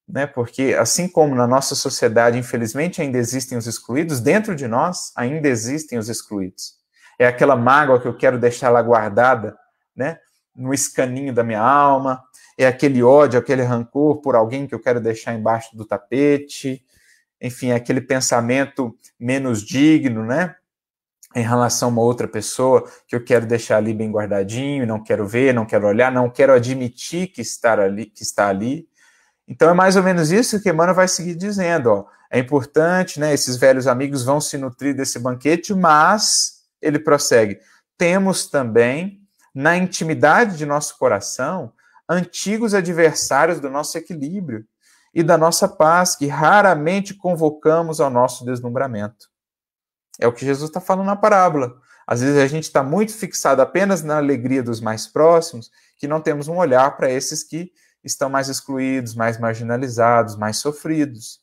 Né, 0.06 0.26
porque, 0.26 0.74
assim 0.78 1.06
como 1.06 1.34
na 1.34 1.46
nossa 1.46 1.74
sociedade, 1.74 2.38
infelizmente, 2.38 3.02
ainda 3.02 3.18
existem 3.18 3.58
os 3.58 3.66
excluídos, 3.66 4.20
dentro 4.20 4.54
de 4.54 4.66
nós 4.66 5.12
ainda 5.14 5.48
existem 5.48 5.98
os 5.98 6.08
excluídos 6.08 6.78
é 7.18 7.26
aquela 7.26 7.56
mágoa 7.56 8.00
que 8.00 8.06
eu 8.06 8.16
quero 8.16 8.38
deixar 8.38 8.70
lá 8.70 8.80
guardada, 8.80 9.58
né, 9.94 10.18
no 10.54 10.72
escaninho 10.72 11.34
da 11.34 11.42
minha 11.42 11.60
alma, 11.60 12.22
é 12.58 12.66
aquele 12.66 13.04
ódio, 13.04 13.38
aquele 13.38 13.62
rancor 13.62 14.20
por 14.20 14.34
alguém 14.34 14.66
que 14.66 14.74
eu 14.74 14.80
quero 14.80 15.00
deixar 15.00 15.32
embaixo 15.32 15.76
do 15.76 15.84
tapete, 15.84 16.84
enfim, 17.40 17.70
aquele 17.70 18.00
pensamento 18.00 18.92
menos 19.18 19.62
digno, 19.62 20.26
né? 20.26 20.56
Em 21.36 21.42
relação 21.42 21.88
a 21.88 21.92
uma 21.92 22.02
outra 22.02 22.26
pessoa 22.26 22.84
que 23.06 23.14
eu 23.14 23.22
quero 23.22 23.46
deixar 23.46 23.76
ali 23.76 23.94
bem 23.94 24.10
guardadinho, 24.10 24.86
não 24.86 25.00
quero 25.00 25.24
ver, 25.24 25.54
não 25.54 25.64
quero 25.64 25.86
olhar, 25.86 26.10
não 26.10 26.28
quero 26.28 26.52
admitir 26.52 27.28
que 27.28 27.40
está 27.40 27.74
ali, 27.74 28.06
que 28.06 28.24
está 28.24 28.48
ali. 28.48 28.88
Então 29.46 29.70
é 29.70 29.72
mais 29.72 29.94
ou 29.94 30.02
menos 30.02 30.32
isso 30.32 30.60
que 30.60 30.68
Emmanuel 30.68 30.96
vai 30.96 31.06
seguir 31.06 31.36
dizendo, 31.36 31.90
ó. 31.90 32.06
É 32.30 32.38
importante, 32.40 33.20
né? 33.20 33.32
Esses 33.32 33.56
velhos 33.56 33.86
amigos 33.86 34.24
vão 34.24 34.40
se 34.40 34.58
nutrir 34.58 34.96
desse 34.96 35.18
banquete, 35.18 35.72
mas 35.74 36.64
ele 36.82 36.98
prossegue. 36.98 37.60
Temos 37.96 38.46
também 38.46 39.22
na 39.54 39.76
intimidade 39.76 40.56
de 40.56 40.66
nosso 40.66 40.98
coração 40.98 41.72
antigos 42.08 42.74
adversários 42.74 43.60
do 43.60 43.68
nosso 43.68 43.96
equilíbrio 43.98 44.64
e 45.14 45.22
da 45.22 45.36
nossa 45.36 45.68
paz, 45.68 46.16
que 46.16 46.26
raramente 46.26 47.14
convocamos 47.14 48.00
ao 48.00 48.10
nosso 48.10 48.44
deslumbramento. 48.44 49.28
É 50.20 50.26
o 50.26 50.32
que 50.32 50.44
Jesus 50.44 50.70
está 50.70 50.80
falando 50.80 51.06
na 51.06 51.16
parábola. 51.16 51.74
Às 52.06 52.20
vezes 52.20 52.38
a 52.38 52.46
gente 52.46 52.64
está 52.64 52.82
muito 52.82 53.12
fixado 53.12 53.60
apenas 53.60 54.02
na 54.02 54.16
alegria 54.16 54.62
dos 54.62 54.80
mais 54.80 55.06
próximos, 55.06 55.70
que 55.96 56.08
não 56.08 56.20
temos 56.20 56.48
um 56.48 56.56
olhar 56.56 56.96
para 56.96 57.10
esses 57.10 57.44
que 57.44 57.70
estão 58.02 58.30
mais 58.30 58.48
excluídos, 58.48 59.14
mais 59.14 59.38
marginalizados, 59.38 60.36
mais 60.36 60.58
sofridos. 60.58 61.40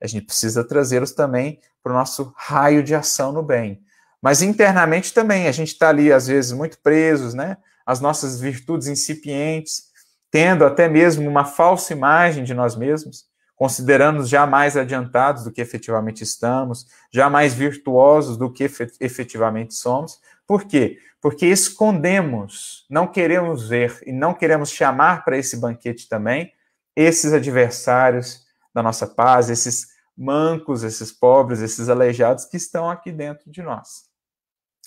A 0.00 0.06
gente 0.06 0.26
precisa 0.26 0.64
trazê-los 0.64 1.12
também 1.12 1.60
para 1.82 1.92
o 1.92 1.96
nosso 1.96 2.32
raio 2.36 2.82
de 2.82 2.94
ação 2.94 3.32
no 3.32 3.42
bem. 3.42 3.82
Mas 4.20 4.42
internamente 4.42 5.12
também, 5.12 5.48
a 5.48 5.52
gente 5.52 5.72
está 5.72 5.88
ali, 5.88 6.12
às 6.12 6.26
vezes, 6.26 6.52
muito 6.52 6.78
presos, 6.78 7.34
né? 7.34 7.56
As 7.84 8.00
nossas 8.00 8.38
virtudes 8.38 8.86
incipientes, 8.86 9.91
tendo 10.32 10.64
até 10.64 10.88
mesmo 10.88 11.28
uma 11.28 11.44
falsa 11.44 11.92
imagem 11.92 12.42
de 12.42 12.54
nós 12.54 12.74
mesmos, 12.74 13.26
considerando-nos 13.54 14.30
já 14.30 14.46
mais 14.46 14.78
adiantados 14.78 15.44
do 15.44 15.52
que 15.52 15.60
efetivamente 15.60 16.24
estamos, 16.24 16.86
já 17.12 17.28
mais 17.28 17.52
virtuosos 17.52 18.38
do 18.38 18.50
que 18.50 18.64
efetivamente 18.98 19.74
somos. 19.74 20.18
Por 20.46 20.64
quê? 20.64 20.98
Porque 21.20 21.46
escondemos, 21.46 22.86
não 22.88 23.06
queremos 23.06 23.68
ver 23.68 24.00
e 24.06 24.10
não 24.10 24.32
queremos 24.32 24.70
chamar 24.70 25.22
para 25.22 25.36
esse 25.36 25.58
banquete 25.58 26.08
também 26.08 26.50
esses 26.96 27.32
adversários 27.34 28.42
da 28.74 28.82
nossa 28.82 29.06
paz, 29.06 29.50
esses 29.50 29.88
mancos, 30.16 30.82
esses 30.82 31.12
pobres, 31.12 31.60
esses 31.60 31.90
aleijados 31.90 32.46
que 32.46 32.56
estão 32.56 32.88
aqui 32.90 33.12
dentro 33.12 33.50
de 33.50 33.62
nós. 33.62 34.04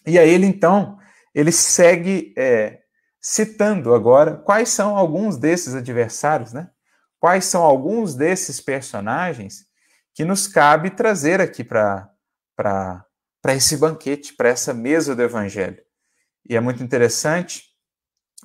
E 0.08 0.18
aí 0.18 0.30
ele 0.30 0.48
então 0.48 0.98
ele 1.36 1.52
segue 1.52 2.34
é, 2.36 2.80
citando 3.28 3.96
agora 3.96 4.38
quais 4.38 4.70
são 4.70 4.96
alguns 4.96 5.36
desses 5.36 5.74
adversários, 5.74 6.54
né? 6.54 6.70
Quais 7.20 7.46
são 7.46 7.64
alguns 7.64 8.14
desses 8.14 8.62
personagens 8.62 9.66
que 10.14 10.24
nos 10.24 10.48
cabe 10.48 10.92
trazer 10.92 11.42
aqui 11.42 11.64
para 11.64 12.08
esse 13.48 13.78
banquete, 13.78 14.36
para 14.36 14.50
essa 14.50 14.76
mesa 14.76 15.16
do 15.16 15.24
Evangelho. 15.24 15.84
E 16.48 16.56
é 16.56 16.60
muito 16.60 16.84
interessante, 16.84 17.64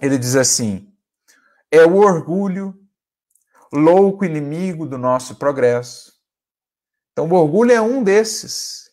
ele 0.01 0.17
diz 0.17 0.35
assim: 0.35 0.91
é 1.71 1.85
o 1.85 1.97
orgulho, 1.97 2.75
louco 3.71 4.25
inimigo 4.25 4.87
do 4.87 4.97
nosso 4.97 5.35
progresso. 5.35 6.15
Então, 7.13 7.29
o 7.29 7.35
orgulho 7.35 7.73
é 7.73 7.83
um 7.83 8.03
desses 8.03 8.91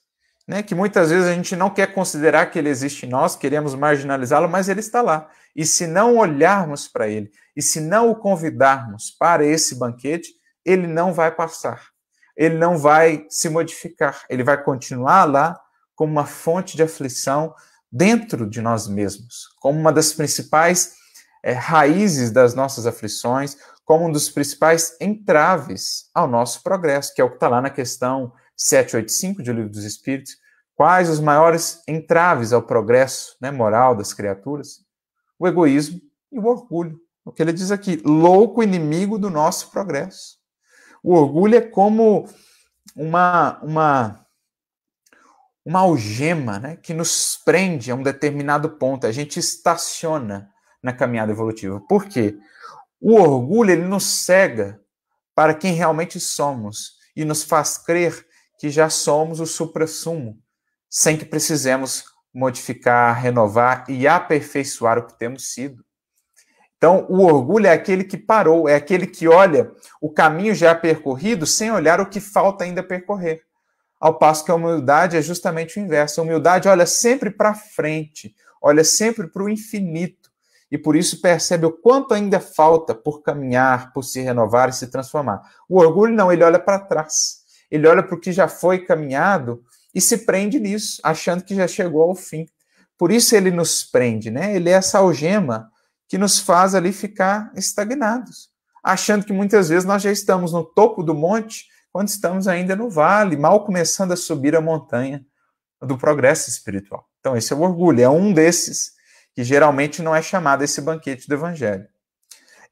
né, 0.47 0.63
que 0.63 0.73
muitas 0.73 1.11
vezes 1.11 1.27
a 1.27 1.33
gente 1.33 1.55
não 1.55 1.69
quer 1.69 1.93
considerar 1.93 2.45
que 2.45 2.57
ele 2.57 2.69
existe 2.69 3.05
em 3.05 3.09
nós, 3.09 3.35
queremos 3.35 3.75
marginalizá-lo, 3.75 4.47
mas 4.47 4.69
ele 4.69 4.79
está 4.79 5.01
lá. 5.01 5.29
E 5.57 5.65
se 5.65 5.87
não 5.87 6.17
olharmos 6.17 6.87
para 6.87 7.07
ele, 7.07 7.31
e 7.55 7.63
se 7.63 7.81
não 7.81 8.11
o 8.11 8.15
convidarmos 8.15 9.09
para 9.09 9.43
esse 9.43 9.73
banquete, 9.73 10.29
ele 10.63 10.85
não 10.85 11.11
vai 11.11 11.31
passar. 11.31 11.87
Ele 12.35 12.55
não 12.55 12.77
vai 12.77 13.25
se 13.27 13.49
modificar. 13.49 14.23
Ele 14.29 14.43
vai 14.43 14.63
continuar 14.63 15.25
lá 15.25 15.59
como 15.95 16.11
uma 16.11 16.27
fonte 16.27 16.77
de 16.77 16.83
aflição 16.83 17.55
dentro 17.91 18.47
de 18.47 18.61
nós 18.61 18.87
mesmos, 18.87 19.47
como 19.59 19.79
uma 19.79 19.91
das 19.91 20.13
principais 20.13 20.93
é, 21.41 21.53
raízes 21.53 22.29
das 22.29 22.53
nossas 22.53 22.85
aflições, 22.85 23.57
como 23.83 24.05
um 24.05 24.11
dos 24.11 24.29
principais 24.29 24.95
entraves 25.01 26.11
ao 26.13 26.27
nosso 26.27 26.61
progresso, 26.61 27.15
que 27.15 27.21
é 27.21 27.23
o 27.23 27.29
que 27.29 27.37
está 27.37 27.47
lá 27.47 27.61
na 27.61 27.71
questão 27.71 28.31
785 28.55 29.41
de 29.41 29.49
O 29.49 29.53
Livro 29.53 29.71
dos 29.71 29.85
Espíritos, 29.85 30.33
quais 30.75 31.09
os 31.09 31.19
maiores 31.19 31.81
entraves 31.87 32.53
ao 32.53 32.61
progresso 32.61 33.35
né, 33.41 33.49
moral 33.49 33.95
das 33.95 34.13
criaturas? 34.13 34.85
O 35.39 35.47
egoísmo 35.47 36.01
e 36.31 36.39
o 36.39 36.45
orgulho. 36.45 36.99
O 37.23 37.31
que 37.31 37.41
ele 37.41 37.53
diz 37.53 37.71
aqui, 37.71 38.01
louco 38.05 38.63
inimigo 38.63 39.19
do 39.19 39.29
nosso 39.29 39.69
progresso. 39.71 40.37
O 41.03 41.13
orgulho 41.13 41.55
é 41.55 41.61
como 41.61 42.27
uma, 42.95 43.59
uma, 43.61 44.25
uma 45.65 45.79
algema 45.79 46.59
né, 46.59 46.75
que 46.77 46.93
nos 46.93 47.37
prende 47.43 47.91
a 47.91 47.95
um 47.95 48.03
determinado 48.03 48.69
ponto. 48.77 49.05
A 49.05 49.11
gente 49.11 49.39
estaciona 49.39 50.49
na 50.81 50.93
caminhada 50.93 51.31
evolutiva. 51.31 51.81
Por 51.81 52.05
quê? 52.05 52.37
O 52.99 53.15
orgulho 53.15 53.71
ele 53.71 53.85
nos 53.85 54.05
cega 54.05 54.81
para 55.35 55.53
quem 55.53 55.73
realmente 55.73 56.19
somos 56.19 56.93
e 57.15 57.23
nos 57.25 57.43
faz 57.43 57.77
crer 57.77 58.25
que 58.57 58.69
já 58.69 58.89
somos 58.89 59.39
o 59.39 59.45
suprassumo, 59.45 60.41
sem 60.89 61.17
que 61.17 61.25
precisemos 61.25 62.05
modificar, 62.37 63.19
renovar 63.19 63.85
e 63.89 64.07
aperfeiçoar 64.07 64.99
o 64.99 65.07
que 65.07 65.17
temos 65.17 65.51
sido. 65.51 65.83
Então, 66.77 67.07
o 67.09 67.23
orgulho 67.23 67.65
é 67.65 67.71
aquele 67.71 68.03
que 68.03 68.17
parou, 68.17 68.69
é 68.69 68.75
aquele 68.75 69.07
que 69.07 69.27
olha 69.27 69.71
o 69.99 70.11
caminho 70.11 70.53
já 70.53 70.75
percorrido 70.75 71.47
sem 71.47 71.71
olhar 71.71 71.99
o 71.99 72.05
que 72.05 72.19
falta 72.19 72.63
ainda 72.63 72.83
percorrer. 72.83 73.41
Ao 73.99 74.19
passo 74.19 74.45
que 74.45 74.51
a 74.51 74.55
humildade 74.55 75.17
é 75.17 75.21
justamente 75.21 75.79
o 75.79 75.81
inverso. 75.81 76.21
A 76.21 76.23
humildade 76.23 76.67
olha 76.67 76.85
sempre 76.85 77.31
para 77.31 77.55
frente, 77.55 78.35
olha 78.61 78.83
sempre 78.83 79.27
para 79.27 79.41
o 79.41 79.49
infinito 79.49 80.29
e 80.69 80.77
por 80.77 80.95
isso 80.95 81.19
percebe 81.19 81.65
o 81.65 81.71
quanto 81.71 82.13
ainda 82.13 82.39
falta 82.39 82.93
por 82.93 83.23
caminhar, 83.23 83.91
por 83.91 84.03
se 84.03 84.21
renovar 84.21 84.69
e 84.69 84.73
se 84.73 84.87
transformar. 84.87 85.41
O 85.67 85.79
orgulho 85.79 86.13
não, 86.13 86.31
ele 86.31 86.43
olha 86.43 86.59
para 86.59 86.77
trás 86.77 87.47
ele 87.69 87.87
olha 87.87 88.01
para 88.01 88.15
o 88.15 88.19
que 88.19 88.31
já 88.31 88.47
foi 88.47 88.79
caminhado 88.79 89.63
e 89.93 90.01
se 90.01 90.19
prende 90.19 90.59
nisso, 90.59 90.99
achando 91.03 91.43
que 91.43 91.55
já 91.55 91.67
chegou 91.67 92.03
ao 92.03 92.15
fim. 92.15 92.45
Por 92.97 93.11
isso 93.11 93.35
ele 93.35 93.51
nos 93.51 93.83
prende, 93.83 94.31
né? 94.31 94.55
Ele 94.55 94.69
é 94.69 94.73
essa 94.73 94.99
algema 94.99 95.71
que 96.07 96.17
nos 96.17 96.39
faz 96.39 96.73
ali 96.73 96.91
ficar 96.91 97.51
estagnados, 97.55 98.49
achando 98.83 99.25
que 99.25 99.33
muitas 99.33 99.69
vezes 99.69 99.85
nós 99.85 100.01
já 100.01 100.11
estamos 100.11 100.53
no 100.53 100.63
topo 100.63 101.03
do 101.03 101.13
monte, 101.13 101.65
quando 101.91 102.07
estamos 102.07 102.47
ainda 102.47 102.75
no 102.75 102.89
vale, 102.89 103.35
mal 103.35 103.65
começando 103.65 104.11
a 104.11 104.17
subir 104.17 104.55
a 104.55 104.61
montanha 104.61 105.25
do 105.81 105.97
progresso 105.97 106.49
espiritual. 106.49 107.07
Então, 107.19 107.35
esse 107.35 107.51
é 107.53 107.55
o 107.55 107.61
orgulho, 107.61 108.01
é 108.01 108.09
um 108.09 108.33
desses 108.33 108.91
que 109.33 109.43
geralmente 109.43 110.01
não 110.01 110.15
é 110.15 110.21
chamado 110.21 110.63
esse 110.63 110.81
banquete 110.81 111.27
do 111.27 111.35
evangelho. 111.35 111.87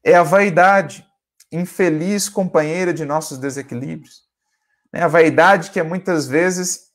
É 0.02 0.14
a 0.14 0.22
vaidade, 0.22 1.06
infeliz 1.52 2.28
companheira 2.28 2.92
de 2.92 3.04
nossos 3.04 3.38
desequilíbrios. 3.38 4.22
Né? 4.92 5.02
A 5.02 5.08
vaidade 5.08 5.70
que 5.70 5.78
é 5.78 5.82
muitas 5.82 6.26
vezes 6.26 6.85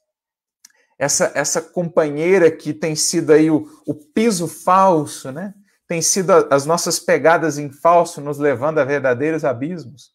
essa, 1.02 1.32
essa 1.34 1.60
companheira 1.60 2.52
que 2.52 2.76
tem 2.76 2.96
sido 2.96 3.34
aí 3.34 3.50
o, 3.50 3.68
o 3.88 3.96
piso 3.96 4.48
falso, 4.48 5.32
né? 5.32 5.52
Tem 5.88 6.00
sido 6.00 6.30
as 6.52 6.68
nossas 6.68 7.00
pegadas 7.00 7.58
em 7.58 7.72
falso 7.72 8.22
nos 8.22 8.38
levando 8.38 8.78
a 8.78 8.86
verdadeiros 8.86 9.44
abismos. 9.44 10.12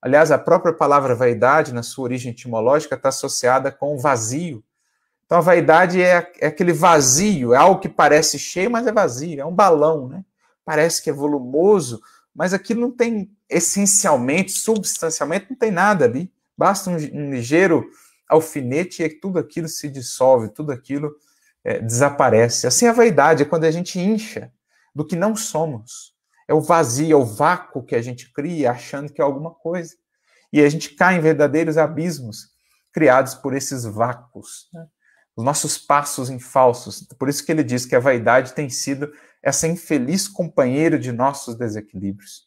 Aliás, 0.00 0.32
a 0.32 0.38
própria 0.38 0.72
palavra 0.72 1.14
vaidade, 1.14 1.74
na 1.74 1.82
sua 1.82 2.04
origem 2.04 2.32
etimológica, 2.32 2.94
está 2.94 3.10
associada 3.10 3.70
com 3.70 3.98
vazio. 3.98 4.64
Então, 5.26 5.36
a 5.36 5.42
vaidade 5.42 6.00
é, 6.00 6.32
é, 6.40 6.46
aquele 6.46 6.72
vazio, 6.72 7.52
é 7.52 7.58
algo 7.58 7.78
que 7.78 7.88
parece 7.88 8.38
cheio, 8.38 8.70
mas 8.70 8.86
é 8.86 8.92
vazio, 8.92 9.42
é 9.42 9.44
um 9.44 9.54
balão, 9.54 10.08
né? 10.08 10.24
Parece 10.64 11.02
que 11.02 11.10
é 11.10 11.12
volumoso, 11.12 12.00
mas 12.34 12.54
aqui 12.54 12.72
não 12.72 12.90
tem, 12.90 13.30
essencialmente, 13.46 14.52
substancialmente, 14.52 15.48
não 15.50 15.56
tem 15.58 15.70
nada 15.70 16.06
ali. 16.06 16.32
Basta 16.56 16.88
um, 16.88 16.94
um 16.94 17.30
ligeiro 17.30 17.86
alfinete 18.34 19.02
e 19.02 19.08
tudo 19.08 19.38
aquilo 19.38 19.68
se 19.68 19.88
dissolve, 19.88 20.48
tudo 20.48 20.72
aquilo 20.72 21.14
é, 21.64 21.80
desaparece. 21.80 22.66
Assim 22.66 22.86
é 22.86 22.90
a 22.90 22.92
vaidade, 22.92 23.42
é 23.42 23.46
quando 23.46 23.64
a 23.64 23.70
gente 23.70 23.98
incha 23.98 24.52
do 24.94 25.04
que 25.04 25.16
não 25.16 25.34
somos. 25.34 26.14
É 26.46 26.52
o 26.52 26.60
vazio, 26.60 27.12
é 27.12 27.16
o 27.16 27.24
vácuo 27.24 27.82
que 27.82 27.96
a 27.96 28.02
gente 28.02 28.30
cria 28.32 28.70
achando 28.70 29.12
que 29.12 29.20
é 29.20 29.24
alguma 29.24 29.50
coisa. 29.50 29.94
E 30.52 30.60
a 30.60 30.68
gente 30.68 30.90
cai 30.90 31.16
em 31.16 31.20
verdadeiros 31.20 31.78
abismos 31.78 32.50
criados 32.92 33.34
por 33.34 33.54
esses 33.54 33.84
vácuos. 33.84 34.68
Né? 34.72 34.86
Os 35.34 35.44
nossos 35.44 35.78
passos 35.78 36.30
em 36.30 36.38
falsos. 36.38 37.02
Por 37.18 37.28
isso 37.28 37.44
que 37.44 37.50
ele 37.50 37.64
diz 37.64 37.86
que 37.86 37.96
a 37.96 38.00
vaidade 38.00 38.52
tem 38.52 38.68
sido 38.68 39.10
essa 39.42 39.66
infeliz 39.66 40.28
companheira 40.28 40.98
de 40.98 41.10
nossos 41.10 41.56
desequilíbrios. 41.56 42.44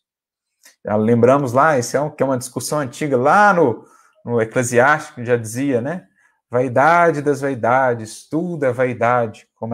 Lembramos 0.85 1.51
lá, 1.51 1.77
esse 1.77 1.97
é 1.97 2.01
um, 2.01 2.09
que 2.09 2.23
é 2.23 2.25
uma 2.25 2.37
discussão 2.37 2.79
antiga 2.79 3.17
lá 3.17 3.53
no, 3.53 3.85
no 4.27 4.41
Eclesiástico 4.41 5.23
já 5.23 5.37
dizia, 5.37 5.79
né? 5.79 6.05
Vaidade 6.49 7.21
das 7.21 7.39
vaidades, 7.39 8.27
tudo 8.27 8.65
é 8.65 8.73
vaidade. 8.73 9.47
Como 9.55 9.73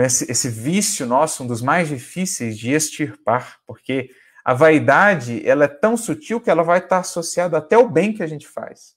esse, 0.00 0.30
esse 0.30 0.48
vício 0.48 1.06
nosso, 1.06 1.44
um 1.44 1.46
dos 1.46 1.60
mais 1.60 1.88
difíceis 1.88 2.58
de 2.58 2.70
extirpar, 2.72 3.58
porque 3.66 4.10
A 4.44 4.54
vaidade, 4.54 5.46
ela 5.46 5.64
é 5.64 5.68
tão 5.68 5.94
sutil 5.94 6.40
que 6.40 6.48
ela 6.48 6.62
vai 6.62 6.78
estar 6.78 7.00
associada 7.00 7.58
até 7.58 7.76
ao 7.76 7.86
bem 7.86 8.14
que 8.14 8.22
a 8.22 8.26
gente 8.26 8.48
faz. 8.48 8.94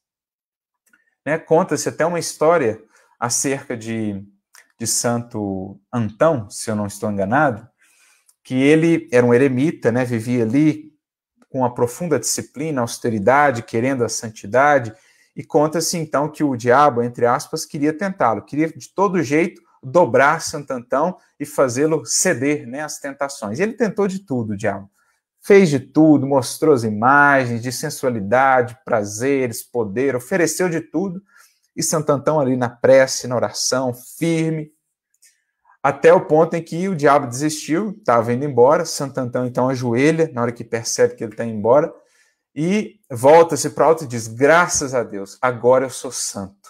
Né? 1.26 1.38
Conta-se 1.38 1.90
até 1.90 2.06
uma 2.06 2.20
história 2.20 2.82
acerca 3.20 3.76
de, 3.76 4.24
de 4.80 4.88
Santo 4.88 5.78
Antão, 5.92 6.50
se 6.50 6.72
eu 6.72 6.76
não 6.78 6.88
estou 6.88 7.12
enganado, 7.12 7.68
que 8.46 8.56
ele 8.56 9.10
era 9.12 9.26
um 9.26 9.34
eremita, 9.34 9.92
né? 9.92 10.06
vivia 10.06 10.44
ali 10.44 10.91
com 11.52 11.60
uma 11.60 11.74
profunda 11.74 12.18
disciplina, 12.18 12.82
austeridade, 12.82 13.64
querendo 13.64 14.04
a 14.04 14.10
santidade, 14.10 14.94
e 15.36 15.44
conta-se 15.44 15.98
então 15.98 16.30
que 16.30 16.44
o 16.44 16.56
diabo, 16.56 17.04
entre 17.04 17.26
aspas, 17.26 17.66
queria 17.66 17.94
tentá-lo, 17.94 18.42
queria 18.42 18.70
de 18.70 18.90
todo 18.90 19.22
jeito 19.22 19.62
dobrar 19.84 20.42
Santo 20.42 20.72
Antão 20.72 21.18
e 21.40 21.46
fazê-lo 21.46 22.06
ceder 22.06 22.68
né, 22.68 22.82
às 22.82 23.00
tentações. 23.00 23.60
Ele 23.60 23.74
tentou 23.74 24.08
de 24.08 24.20
tudo, 24.20 24.54
o 24.54 24.58
diabo. 24.58 24.90
Fez 25.42 25.70
de 25.70 25.80
tudo, 25.80 26.28
mostrou 26.28 26.74
as 26.74 26.84
imagens 26.84 27.64
de 27.64 27.72
sensualidade, 27.72 28.78
prazeres, 28.86 29.64
poder, 29.64 30.16
ofereceu 30.16 30.70
de 30.70 30.82
tudo. 30.82 31.22
E 31.76 31.82
Santo 31.82 32.12
Antão 32.12 32.40
ali 32.40 32.56
na 32.56 32.70
prece, 32.70 33.28
na 33.28 33.36
oração, 33.36 33.94
firme, 33.94 34.72
até 35.84 36.14
o 36.14 36.26
ponto 36.26 36.56
em 36.56 36.62
que 36.62 36.88
o 36.88 36.96
diabo 36.96 37.28
desistiu, 37.28 37.92
estava 37.98 38.32
indo 38.34 38.46
embora. 38.46 38.86
Santo 38.86 39.18
Antão 39.18 39.46
então 39.46 39.68
ajoelha 39.68 40.30
na 40.34 40.42
hora 40.44 40.52
que 40.52 40.64
percebe 40.64 41.16
que 41.16 41.24
ele 41.24 41.34
está 41.34 41.44
indo 41.44 41.58
embora 41.58 41.92
e 42.56 43.00
volta-se 43.10 43.70
para 43.72 43.86
alto 43.86 44.04
e 44.04 44.08
diz: 44.08 44.28
Graças 44.28 44.94
a 44.94 45.04
Deus, 45.04 45.38
agora 45.42 45.86
eu 45.86 45.90
sou 45.90 46.12
santo. 46.12 46.70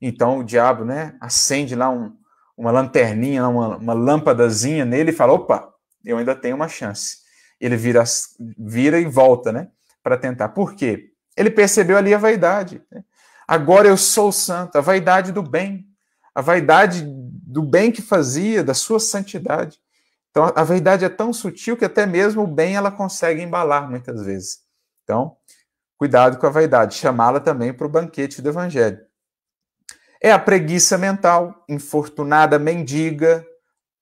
Então 0.00 0.38
o 0.38 0.44
diabo 0.44 0.84
né, 0.84 1.16
acende 1.20 1.74
lá 1.74 1.88
um, 1.88 2.14
uma 2.56 2.70
lanterninha, 2.70 3.48
uma, 3.48 3.76
uma 3.76 3.94
lâmpadazinha 3.94 4.84
nele 4.84 5.10
e 5.10 5.14
fala: 5.14 5.32
opa, 5.32 5.72
eu 6.04 6.18
ainda 6.18 6.34
tenho 6.34 6.56
uma 6.56 6.68
chance. 6.68 7.18
Ele 7.60 7.76
vira, 7.76 8.04
vira 8.58 8.98
e 8.98 9.06
volta, 9.06 9.52
né? 9.52 9.68
Para 10.02 10.18
tentar. 10.18 10.50
Por 10.50 10.74
quê? 10.74 11.12
Ele 11.36 11.50
percebeu 11.50 11.96
ali 11.96 12.12
a 12.12 12.18
vaidade. 12.18 12.82
Né? 12.90 13.02
Agora 13.46 13.88
eu 13.88 13.96
sou 13.96 14.30
santo, 14.32 14.76
a 14.76 14.80
vaidade 14.80 15.32
do 15.32 15.42
bem, 15.42 15.86
a 16.34 16.40
vaidade 16.40 17.04
do 17.54 17.62
bem 17.62 17.92
que 17.92 18.02
fazia, 18.02 18.64
da 18.64 18.74
sua 18.74 18.98
santidade. 18.98 19.78
Então 20.28 20.52
a 20.56 20.64
vaidade 20.64 21.04
é 21.04 21.08
tão 21.08 21.32
sutil 21.32 21.76
que 21.76 21.84
até 21.84 22.04
mesmo 22.04 22.42
o 22.42 22.48
bem 22.48 22.74
ela 22.74 22.90
consegue 22.90 23.40
embalar 23.40 23.88
muitas 23.88 24.24
vezes. 24.24 24.58
Então, 25.04 25.36
cuidado 25.96 26.36
com 26.36 26.48
a 26.48 26.50
vaidade, 26.50 26.96
chamá-la 26.96 27.38
também 27.38 27.72
para 27.72 27.86
o 27.86 27.88
banquete 27.88 28.42
do 28.42 28.48
evangelho. 28.48 28.98
É 30.20 30.32
a 30.32 30.38
preguiça 30.38 30.98
mental, 30.98 31.64
infortunada 31.68 32.58
mendiga. 32.58 33.46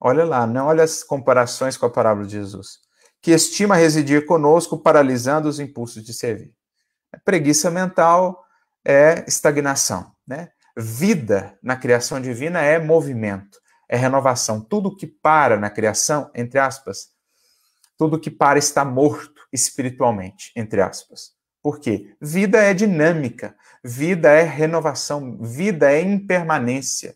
Olha 0.00 0.24
lá, 0.24 0.46
não 0.46 0.68
olha 0.68 0.82
as 0.82 1.02
comparações 1.02 1.76
com 1.76 1.84
a 1.84 1.90
parábola 1.90 2.26
de 2.26 2.32
Jesus. 2.32 2.78
Que 3.20 3.32
estima 3.32 3.76
residir 3.76 4.24
conosco, 4.24 4.78
paralisando 4.78 5.46
os 5.46 5.60
impulsos 5.60 6.02
de 6.02 6.14
servir. 6.14 6.54
A 7.12 7.18
preguiça 7.18 7.70
mental 7.70 8.42
é 8.82 9.22
estagnação, 9.28 10.10
né? 10.26 10.48
Vida 10.76 11.58
na 11.62 11.76
criação 11.76 12.20
divina 12.20 12.60
é 12.62 12.78
movimento, 12.78 13.58
é 13.88 13.96
renovação. 13.96 14.60
Tudo 14.60 14.94
que 14.94 15.06
para 15.06 15.58
na 15.58 15.68
criação, 15.68 16.30
entre 16.34 16.58
aspas, 16.58 17.08
tudo 17.98 18.18
que 18.18 18.30
para 18.30 18.58
está 18.58 18.84
morto 18.84 19.42
espiritualmente, 19.52 20.50
entre 20.56 20.80
aspas. 20.80 21.32
Por 21.62 21.78
quê? 21.78 22.14
Vida 22.20 22.58
é 22.58 22.74
dinâmica, 22.74 23.54
vida 23.84 24.30
é 24.30 24.42
renovação, 24.42 25.38
vida 25.40 25.92
é 25.92 26.00
impermanência. 26.00 27.14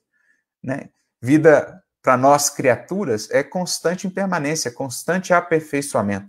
Né? 0.63 0.91
Vida, 1.21 1.83
para 2.03 2.17
nós 2.17 2.51
criaturas, 2.51 3.29
é 3.31 3.43
constante 3.43 4.07
impermanência, 4.07 4.71
constante 4.71 5.33
aperfeiçoamento. 5.33 6.29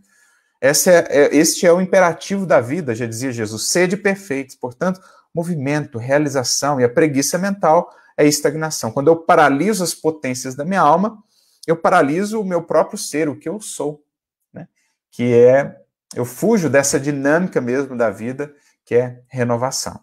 Esse 0.59 0.89
é, 0.89 1.07
é, 1.09 1.35
este 1.35 1.67
é 1.67 1.71
o 1.71 1.79
imperativo 1.79 2.45
da 2.45 2.59
vida, 2.59 2.95
já 2.95 3.05
dizia 3.05 3.31
Jesus, 3.31 3.67
sede 3.67 3.95
perfeitos. 3.95 4.55
Portanto, 4.55 4.99
movimento, 5.37 5.99
realização 5.99 6.81
e 6.81 6.83
a 6.83 6.89
preguiça 6.89 7.37
mental 7.37 7.91
é 8.17 8.25
estagnação. 8.25 8.91
Quando 8.91 9.09
eu 9.09 9.15
paraliso 9.15 9.83
as 9.83 9.93
potências 9.93 10.55
da 10.55 10.65
minha 10.65 10.81
alma, 10.81 11.23
eu 11.67 11.77
paraliso 11.77 12.41
o 12.41 12.45
meu 12.45 12.63
próprio 12.63 12.97
ser, 12.97 13.29
o 13.29 13.37
que 13.37 13.47
eu 13.47 13.61
sou, 13.61 14.03
né? 14.51 14.67
que 15.11 15.35
é 15.35 15.79
eu 16.15 16.25
fujo 16.25 16.69
dessa 16.69 16.99
dinâmica 16.99 17.61
mesmo 17.61 17.95
da 17.95 18.09
vida, 18.09 18.51
que 18.83 18.95
é 18.95 19.21
renovação. 19.27 19.99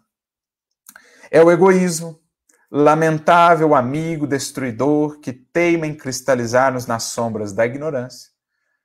É 1.30 1.42
o 1.42 1.50
egoísmo, 1.50 2.20
lamentável 2.70 3.74
amigo 3.74 4.26
destruidor 4.26 5.18
que 5.18 5.32
teima 5.32 5.86
em 5.86 5.94
cristalizar-nos 5.94 6.86
nas 6.86 7.04
sombras 7.04 7.52
da 7.52 7.66
ignorância. 7.66 8.30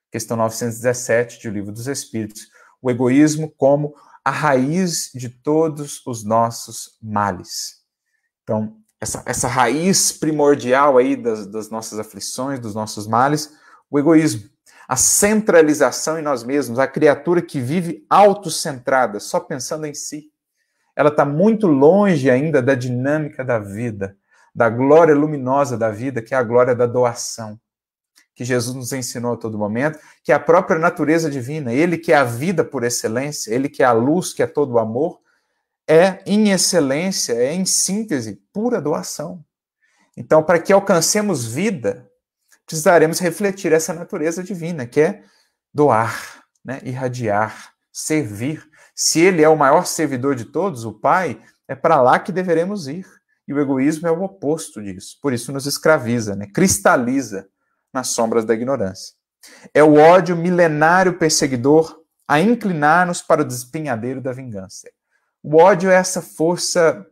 Questão 0.09 0.37
917 0.37 1.39
de 1.39 1.49
O 1.49 1.51
Livro 1.51 1.71
dos 1.71 1.87
Espíritos. 1.87 2.47
O 2.81 2.89
egoísmo 2.89 3.53
como 3.55 3.93
a 4.23 4.31
raiz 4.31 5.11
de 5.13 5.29
todos 5.29 6.01
os 6.05 6.23
nossos 6.23 6.97
males. 7.01 7.77
Então, 8.43 8.77
essa, 8.99 9.23
essa 9.25 9.47
raiz 9.47 10.11
primordial 10.11 10.97
aí 10.97 11.15
das, 11.15 11.47
das 11.47 11.69
nossas 11.69 11.99
aflições, 11.99 12.59
dos 12.59 12.75
nossos 12.75 13.07
males, 13.07 13.53
o 13.89 13.97
egoísmo 13.97 14.49
a 14.89 14.95
centralização 14.95 16.17
em 16.17 16.23
nós 16.23 16.43
mesmos, 16.43 16.79
a 16.79 16.87
criatura 16.87 17.43
que 17.43 17.59
vive 17.59 18.03
autocentrada, 18.09 19.19
só 19.19 19.39
pensando 19.39 19.85
em 19.85 19.93
si. 19.93 20.31
Ela 20.95 21.09
está 21.09 21.23
muito 21.23 21.67
longe 21.67 22.27
ainda 22.27 22.59
da 22.59 22.73
dinâmica 22.73 23.45
da 23.45 23.59
vida, 23.59 24.17
da 24.53 24.67
glória 24.67 25.13
luminosa 25.13 25.77
da 25.77 25.91
vida, 25.91 26.23
que 26.23 26.33
é 26.33 26.37
a 26.37 26.41
glória 26.41 26.73
da 26.73 26.87
doação, 26.87 27.59
que 28.39 28.45
Jesus 28.45 28.73
nos 28.73 28.93
ensinou 28.93 29.33
a 29.33 29.37
todo 29.37 29.57
momento, 29.57 29.99
que 30.23 30.31
é 30.31 30.35
a 30.35 30.39
própria 30.39 30.79
natureza 30.79 31.29
divina, 31.29 31.73
ele 31.73 31.97
que 31.97 32.13
é 32.13 32.15
a 32.15 32.23
vida 32.23 32.63
por 32.63 32.85
excelência, 32.85 33.53
ele 33.53 33.67
que 33.67 33.83
é 33.83 33.85
a 33.85 33.91
luz, 33.91 34.31
que 34.31 34.41
é 34.41 34.47
todo 34.47 34.75
o 34.75 34.79
amor, 34.79 35.19
é 35.85 36.23
em 36.25 36.49
excelência, 36.49 37.33
é 37.33 37.53
em 37.53 37.65
síntese, 37.65 38.41
pura 38.53 38.79
doação. 38.79 39.43
Então, 40.15 40.41
para 40.41 40.57
que 40.57 40.71
alcancemos 40.71 41.45
vida, 41.45 42.09
precisaremos 42.65 43.19
refletir 43.19 43.73
essa 43.73 43.93
natureza 43.93 44.41
divina, 44.41 44.85
que 44.85 45.01
é 45.01 45.21
doar, 45.73 46.41
né? 46.63 46.79
irradiar, 46.85 47.73
servir. 47.91 48.65
Se 48.95 49.19
ele 49.19 49.43
é 49.43 49.49
o 49.49 49.57
maior 49.57 49.85
servidor 49.85 50.33
de 50.33 50.45
todos, 50.45 50.85
o 50.85 50.93
Pai, 50.93 51.41
é 51.67 51.75
para 51.75 52.01
lá 52.01 52.17
que 52.17 52.31
deveremos 52.31 52.87
ir. 52.87 53.05
E 53.45 53.53
o 53.53 53.59
egoísmo 53.59 54.07
é 54.07 54.11
o 54.11 54.23
oposto 54.23 54.81
disso. 54.81 55.17
Por 55.21 55.33
isso 55.33 55.51
nos 55.51 55.65
escraviza, 55.65 56.37
né? 56.37 56.47
cristaliza 56.47 57.49
nas 57.93 58.09
sombras 58.09 58.45
da 58.45 58.53
ignorância. 58.53 59.13
É 59.73 59.83
o 59.83 59.95
ódio 59.95 60.35
milenário 60.35 61.17
perseguidor 61.17 62.01
a 62.27 62.39
inclinar-nos 62.39 63.21
para 63.21 63.41
o 63.41 63.45
despenhadeiro 63.45 64.21
da 64.21 64.31
vingança. 64.31 64.89
O 65.41 65.57
ódio 65.57 65.89
é 65.89 65.95
essa 65.95 66.21
força, 66.21 67.05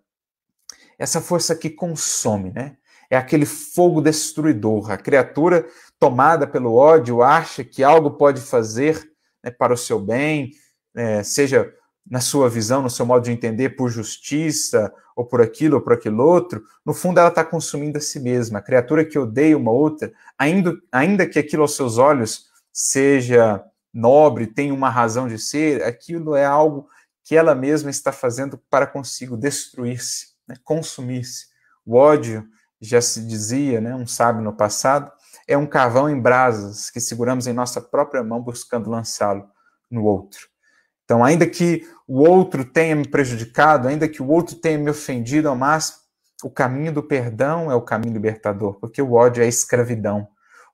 essa 1.00 1.22
força 1.22 1.56
que 1.56 1.70
consome, 1.70 2.52
né? 2.52 2.78
é 3.10 3.18
aquele 3.18 3.46
fogo 3.46 4.02
destruidor. 4.02 4.92
A 4.92 4.98
criatura 4.98 5.68
tomada 6.00 6.46
pelo 6.46 6.76
ódio 6.76 7.22
acha 7.22 7.64
que 7.64 7.84
algo 7.84 8.12
pode 8.12 8.42
fazer 8.42 9.02
né, 9.44 9.52
para 9.52 9.74
o 9.74 9.78
seu 9.78 10.00
bem, 10.00 10.52
é, 10.96 11.24
seja 11.24 11.74
na 12.10 12.22
sua 12.22 12.50
visão, 12.50 12.82
no 12.82 12.90
seu 12.90 13.06
modo 13.06 13.24
de 13.24 13.32
entender, 13.32 13.76
por 13.76 13.90
justiça, 13.90 14.92
ou 15.16 15.26
por 15.26 15.42
aquilo, 15.42 15.78
ou 15.78 15.82
por 15.82 15.94
aquilo 15.94 16.24
outro, 16.24 16.64
no 16.86 16.94
fundo 16.94 17.20
ela 17.20 17.30
está 17.30 17.44
consumindo 17.44 17.98
a 17.98 18.02
si 18.02 18.20
mesma. 18.20 18.60
A 18.60 18.62
criatura 18.62 19.04
que 19.04 19.18
odeia 19.18 19.58
uma 19.58 19.72
outra, 19.72 20.14
ainda, 20.38 20.74
ainda 20.92 21.26
que 21.28 21.40
aquilo 21.40 21.64
aos 21.64 21.76
seus 21.76 21.98
olhos 21.98 22.46
seja 22.72 23.64
nobre, 23.92 24.46
tenha 24.46 24.74
uma 24.74 24.90
razão 24.90 25.28
de 25.28 25.40
ser, 25.40 25.84
aquilo 25.84 26.36
é 26.36 26.46
algo 26.46 26.88
que 27.24 27.36
ela 27.36 27.56
mesma 27.56 27.90
está 27.90 28.12
fazendo 28.12 28.58
para 28.70 28.86
consigo 28.86 29.36
destruir-se, 29.36 30.28
né, 30.48 30.56
consumir-se. 30.64 31.48
O 31.84 31.96
ódio 31.96 32.48
já 32.80 33.02
se 33.02 33.26
dizia, 33.26 33.82
né, 33.82 33.96
um 33.96 34.06
sábio 34.06 34.44
no 34.44 34.54
passado, 34.54 35.12
é 35.48 35.58
um 35.58 35.66
carvão 35.66 36.10
em 36.10 36.22
brasas 36.22 36.92
que 36.92 37.00
seguramos 37.00 37.48
em 37.48 37.54
nossa 37.54 37.82
própria 37.82 38.24
mão 38.24 38.40
buscando 38.42 38.90
lançá-lo 38.90 39.50
no 39.90 40.04
outro. 40.04 40.48
Então, 41.08 41.24
ainda 41.24 41.48
que 41.48 41.88
o 42.06 42.20
outro 42.20 42.66
tenha 42.66 42.94
me 42.94 43.08
prejudicado, 43.08 43.88
ainda 43.88 44.10
que 44.10 44.22
o 44.22 44.28
outro 44.28 44.58
tenha 44.58 44.78
me 44.78 44.90
ofendido 44.90 45.56
máximo, 45.56 46.00
o 46.44 46.50
caminho 46.50 46.92
do 46.92 47.02
perdão 47.02 47.72
é 47.72 47.76
o 47.76 47.82
caminho 47.82 48.12
libertador, 48.12 48.74
porque 48.74 49.02
o 49.02 49.14
ódio 49.14 49.42
é 49.42 49.48
escravidão. 49.48 50.28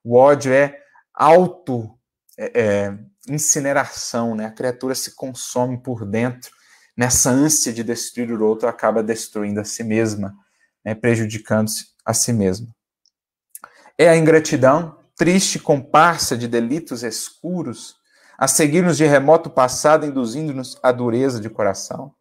O 0.04 0.18
ódio 0.18 0.52
é 0.52 0.76
auto 1.14 1.96
é, 2.36 2.52
é, 2.60 2.98
incineração, 3.30 4.34
né? 4.34 4.48
A 4.48 4.52
criatura 4.52 4.96
se 4.96 5.16
consome 5.16 5.78
por 5.78 6.04
dentro 6.04 6.52
nessa 6.98 7.30
ânsia 7.30 7.72
de 7.72 7.84
destruir 7.84 8.32
o 8.32 8.44
outro, 8.44 8.68
acaba 8.68 9.04
destruindo 9.04 9.60
a 9.60 9.64
si 9.64 9.84
mesma, 9.84 10.36
né? 10.84 10.96
prejudicando-se 10.96 11.90
a 12.04 12.12
si 12.12 12.34
mesmo. 12.34 12.74
É 13.98 14.10
a 14.10 14.18
ingratidão, 14.18 14.98
triste 15.16 15.60
comparsa 15.60 16.36
de 16.36 16.48
delitos 16.48 17.04
escuros, 17.04 17.96
a 18.38 18.48
seguir-nos 18.48 18.98
de 18.98 19.06
remoto 19.06 19.50
passado, 19.50 20.06
induzindo-nos 20.06 20.78
à 20.82 20.92
dureza 20.92 21.40
de 21.40 21.50
coração. 21.50 22.14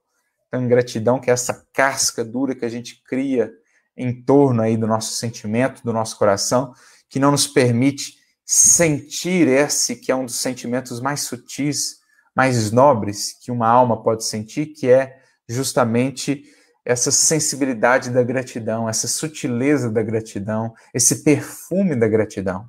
Então, 0.46 0.62
ingratidão, 0.62 1.18
que 1.18 1.30
é 1.30 1.32
essa 1.32 1.66
casca 1.72 2.24
dura 2.24 2.54
que 2.54 2.64
a 2.64 2.68
gente 2.68 3.02
cria 3.04 3.50
em 3.96 4.22
torno 4.22 4.62
aí 4.62 4.76
do 4.76 4.86
nosso 4.86 5.14
sentimento, 5.14 5.82
do 5.82 5.92
nosso 5.92 6.18
coração, 6.18 6.74
que 7.08 7.18
não 7.18 7.30
nos 7.30 7.46
permite 7.46 8.14
sentir 8.44 9.48
esse 9.48 9.96
que 9.96 10.10
é 10.10 10.16
um 10.16 10.26
dos 10.26 10.36
sentimentos 10.36 11.00
mais 11.00 11.20
sutis, 11.20 11.96
mais 12.34 12.70
nobres 12.70 13.34
que 13.42 13.50
uma 13.50 13.68
alma 13.68 14.02
pode 14.02 14.24
sentir, 14.24 14.66
que 14.66 14.90
é 14.90 15.18
justamente 15.48 16.44
essa 16.84 17.10
sensibilidade 17.10 18.10
da 18.10 18.22
gratidão, 18.22 18.88
essa 18.88 19.06
sutileza 19.06 19.90
da 19.90 20.02
gratidão, 20.02 20.74
esse 20.92 21.22
perfume 21.22 21.94
da 21.94 22.08
gratidão. 22.08 22.68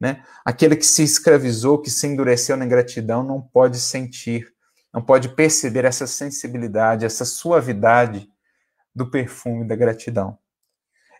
Né? 0.00 0.22
Aquele 0.44 0.76
que 0.76 0.84
se 0.84 1.02
escravizou, 1.02 1.80
que 1.80 1.90
se 1.90 2.06
endureceu 2.06 2.56
na 2.56 2.66
gratidão, 2.66 3.22
não 3.22 3.40
pode 3.40 3.78
sentir, 3.78 4.46
não 4.92 5.02
pode 5.02 5.30
perceber 5.30 5.84
essa 5.84 6.06
sensibilidade, 6.06 7.06
essa 7.06 7.24
suavidade 7.24 8.28
do 8.94 9.10
perfume 9.10 9.66
da 9.66 9.74
gratidão. 9.74 10.38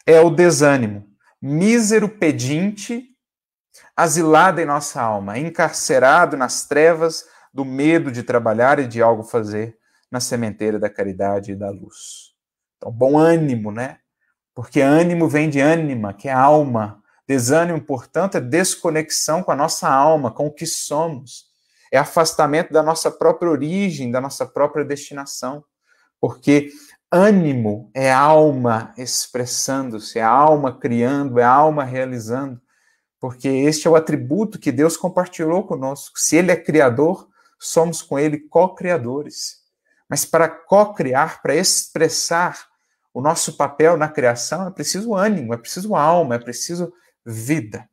É 0.07 0.21
o 0.21 0.31
desânimo, 0.31 1.07
mísero 1.41 2.09
pedinte, 2.09 3.17
asilado 3.95 4.61
em 4.61 4.65
nossa 4.65 5.01
alma, 5.01 5.39
encarcerado 5.39 6.37
nas 6.37 6.67
trevas 6.67 7.25
do 7.53 7.65
medo 7.65 8.13
de 8.13 8.23
trabalhar 8.23 8.79
e 8.79 8.87
de 8.87 9.03
algo 9.03 9.23
fazer 9.23 9.77
na 10.11 10.21
sementeira 10.21 10.79
da 10.79 10.91
caridade 10.91 11.53
e 11.53 11.57
da 11.57 11.71
luz. 11.71 12.35
Então, 12.77 12.93
bom 12.93 13.19
ânimo, 13.19 13.73
né? 13.73 13.99
Porque 14.55 14.81
ânimo 14.81 15.29
vem 15.29 15.51
de 15.51 15.61
ânima, 15.61 16.15
que 16.15 16.29
é 16.29 16.33
alma. 16.33 17.03
Desânimo, 17.27 17.81
portanto, 17.81 18.37
é 18.37 18.41
desconexão 18.41 19.43
com 19.43 19.51
a 19.51 19.57
nossa 19.57 19.89
alma, 19.89 20.31
com 20.31 20.47
o 20.47 20.53
que 20.53 20.67
somos. 20.67 21.47
É 21.91 21.99
afastamento 21.99 22.73
da 22.73 22.83
nossa 22.83 23.11
própria 23.11 23.51
origem, 23.51 24.11
da 24.11 24.21
nossa 24.21 24.47
própria 24.47 24.85
destinação. 24.85 25.65
Porque 26.21 26.71
ânimo 27.11 27.91
é 27.95 28.13
alma 28.13 28.93
expressando-se, 28.97 30.19
é 30.19 30.23
alma 30.23 30.79
criando, 30.79 31.41
é 31.41 31.45
alma 31.45 31.85
realizando. 31.85 32.61
Porque 33.19 33.49
este 33.49 33.89
é 33.89 33.91
o 33.91 33.97
atributo 33.97 34.59
que 34.59 34.71
Deus 34.71 34.97
compartilhou 34.97 35.65
conosco. 35.65 36.19
Se 36.19 36.37
Ele 36.37 36.53
é 36.53 36.57
criador, 36.57 37.29
somos 37.59 38.03
com 38.03 38.19
Ele 38.19 38.39
co-criadores. 38.39 39.65
Mas 40.09 40.25
para 40.25 40.49
co-criar, 40.49 41.43
para 41.43 41.57
expressar 41.57 42.67
o 43.13 43.21
nosso 43.21 43.57
papel 43.57 43.97
na 43.97 44.09
criação, 44.09 44.69
é 44.69 44.71
preciso 44.71 45.15
ânimo, 45.15 45.55
é 45.55 45.57
preciso 45.57 45.97
alma, 45.97 46.35
é 46.35 46.39
preciso 46.39 46.93
vida. 47.27 47.89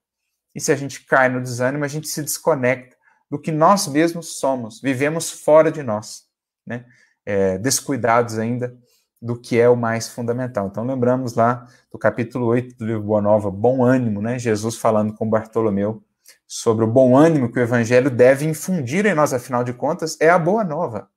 E 0.53 0.61
se 0.61 0.71
a 0.71 0.75
gente 0.75 1.05
cai 1.05 1.29
no 1.29 1.41
desânimo, 1.41 1.83
a 1.83 1.87
gente 1.87 2.07
se 2.07 2.21
desconecta 2.21 2.95
do 3.29 3.39
que 3.39 3.51
nós 3.51 3.87
mesmos 3.87 4.37
somos, 4.37 4.79
vivemos 4.79 5.31
fora 5.31 5.71
de 5.71 5.81
nós, 5.81 6.25
né? 6.65 6.85
É, 7.25 7.57
descuidados 7.57 8.37
ainda 8.37 8.77
do 9.21 9.39
que 9.39 9.59
é 9.59 9.67
o 9.69 9.75
mais 9.75 10.09
fundamental. 10.09 10.67
Então, 10.67 10.83
lembramos 10.85 11.33
lá 11.33 11.65
do 11.91 11.97
capítulo 11.97 12.47
8 12.47 12.75
do 12.77 12.85
livro 12.85 13.01
Boa 13.01 13.21
Nova, 13.21 13.49
Bom 13.49 13.83
Ânimo, 13.83 14.21
né? 14.21 14.37
Jesus 14.37 14.75
falando 14.75 15.13
com 15.15 15.29
Bartolomeu 15.29 16.03
sobre 16.47 16.85
o 16.85 16.87
bom 16.87 17.17
ânimo 17.17 17.51
que 17.51 17.59
o 17.59 17.61
evangelho 17.61 18.09
deve 18.09 18.45
infundir 18.45 19.05
em 19.05 19.13
nós, 19.13 19.33
afinal 19.33 19.63
de 19.63 19.73
contas, 19.73 20.17
é 20.19 20.29
a 20.29 20.37
boa 20.37 20.63
nova. 20.63 21.09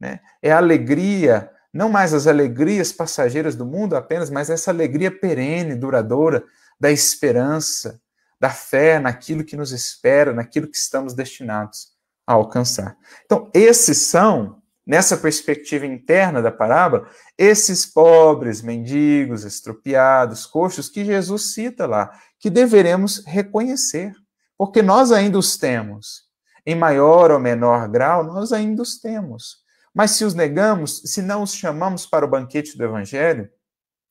Né? 0.00 0.20
É 0.40 0.50
a 0.50 0.56
alegria, 0.56 1.50
não 1.72 1.88
mais 1.88 2.14
as 2.14 2.26
alegrias 2.26 2.92
passageiras 2.92 3.54
do 3.54 3.66
mundo 3.66 3.94
apenas, 3.94 4.30
mas 4.30 4.50
essa 4.50 4.70
alegria 4.70 5.10
perene, 5.10 5.74
duradoura, 5.74 6.44
da 6.82 6.90
esperança, 6.90 8.02
da 8.40 8.50
fé 8.50 8.98
naquilo 8.98 9.44
que 9.44 9.56
nos 9.56 9.70
espera, 9.70 10.32
naquilo 10.32 10.66
que 10.66 10.76
estamos 10.76 11.14
destinados 11.14 11.92
a 12.26 12.32
alcançar. 12.32 12.96
Então, 13.24 13.48
esses 13.54 13.98
são, 13.98 14.60
nessa 14.84 15.16
perspectiva 15.16 15.86
interna 15.86 16.42
da 16.42 16.50
parábola, 16.50 17.08
esses 17.38 17.86
pobres, 17.86 18.62
mendigos, 18.62 19.44
estropiados, 19.44 20.44
coxos 20.44 20.88
que 20.88 21.04
Jesus 21.04 21.54
cita 21.54 21.86
lá, 21.86 22.10
que 22.36 22.50
deveremos 22.50 23.24
reconhecer, 23.24 24.12
porque 24.58 24.82
nós 24.82 25.12
ainda 25.12 25.38
os 25.38 25.56
temos. 25.56 26.24
Em 26.66 26.74
maior 26.74 27.30
ou 27.30 27.38
menor 27.38 27.88
grau, 27.88 28.24
nós 28.24 28.52
ainda 28.52 28.82
os 28.82 28.98
temos. 28.98 29.58
Mas 29.94 30.12
se 30.12 30.24
os 30.24 30.34
negamos, 30.34 31.00
se 31.04 31.22
não 31.22 31.44
os 31.44 31.54
chamamos 31.54 32.06
para 32.06 32.24
o 32.24 32.28
banquete 32.28 32.76
do 32.76 32.82
Evangelho, 32.82 33.48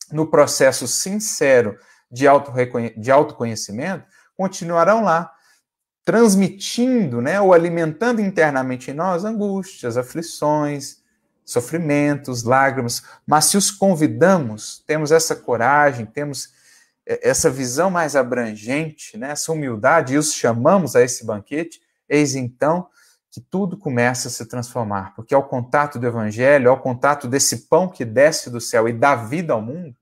no 0.10 0.26
processo 0.26 0.88
sincero 0.88 1.78
de, 2.12 2.28
auto 2.28 2.52
de 2.98 3.12
autoconhecimento, 3.12 4.06
continuarão 4.36 5.04
lá, 5.04 5.32
transmitindo 6.04 7.22
né, 7.22 7.40
ou 7.40 7.54
alimentando 7.54 8.22
internamente 8.22 8.92
em 8.92 8.94
nós 8.94 9.24
angústias, 9.24 9.98
aflições, 9.98 10.98
sofrimentos, 11.46 12.44
lágrimas. 12.44 13.04
Mas 13.26 13.46
se 13.46 13.58
os 13.58 13.70
convidamos, 13.70 14.84
temos 14.86 15.12
essa 15.12 15.36
coragem, 15.36 16.06
temos 16.06 16.50
essa 17.06 17.50
visão 17.50 17.90
mais 17.90 18.16
abrangente, 18.16 19.18
né, 19.18 19.32
essa 19.32 19.52
humildade, 19.52 20.14
e 20.14 20.18
os 20.18 20.34
chamamos 20.34 20.96
a 20.96 21.02
esse 21.02 21.26
banquete, 21.26 21.82
eis 22.08 22.36
então 22.36 22.88
que 23.30 23.40
tudo 23.40 23.78
começa 23.78 24.28
a 24.28 24.32
se 24.32 24.46
transformar, 24.46 25.16
porque 25.16 25.34
ao 25.34 25.48
contato 25.48 25.98
do 25.98 26.06
evangelho, 26.06 26.70
ao 26.70 26.82
contato 26.82 27.28
desse 27.28 27.68
pão 27.68 27.88
que 27.88 28.04
desce 28.04 28.50
do 28.50 28.60
céu 28.60 28.90
e 28.90 28.94
dá 28.94 29.16
vida 29.16 29.54
ao 29.54 29.62
mundo, 29.62 29.96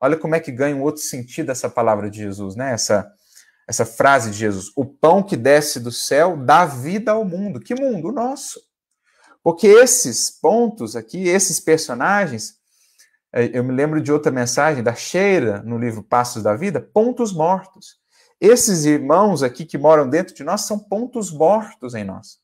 olha 0.00 0.16
como 0.16 0.34
é 0.34 0.40
que 0.40 0.52
ganha 0.52 0.76
um 0.76 0.82
outro 0.82 1.02
sentido 1.02 1.50
essa 1.50 1.68
palavra 1.68 2.10
de 2.10 2.18
Jesus, 2.18 2.56
né? 2.56 2.72
Essa 2.72 3.12
essa 3.68 3.84
frase 3.84 4.30
de 4.30 4.38
Jesus, 4.38 4.72
o 4.74 4.82
pão 4.86 5.22
que 5.22 5.36
desce 5.36 5.78
do 5.78 5.92
céu 5.92 6.38
dá 6.38 6.64
vida 6.64 7.12
ao 7.12 7.22
mundo. 7.22 7.60
Que 7.60 7.74
mundo? 7.74 8.08
O 8.08 8.12
nosso. 8.12 8.58
Porque 9.42 9.66
esses 9.66 10.30
pontos 10.30 10.96
aqui, 10.96 11.28
esses 11.28 11.60
personagens, 11.60 12.54
eh, 13.30 13.50
eu 13.52 13.62
me 13.62 13.74
lembro 13.74 14.00
de 14.00 14.10
outra 14.10 14.32
mensagem 14.32 14.82
da 14.82 14.94
Cheira 14.94 15.62
no 15.62 15.76
livro 15.76 16.02
Passos 16.02 16.42
da 16.42 16.56
Vida, 16.56 16.80
pontos 16.80 17.30
mortos. 17.30 17.98
Esses 18.40 18.86
irmãos 18.86 19.42
aqui 19.42 19.66
que 19.66 19.76
moram 19.76 20.08
dentro 20.08 20.34
de 20.34 20.42
nós 20.42 20.62
são 20.62 20.78
pontos 20.78 21.30
mortos 21.30 21.94
em 21.94 22.04
nós. 22.04 22.38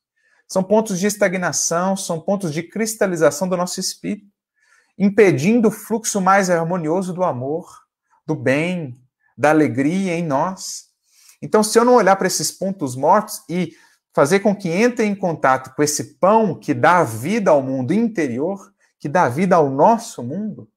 São 0.47 0.61
pontos 0.61 0.99
de 0.99 1.07
estagnação, 1.07 1.97
são 1.97 2.21
pontos 2.21 2.53
de 2.53 2.61
cristalização 2.61 3.49
do 3.49 3.57
nosso 3.57 3.79
espírito, 3.79 4.27
impedindo 4.97 5.67
o 5.67 5.71
fluxo 5.71 6.21
mais 6.21 6.49
harmonioso 6.49 7.13
do 7.13 7.23
amor, 7.23 7.67
do 8.25 8.35
bem, 8.35 8.95
da 9.37 9.49
alegria 9.49 10.15
em 10.15 10.23
nós. 10.23 10.85
Então, 11.41 11.63
se 11.63 11.77
eu 11.77 11.85
não 11.85 11.95
olhar 11.95 12.15
para 12.15 12.27
esses 12.27 12.51
pontos 12.51 12.95
mortos 12.95 13.41
e 13.49 13.73
fazer 14.13 14.39
com 14.39 14.55
que 14.55 14.69
entre 14.69 15.05
em 15.05 15.13
contato 15.13 15.75
com 15.75 15.83
esse 15.83 16.15
pão 16.15 16.57
que 16.57 16.73
dá 16.73 17.03
vida 17.03 17.51
ao 17.51 17.61
mundo 17.61 17.93
interior, 17.93 18.73
que 18.97 19.09
dá 19.09 19.27
vida 19.27 19.57
ao 19.57 19.69
nosso 19.69 20.23
mundo, 20.23 20.69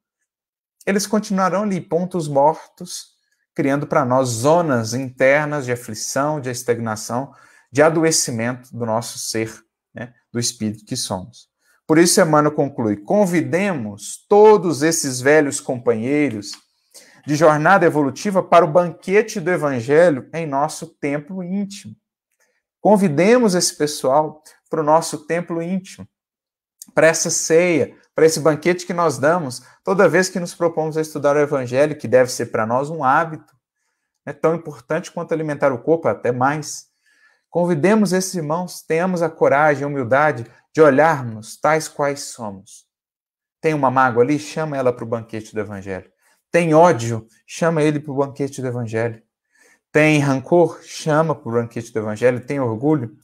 eles 0.84 1.06
continuarão 1.06 1.62
ali, 1.62 1.80
pontos 1.80 2.26
mortos, 2.26 3.16
criando 3.54 3.86
para 3.86 4.04
nós 4.04 4.28
zonas 4.28 4.94
internas 4.94 5.64
de 5.64 5.72
aflição, 5.72 6.40
de 6.40 6.50
estagnação, 6.50 7.32
de 7.70 7.82
adoecimento 7.82 8.74
do 8.76 8.86
nosso 8.86 9.18
ser, 9.18 9.64
né, 9.94 10.14
do 10.32 10.40
espírito 10.40 10.84
que 10.84 10.96
somos. 10.96 11.48
Por 11.88 11.96
isso, 11.96 12.20
Emmanuel 12.20 12.54
conclui: 12.54 12.98
convidemos 12.98 14.22
todos 14.28 14.82
esses 14.82 15.22
velhos 15.22 15.58
companheiros 15.58 16.52
de 17.26 17.34
jornada 17.34 17.86
evolutiva 17.86 18.42
para 18.42 18.64
o 18.64 18.70
banquete 18.70 19.40
do 19.40 19.50
Evangelho 19.50 20.28
em 20.34 20.46
nosso 20.46 20.86
templo 20.86 21.42
íntimo. 21.42 21.96
Convidemos 22.78 23.54
esse 23.54 23.74
pessoal 23.74 24.42
para 24.68 24.82
o 24.82 24.84
nosso 24.84 25.26
templo 25.26 25.62
íntimo, 25.62 26.06
para 26.94 27.06
essa 27.06 27.30
ceia, 27.30 27.96
para 28.14 28.26
esse 28.26 28.38
banquete 28.38 28.84
que 28.84 28.92
nós 28.92 29.16
damos 29.16 29.62
toda 29.82 30.08
vez 30.08 30.28
que 30.28 30.38
nos 30.38 30.54
propomos 30.54 30.98
a 30.98 31.00
estudar 31.00 31.36
o 31.36 31.40
Evangelho, 31.40 31.96
que 31.96 32.06
deve 32.06 32.30
ser 32.30 32.46
para 32.46 32.66
nós 32.66 32.90
um 32.90 33.02
hábito. 33.02 33.56
É 34.26 34.32
tão 34.32 34.54
importante 34.54 35.10
quanto 35.10 35.32
alimentar 35.32 35.72
o 35.72 35.78
corpo, 35.78 36.06
até 36.06 36.32
mais. 36.32 36.87
Convidemos 37.50 38.12
esses 38.12 38.34
irmãos, 38.34 38.82
tenhamos 38.82 39.22
a 39.22 39.30
coragem, 39.30 39.84
a 39.84 39.86
humildade 39.86 40.46
de 40.72 40.82
olharmos 40.82 41.58
tais 41.58 41.88
quais 41.88 42.20
somos. 42.24 42.86
Tem 43.60 43.74
uma 43.74 43.90
mágoa 43.90 44.22
ali? 44.22 44.38
Chama 44.38 44.76
ela 44.76 44.92
para 44.92 45.04
o 45.04 45.08
banquete 45.08 45.54
do 45.54 45.60
Evangelho. 45.60 46.10
Tem 46.50 46.74
ódio? 46.74 47.26
Chama 47.46 47.82
ele 47.82 47.98
para 47.98 48.12
o 48.12 48.16
banquete 48.16 48.60
do 48.60 48.68
Evangelho. 48.68 49.22
Tem 49.90 50.18
rancor? 50.18 50.80
Chama 50.82 51.34
para 51.34 51.48
o 51.48 51.52
banquete 51.52 51.92
do 51.92 51.98
Evangelho. 51.98 52.44
Tem 52.44 52.60
orgulho? 52.60 53.16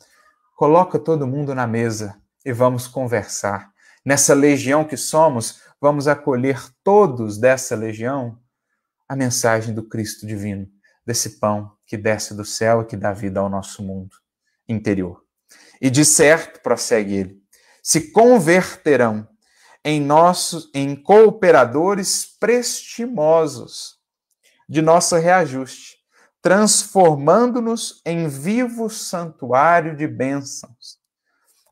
Coloca 0.57 0.99
todo 0.99 1.27
mundo 1.27 1.55
na 1.55 1.67
mesa 1.67 2.21
e 2.45 2.53
vamos 2.53 2.87
conversar. 2.87 3.73
Nessa 4.05 4.35
legião 4.35 4.85
que 4.85 4.97
somos, 4.97 5.61
vamos 5.81 6.09
acolher 6.09 6.61
todos 6.83 7.39
dessa 7.39 7.75
legião 7.77 8.39
a 9.09 9.15
mensagem 9.15 9.75
do 9.75 9.83
Cristo 9.83 10.27
divino, 10.27 10.67
desse 11.07 11.39
pão 11.39 11.73
que 11.87 11.97
desce 11.97 12.35
do 12.35 12.45
céu 12.45 12.83
e 12.83 12.87
que 12.87 12.97
dá 12.97 13.13
vida 13.13 13.41
ao 13.41 13.49
nosso 13.49 13.83
mundo 13.83 14.17
interior. 14.69 15.23
E 15.81 15.91
de 15.91 16.05
certo, 16.05 16.61
prossegue 16.61 17.15
ele, 17.15 17.43
se 17.83 18.13
converterão 18.13 19.29
em 19.85 20.01
nossos 20.01 20.71
em 20.75 20.97
cooperadores 20.97 22.25
prestimosos 22.41 23.99
de 24.67 24.81
nosso 24.81 25.17
reajuste, 25.17 25.99
transformando-nos 26.41 28.01
em 28.05 28.29
vivo 28.29 28.89
santuário 28.89 29.95
de 29.95 30.07
bênçãos 30.07 30.99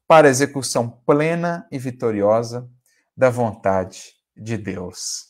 para 0.07 0.29
execução 0.29 0.91
plena 1.07 1.67
e 1.73 1.79
vitoriosa 1.79 2.69
da 3.17 3.31
vontade 3.31 4.13
de 4.37 4.59
Deus. 4.59 5.29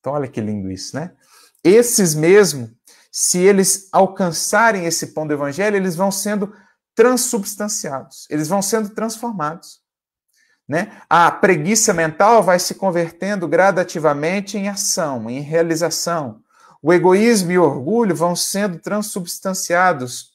Então 0.00 0.12
olha 0.12 0.28
que 0.28 0.40
lindo 0.40 0.70
isso, 0.70 0.96
né? 0.96 1.14
Esses 1.62 2.14
mesmo 2.14 2.70
se 3.16 3.38
eles 3.38 3.88
alcançarem 3.92 4.86
esse 4.86 5.06
pão 5.14 5.24
do 5.24 5.32
evangelho, 5.32 5.76
eles 5.76 5.94
vão 5.94 6.10
sendo 6.10 6.52
transubstanciados, 6.96 8.26
eles 8.28 8.48
vão 8.48 8.60
sendo 8.60 8.88
transformados. 8.88 9.78
Né? 10.68 11.00
A 11.08 11.30
preguiça 11.30 11.94
mental 11.94 12.42
vai 12.42 12.58
se 12.58 12.74
convertendo 12.74 13.46
gradativamente 13.46 14.58
em 14.58 14.68
ação, 14.68 15.30
em 15.30 15.38
realização. 15.38 16.40
O 16.82 16.92
egoísmo 16.92 17.52
e 17.52 17.58
o 17.58 17.62
orgulho 17.62 18.16
vão 18.16 18.34
sendo 18.34 18.80
transubstanciados 18.80 20.32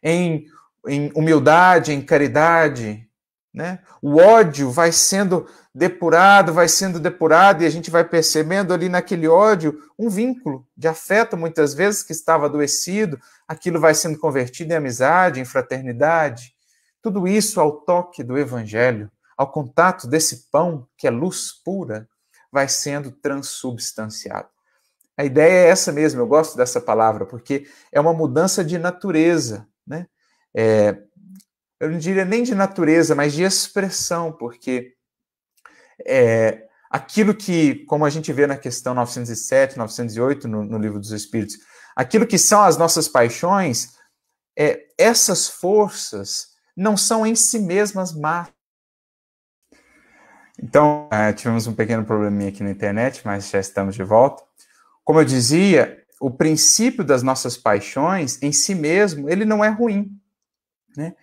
em, 0.00 0.46
em 0.86 1.10
humildade, 1.16 1.92
em 1.92 2.00
caridade. 2.00 3.10
Né? 3.52 3.80
O 4.00 4.16
ódio 4.16 4.70
vai 4.70 4.92
sendo 4.92 5.46
depurado, 5.74 6.52
vai 6.52 6.68
sendo 6.68 6.98
depurado, 6.98 7.62
e 7.62 7.66
a 7.66 7.70
gente 7.70 7.90
vai 7.90 8.04
percebendo 8.04 8.72
ali 8.72 8.88
naquele 8.88 9.28
ódio 9.28 9.78
um 9.98 10.08
vínculo 10.08 10.66
de 10.76 10.88
afeto, 10.88 11.36
muitas 11.36 11.74
vezes, 11.74 12.02
que 12.02 12.12
estava 12.12 12.46
adoecido, 12.46 13.18
aquilo 13.46 13.78
vai 13.78 13.94
sendo 13.94 14.18
convertido 14.18 14.72
em 14.72 14.76
amizade, 14.76 15.40
em 15.40 15.44
fraternidade. 15.44 16.54
Tudo 17.02 17.28
isso 17.28 17.60
ao 17.60 17.72
toque 17.72 18.22
do 18.22 18.38
Evangelho 18.38 19.10
ao 19.36 19.50
contato 19.50 20.06
desse 20.06 20.48
pão, 20.50 20.86
que 20.96 21.06
é 21.06 21.10
luz 21.10 21.52
pura, 21.64 22.08
vai 22.50 22.68
sendo 22.68 23.10
transubstanciado. 23.10 24.48
A 25.16 25.24
ideia 25.24 25.66
é 25.66 25.68
essa 25.68 25.92
mesmo, 25.92 26.20
eu 26.20 26.26
gosto 26.26 26.56
dessa 26.56 26.80
palavra, 26.80 27.26
porque 27.26 27.66
é 27.90 28.00
uma 28.00 28.12
mudança 28.12 28.64
de 28.64 28.78
natureza, 28.78 29.66
né? 29.86 30.06
É, 30.54 30.96
eu 31.82 31.90
não 31.90 31.98
diria 31.98 32.24
nem 32.24 32.44
de 32.44 32.54
natureza, 32.54 33.14
mas 33.14 33.32
de 33.32 33.42
expressão, 33.42 34.32
porque 34.32 34.94
é, 36.06 36.66
aquilo 36.88 37.34
que, 37.34 37.84
como 37.86 38.04
a 38.04 38.10
gente 38.10 38.32
vê 38.32 38.46
na 38.46 38.56
questão 38.56 38.94
907, 38.94 39.76
908 39.76 40.46
no, 40.46 40.64
no 40.64 40.78
Livro 40.78 41.00
dos 41.00 41.10
Espíritos, 41.10 41.58
aquilo 41.96 42.26
que 42.26 42.38
são 42.38 42.62
as 42.62 42.76
nossas 42.76 43.08
paixões, 43.08 43.94
é, 44.56 44.86
essas 44.96 45.48
forças 45.48 46.52
não 46.76 46.96
são 46.96 47.26
em 47.26 47.34
si 47.34 47.58
mesmas 47.58 48.12
más, 48.12 48.48
então, 50.62 51.08
é, 51.10 51.32
tivemos 51.32 51.66
um 51.66 51.74
pequeno 51.74 52.04
probleminha 52.04 52.50
aqui 52.50 52.62
na 52.62 52.70
internet, 52.70 53.22
mas 53.24 53.50
já 53.50 53.58
estamos 53.58 53.96
de 53.96 54.04
volta. 54.04 54.44
Como 55.02 55.18
eu 55.18 55.24
dizia, 55.24 56.04
o 56.20 56.30
princípio 56.30 57.02
das 57.02 57.20
nossas 57.20 57.56
paixões, 57.56 58.40
em 58.40 58.52
si 58.52 58.72
mesmo, 58.72 59.28
ele 59.28 59.44
não 59.44 59.64
é 59.64 59.68
ruim. 59.68 60.16
Né? 60.96 61.16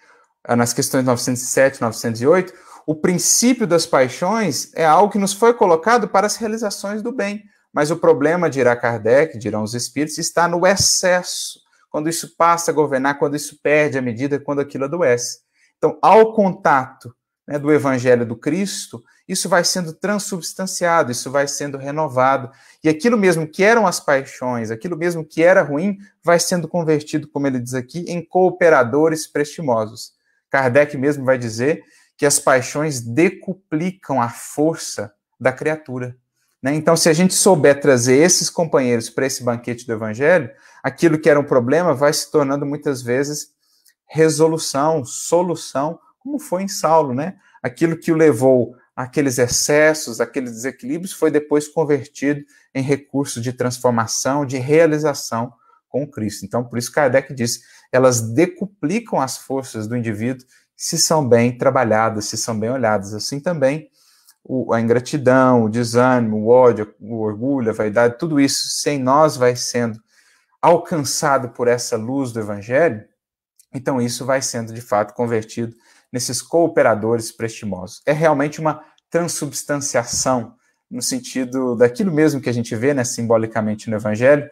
Ah, 0.43 0.55
nas 0.55 0.73
questões 0.73 1.03
907 1.03 1.81
908, 1.81 2.53
o 2.87 2.95
princípio 2.95 3.67
das 3.67 3.85
paixões 3.85 4.71
é 4.73 4.85
algo 4.85 5.11
que 5.11 5.19
nos 5.19 5.33
foi 5.33 5.53
colocado 5.53 6.07
para 6.07 6.25
as 6.25 6.37
realizações 6.37 7.01
do 7.01 7.11
bem. 7.11 7.43
Mas 7.71 7.91
o 7.91 7.97
problema, 7.97 8.49
dirá 8.49 8.75
Kardec, 8.75 9.37
dirão 9.37 9.63
os 9.63 9.73
espíritos, 9.75 10.17
está 10.17 10.47
no 10.47 10.65
excesso. 10.65 11.59
Quando 11.89 12.09
isso 12.09 12.35
passa 12.35 12.71
a 12.71 12.73
governar, 12.73 13.19
quando 13.19 13.35
isso 13.35 13.59
perde 13.61 13.97
a 13.97 14.01
medida, 14.01 14.39
quando 14.39 14.59
aquilo 14.59 14.85
adoece. 14.85 15.39
Então, 15.77 15.97
ao 16.01 16.33
contato 16.33 17.13
né, 17.47 17.57
do 17.57 17.71
Evangelho 17.71 18.25
do 18.25 18.35
Cristo, 18.35 19.03
isso 19.27 19.47
vai 19.47 19.63
sendo 19.63 19.93
transubstanciado, 19.93 21.11
isso 21.11 21.29
vai 21.31 21.47
sendo 21.47 21.77
renovado. 21.77 22.51
E 22.83 22.89
aquilo 22.89 23.17
mesmo 23.17 23.47
que 23.47 23.63
eram 23.63 23.85
as 23.85 23.99
paixões, 23.99 24.71
aquilo 24.71 24.97
mesmo 24.97 25.25
que 25.25 25.43
era 25.43 25.61
ruim, 25.61 25.97
vai 26.23 26.39
sendo 26.39 26.67
convertido, 26.67 27.27
como 27.27 27.45
ele 27.45 27.59
diz 27.59 27.73
aqui, 27.73 27.99
em 28.07 28.23
cooperadores 28.23 29.27
prestimosos. 29.27 30.13
Kardec 30.49 30.97
mesmo 30.97 31.25
vai 31.25 31.37
dizer 31.37 31.83
que 32.17 32.25
as 32.25 32.39
paixões 32.39 32.99
decuplicam 32.99 34.21
a 34.21 34.29
força 34.29 35.13
da 35.39 35.51
criatura. 35.51 36.17
Né? 36.61 36.73
Então, 36.75 36.97
se 36.97 37.07
a 37.07 37.13
gente 37.13 37.33
souber 37.33 37.79
trazer 37.79 38.17
esses 38.17 38.49
companheiros 38.49 39.09
para 39.09 39.25
esse 39.25 39.43
banquete 39.43 39.85
do 39.85 39.93
Evangelho, 39.93 40.49
aquilo 40.83 41.17
que 41.17 41.29
era 41.29 41.39
um 41.39 41.45
problema 41.45 41.93
vai 41.93 42.11
se 42.11 42.29
tornando 42.29 42.65
muitas 42.65 43.01
vezes 43.01 43.51
resolução, 44.05 45.05
solução 45.05 45.99
como 46.19 46.39
foi 46.39 46.63
em 46.63 46.67
Saulo, 46.67 47.13
né? 47.13 47.37
Aquilo 47.63 47.97
que 47.97 48.11
o 48.11 48.15
levou 48.15 48.75
àqueles 48.95 49.37
excessos, 49.37 50.19
aqueles 50.19 50.51
desequilíbrios, 50.51 51.13
foi 51.13 51.31
depois 51.31 51.67
convertido 51.67 52.43
em 52.75 52.81
recurso 52.81 53.39
de 53.39 53.53
transformação, 53.53 54.45
de 54.45 54.57
realização 54.57 55.53
com 55.89 56.07
Cristo. 56.07 56.45
Então, 56.45 56.63
por 56.63 56.77
isso 56.77 56.91
Kardec 56.91 57.33
diz, 57.33 57.61
elas 57.91 58.21
decuplicam 58.21 59.19
as 59.19 59.37
forças 59.37 59.87
do 59.87 59.97
indivíduo 59.97 60.45
se 60.77 60.97
são 60.97 61.27
bem 61.27 61.57
trabalhadas, 61.57 62.25
se 62.25 62.37
são 62.37 62.57
bem 62.57 62.69
olhadas. 62.69 63.13
Assim 63.13 63.39
também 63.39 63.89
o, 64.43 64.73
a 64.73 64.79
ingratidão, 64.79 65.65
o 65.65 65.69
desânimo, 65.69 66.37
o 66.37 66.47
ódio, 66.47 66.93
o 66.99 67.19
orgulho, 67.19 67.69
a 67.69 67.73
vaidade, 67.73 68.17
tudo 68.17 68.39
isso 68.39 68.69
sem 68.69 68.97
nós 68.97 69.35
vai 69.35 69.55
sendo 69.55 69.99
alcançado 70.61 71.49
por 71.49 71.67
essa 71.67 71.95
luz 71.97 72.31
do 72.31 72.39
Evangelho, 72.39 73.05
então 73.73 74.01
isso 74.01 74.25
vai 74.25 74.41
sendo 74.41 74.73
de 74.73 74.81
fato 74.81 75.13
convertido 75.13 75.75
nesses 76.11 76.41
cooperadores 76.41 77.31
prestimosos. 77.31 78.01
É 78.05 78.11
realmente 78.11 78.59
uma 78.59 78.83
transubstanciação, 79.09 80.55
no 80.89 81.01
sentido 81.01 81.75
daquilo 81.75 82.11
mesmo 82.11 82.41
que 82.41 82.49
a 82.49 82.53
gente 82.53 82.75
vê 82.75 82.93
né, 82.93 83.03
simbolicamente 83.03 83.89
no 83.89 83.95
Evangelho, 83.95 84.49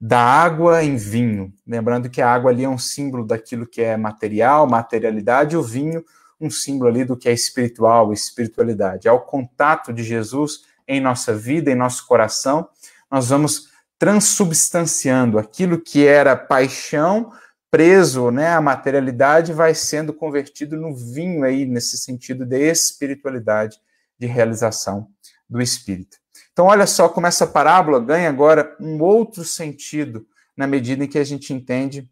da 0.00 0.20
água 0.20 0.82
em 0.82 0.96
vinho. 0.96 1.52
Lembrando 1.66 2.08
que 2.08 2.22
a 2.22 2.32
água 2.32 2.50
ali 2.50 2.64
é 2.64 2.68
um 2.68 2.78
símbolo 2.78 3.26
daquilo 3.26 3.66
que 3.66 3.82
é 3.82 3.96
material, 3.96 4.66
materialidade, 4.66 5.54
e 5.54 5.58
o 5.58 5.62
vinho, 5.62 6.04
um 6.40 6.50
símbolo 6.50 6.88
ali 6.88 7.04
do 7.04 7.16
que 7.16 7.28
é 7.28 7.32
espiritual, 7.32 8.12
espiritualidade. 8.12 9.08
Ao 9.08 9.20
contato 9.20 9.92
de 9.92 10.02
Jesus 10.02 10.62
em 10.88 11.00
nossa 11.00 11.34
vida, 11.34 11.70
em 11.70 11.74
nosso 11.74 12.06
coração, 12.06 12.68
nós 13.10 13.28
vamos 13.28 13.68
transubstanciando 13.98 15.38
aquilo 15.38 15.78
que 15.78 16.06
era 16.06 16.34
paixão 16.34 17.30
preso 17.70 18.30
né, 18.30 18.48
à 18.48 18.60
materialidade 18.60 19.52
vai 19.52 19.74
sendo 19.74 20.12
convertido 20.12 20.76
no 20.76 20.94
vinho 20.94 21.44
aí, 21.44 21.64
nesse 21.64 21.96
sentido 21.96 22.44
de 22.44 22.58
espiritualidade, 22.58 23.78
de 24.18 24.26
realização 24.26 25.08
do 25.48 25.62
espírito. 25.62 26.19
Então, 26.52 26.66
olha 26.66 26.86
só 26.86 27.08
como 27.08 27.26
essa 27.26 27.46
parábola 27.46 28.00
ganha 28.00 28.28
agora 28.28 28.76
um 28.80 29.00
outro 29.02 29.44
sentido 29.44 30.26
na 30.56 30.66
medida 30.66 31.04
em 31.04 31.08
que 31.08 31.18
a 31.18 31.24
gente 31.24 31.52
entende 31.52 32.10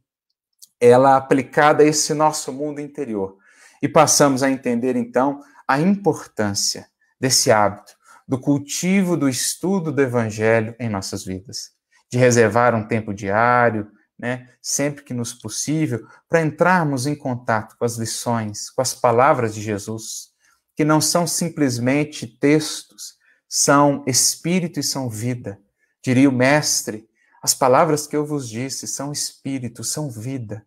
ela 0.81 1.17
aplicada 1.17 1.83
a 1.83 1.87
esse 1.87 2.15
nosso 2.15 2.53
mundo 2.53 2.81
interior. 2.81 3.37
E 3.83 3.89
passamos 3.89 4.43
a 4.43 4.51
entender, 4.51 4.97
então, 4.97 5.41
a 5.67 5.81
importância 5.81 6.89
desse 7.21 7.51
hábito, 7.51 7.97
do 8.27 8.39
cultivo 8.39 9.17
do 9.17 9.29
estudo 9.29 9.93
do 9.93 10.03
Evangelho 10.03 10.75
em 10.79 10.89
nossas 10.89 11.25
vidas, 11.25 11.71
de 12.11 12.19
reservar 12.19 12.75
um 12.75 12.87
tempo 12.87 13.13
diário, 13.13 13.91
né, 14.19 14.49
sempre 14.61 15.05
que 15.05 15.15
nos 15.15 15.33
possível, 15.33 16.07
para 16.29 16.43
entrarmos 16.43 17.07
em 17.07 17.15
contato 17.15 17.77
com 17.79 17.85
as 17.85 17.97
lições, 17.97 18.69
com 18.71 18.83
as 18.83 18.93
palavras 18.93 19.55
de 19.55 19.61
Jesus, 19.61 20.31
que 20.77 20.85
não 20.85 21.01
são 21.01 21.27
simplesmente 21.27 22.27
textos, 22.27 23.18
são 23.49 24.05
espírito 24.07 24.79
e 24.79 24.83
são 24.83 25.09
vida. 25.09 25.59
Diria 26.03 26.29
o 26.29 26.33
mestre, 26.33 27.09
as 27.43 27.55
palavras 27.55 28.07
que 28.07 28.17
eu 28.17 28.27
vos 28.27 28.49
disse 28.49 28.87
são 28.87 29.13
espírito, 29.13 29.83
são 29.83 30.11
vida. 30.11 30.65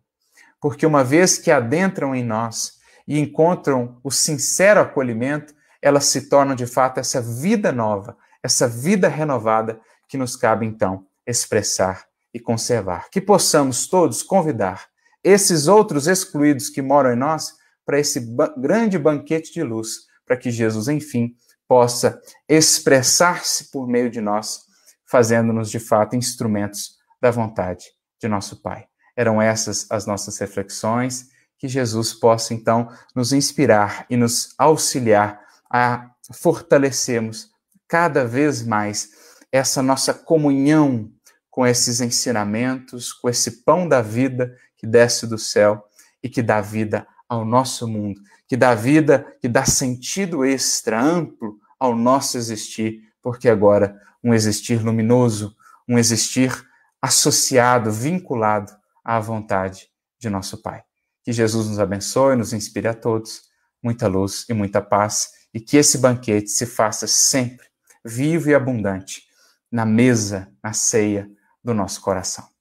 Porque 0.60 0.86
uma 0.86 1.04
vez 1.04 1.38
que 1.38 1.50
adentram 1.50 2.14
em 2.14 2.24
nós 2.24 2.80
e 3.06 3.18
encontram 3.18 4.00
o 4.02 4.10
sincero 4.10 4.80
acolhimento, 4.80 5.54
elas 5.80 6.06
se 6.06 6.28
tornam 6.28 6.54
de 6.54 6.66
fato 6.66 6.98
essa 6.98 7.20
vida 7.20 7.72
nova, 7.72 8.16
essa 8.42 8.68
vida 8.68 9.08
renovada 9.08 9.80
que 10.08 10.16
nos 10.16 10.36
cabe 10.36 10.66
então 10.66 11.06
expressar 11.26 12.06
e 12.32 12.40
conservar. 12.40 13.08
Que 13.10 13.20
possamos 13.20 13.86
todos 13.86 14.22
convidar 14.22 14.88
esses 15.22 15.68
outros 15.68 16.06
excluídos 16.06 16.68
que 16.68 16.82
moram 16.82 17.12
em 17.12 17.16
nós 17.16 17.54
para 17.84 17.98
esse 17.98 18.20
ba 18.20 18.52
grande 18.56 18.98
banquete 18.98 19.52
de 19.52 19.62
luz, 19.62 20.06
para 20.26 20.36
que 20.36 20.50
Jesus, 20.50 20.88
enfim, 20.88 21.34
possa 21.72 22.20
expressar-se 22.46 23.70
por 23.70 23.88
meio 23.88 24.10
de 24.10 24.20
nós, 24.20 24.64
fazendo-nos 25.06 25.70
de 25.70 25.78
fato 25.78 26.14
instrumentos 26.14 26.98
da 27.18 27.30
vontade 27.30 27.86
de 28.20 28.28
nosso 28.28 28.60
Pai. 28.60 28.84
Eram 29.16 29.40
essas 29.40 29.90
as 29.90 30.04
nossas 30.04 30.36
reflexões. 30.36 31.28
Que 31.58 31.66
Jesus 31.66 32.12
possa, 32.12 32.52
então, 32.52 32.90
nos 33.16 33.32
inspirar 33.32 34.04
e 34.10 34.18
nos 34.18 34.52
auxiliar 34.58 35.40
a 35.72 36.10
fortalecermos 36.34 37.48
cada 37.88 38.26
vez 38.26 38.62
mais 38.62 39.08
essa 39.50 39.80
nossa 39.80 40.12
comunhão 40.12 41.10
com 41.48 41.66
esses 41.66 42.02
ensinamentos, 42.02 43.14
com 43.14 43.30
esse 43.30 43.62
pão 43.62 43.88
da 43.88 44.02
vida 44.02 44.54
que 44.76 44.86
desce 44.86 45.26
do 45.26 45.38
céu 45.38 45.82
e 46.22 46.28
que 46.28 46.42
dá 46.42 46.60
vida 46.60 47.06
ao 47.26 47.46
nosso 47.46 47.88
mundo, 47.88 48.20
que 48.46 48.58
dá 48.58 48.74
vida, 48.74 49.24
que 49.40 49.48
dá 49.48 49.64
sentido 49.64 50.44
extra, 50.44 51.00
amplo 51.00 51.61
ao 51.82 51.96
nosso 51.96 52.38
existir, 52.38 53.00
porque 53.20 53.48
agora 53.48 54.00
um 54.22 54.32
existir 54.32 54.80
luminoso, 54.80 55.56
um 55.88 55.98
existir 55.98 56.64
associado, 57.00 57.90
vinculado 57.90 58.72
à 59.04 59.18
vontade 59.18 59.88
de 60.16 60.30
nosso 60.30 60.62
Pai. 60.62 60.84
Que 61.24 61.32
Jesus 61.32 61.66
nos 61.66 61.80
abençoe, 61.80 62.36
nos 62.36 62.52
inspire 62.52 62.86
a 62.86 62.94
todos, 62.94 63.42
muita 63.82 64.06
luz 64.06 64.46
e 64.48 64.54
muita 64.54 64.80
paz, 64.80 65.32
e 65.52 65.58
que 65.58 65.76
esse 65.76 65.98
banquete 65.98 66.50
se 66.50 66.66
faça 66.66 67.08
sempre 67.08 67.66
vivo 68.04 68.48
e 68.48 68.54
abundante 68.54 69.22
na 69.68 69.84
mesa, 69.84 70.52
na 70.62 70.72
ceia 70.72 71.28
do 71.64 71.74
nosso 71.74 72.00
coração. 72.00 72.51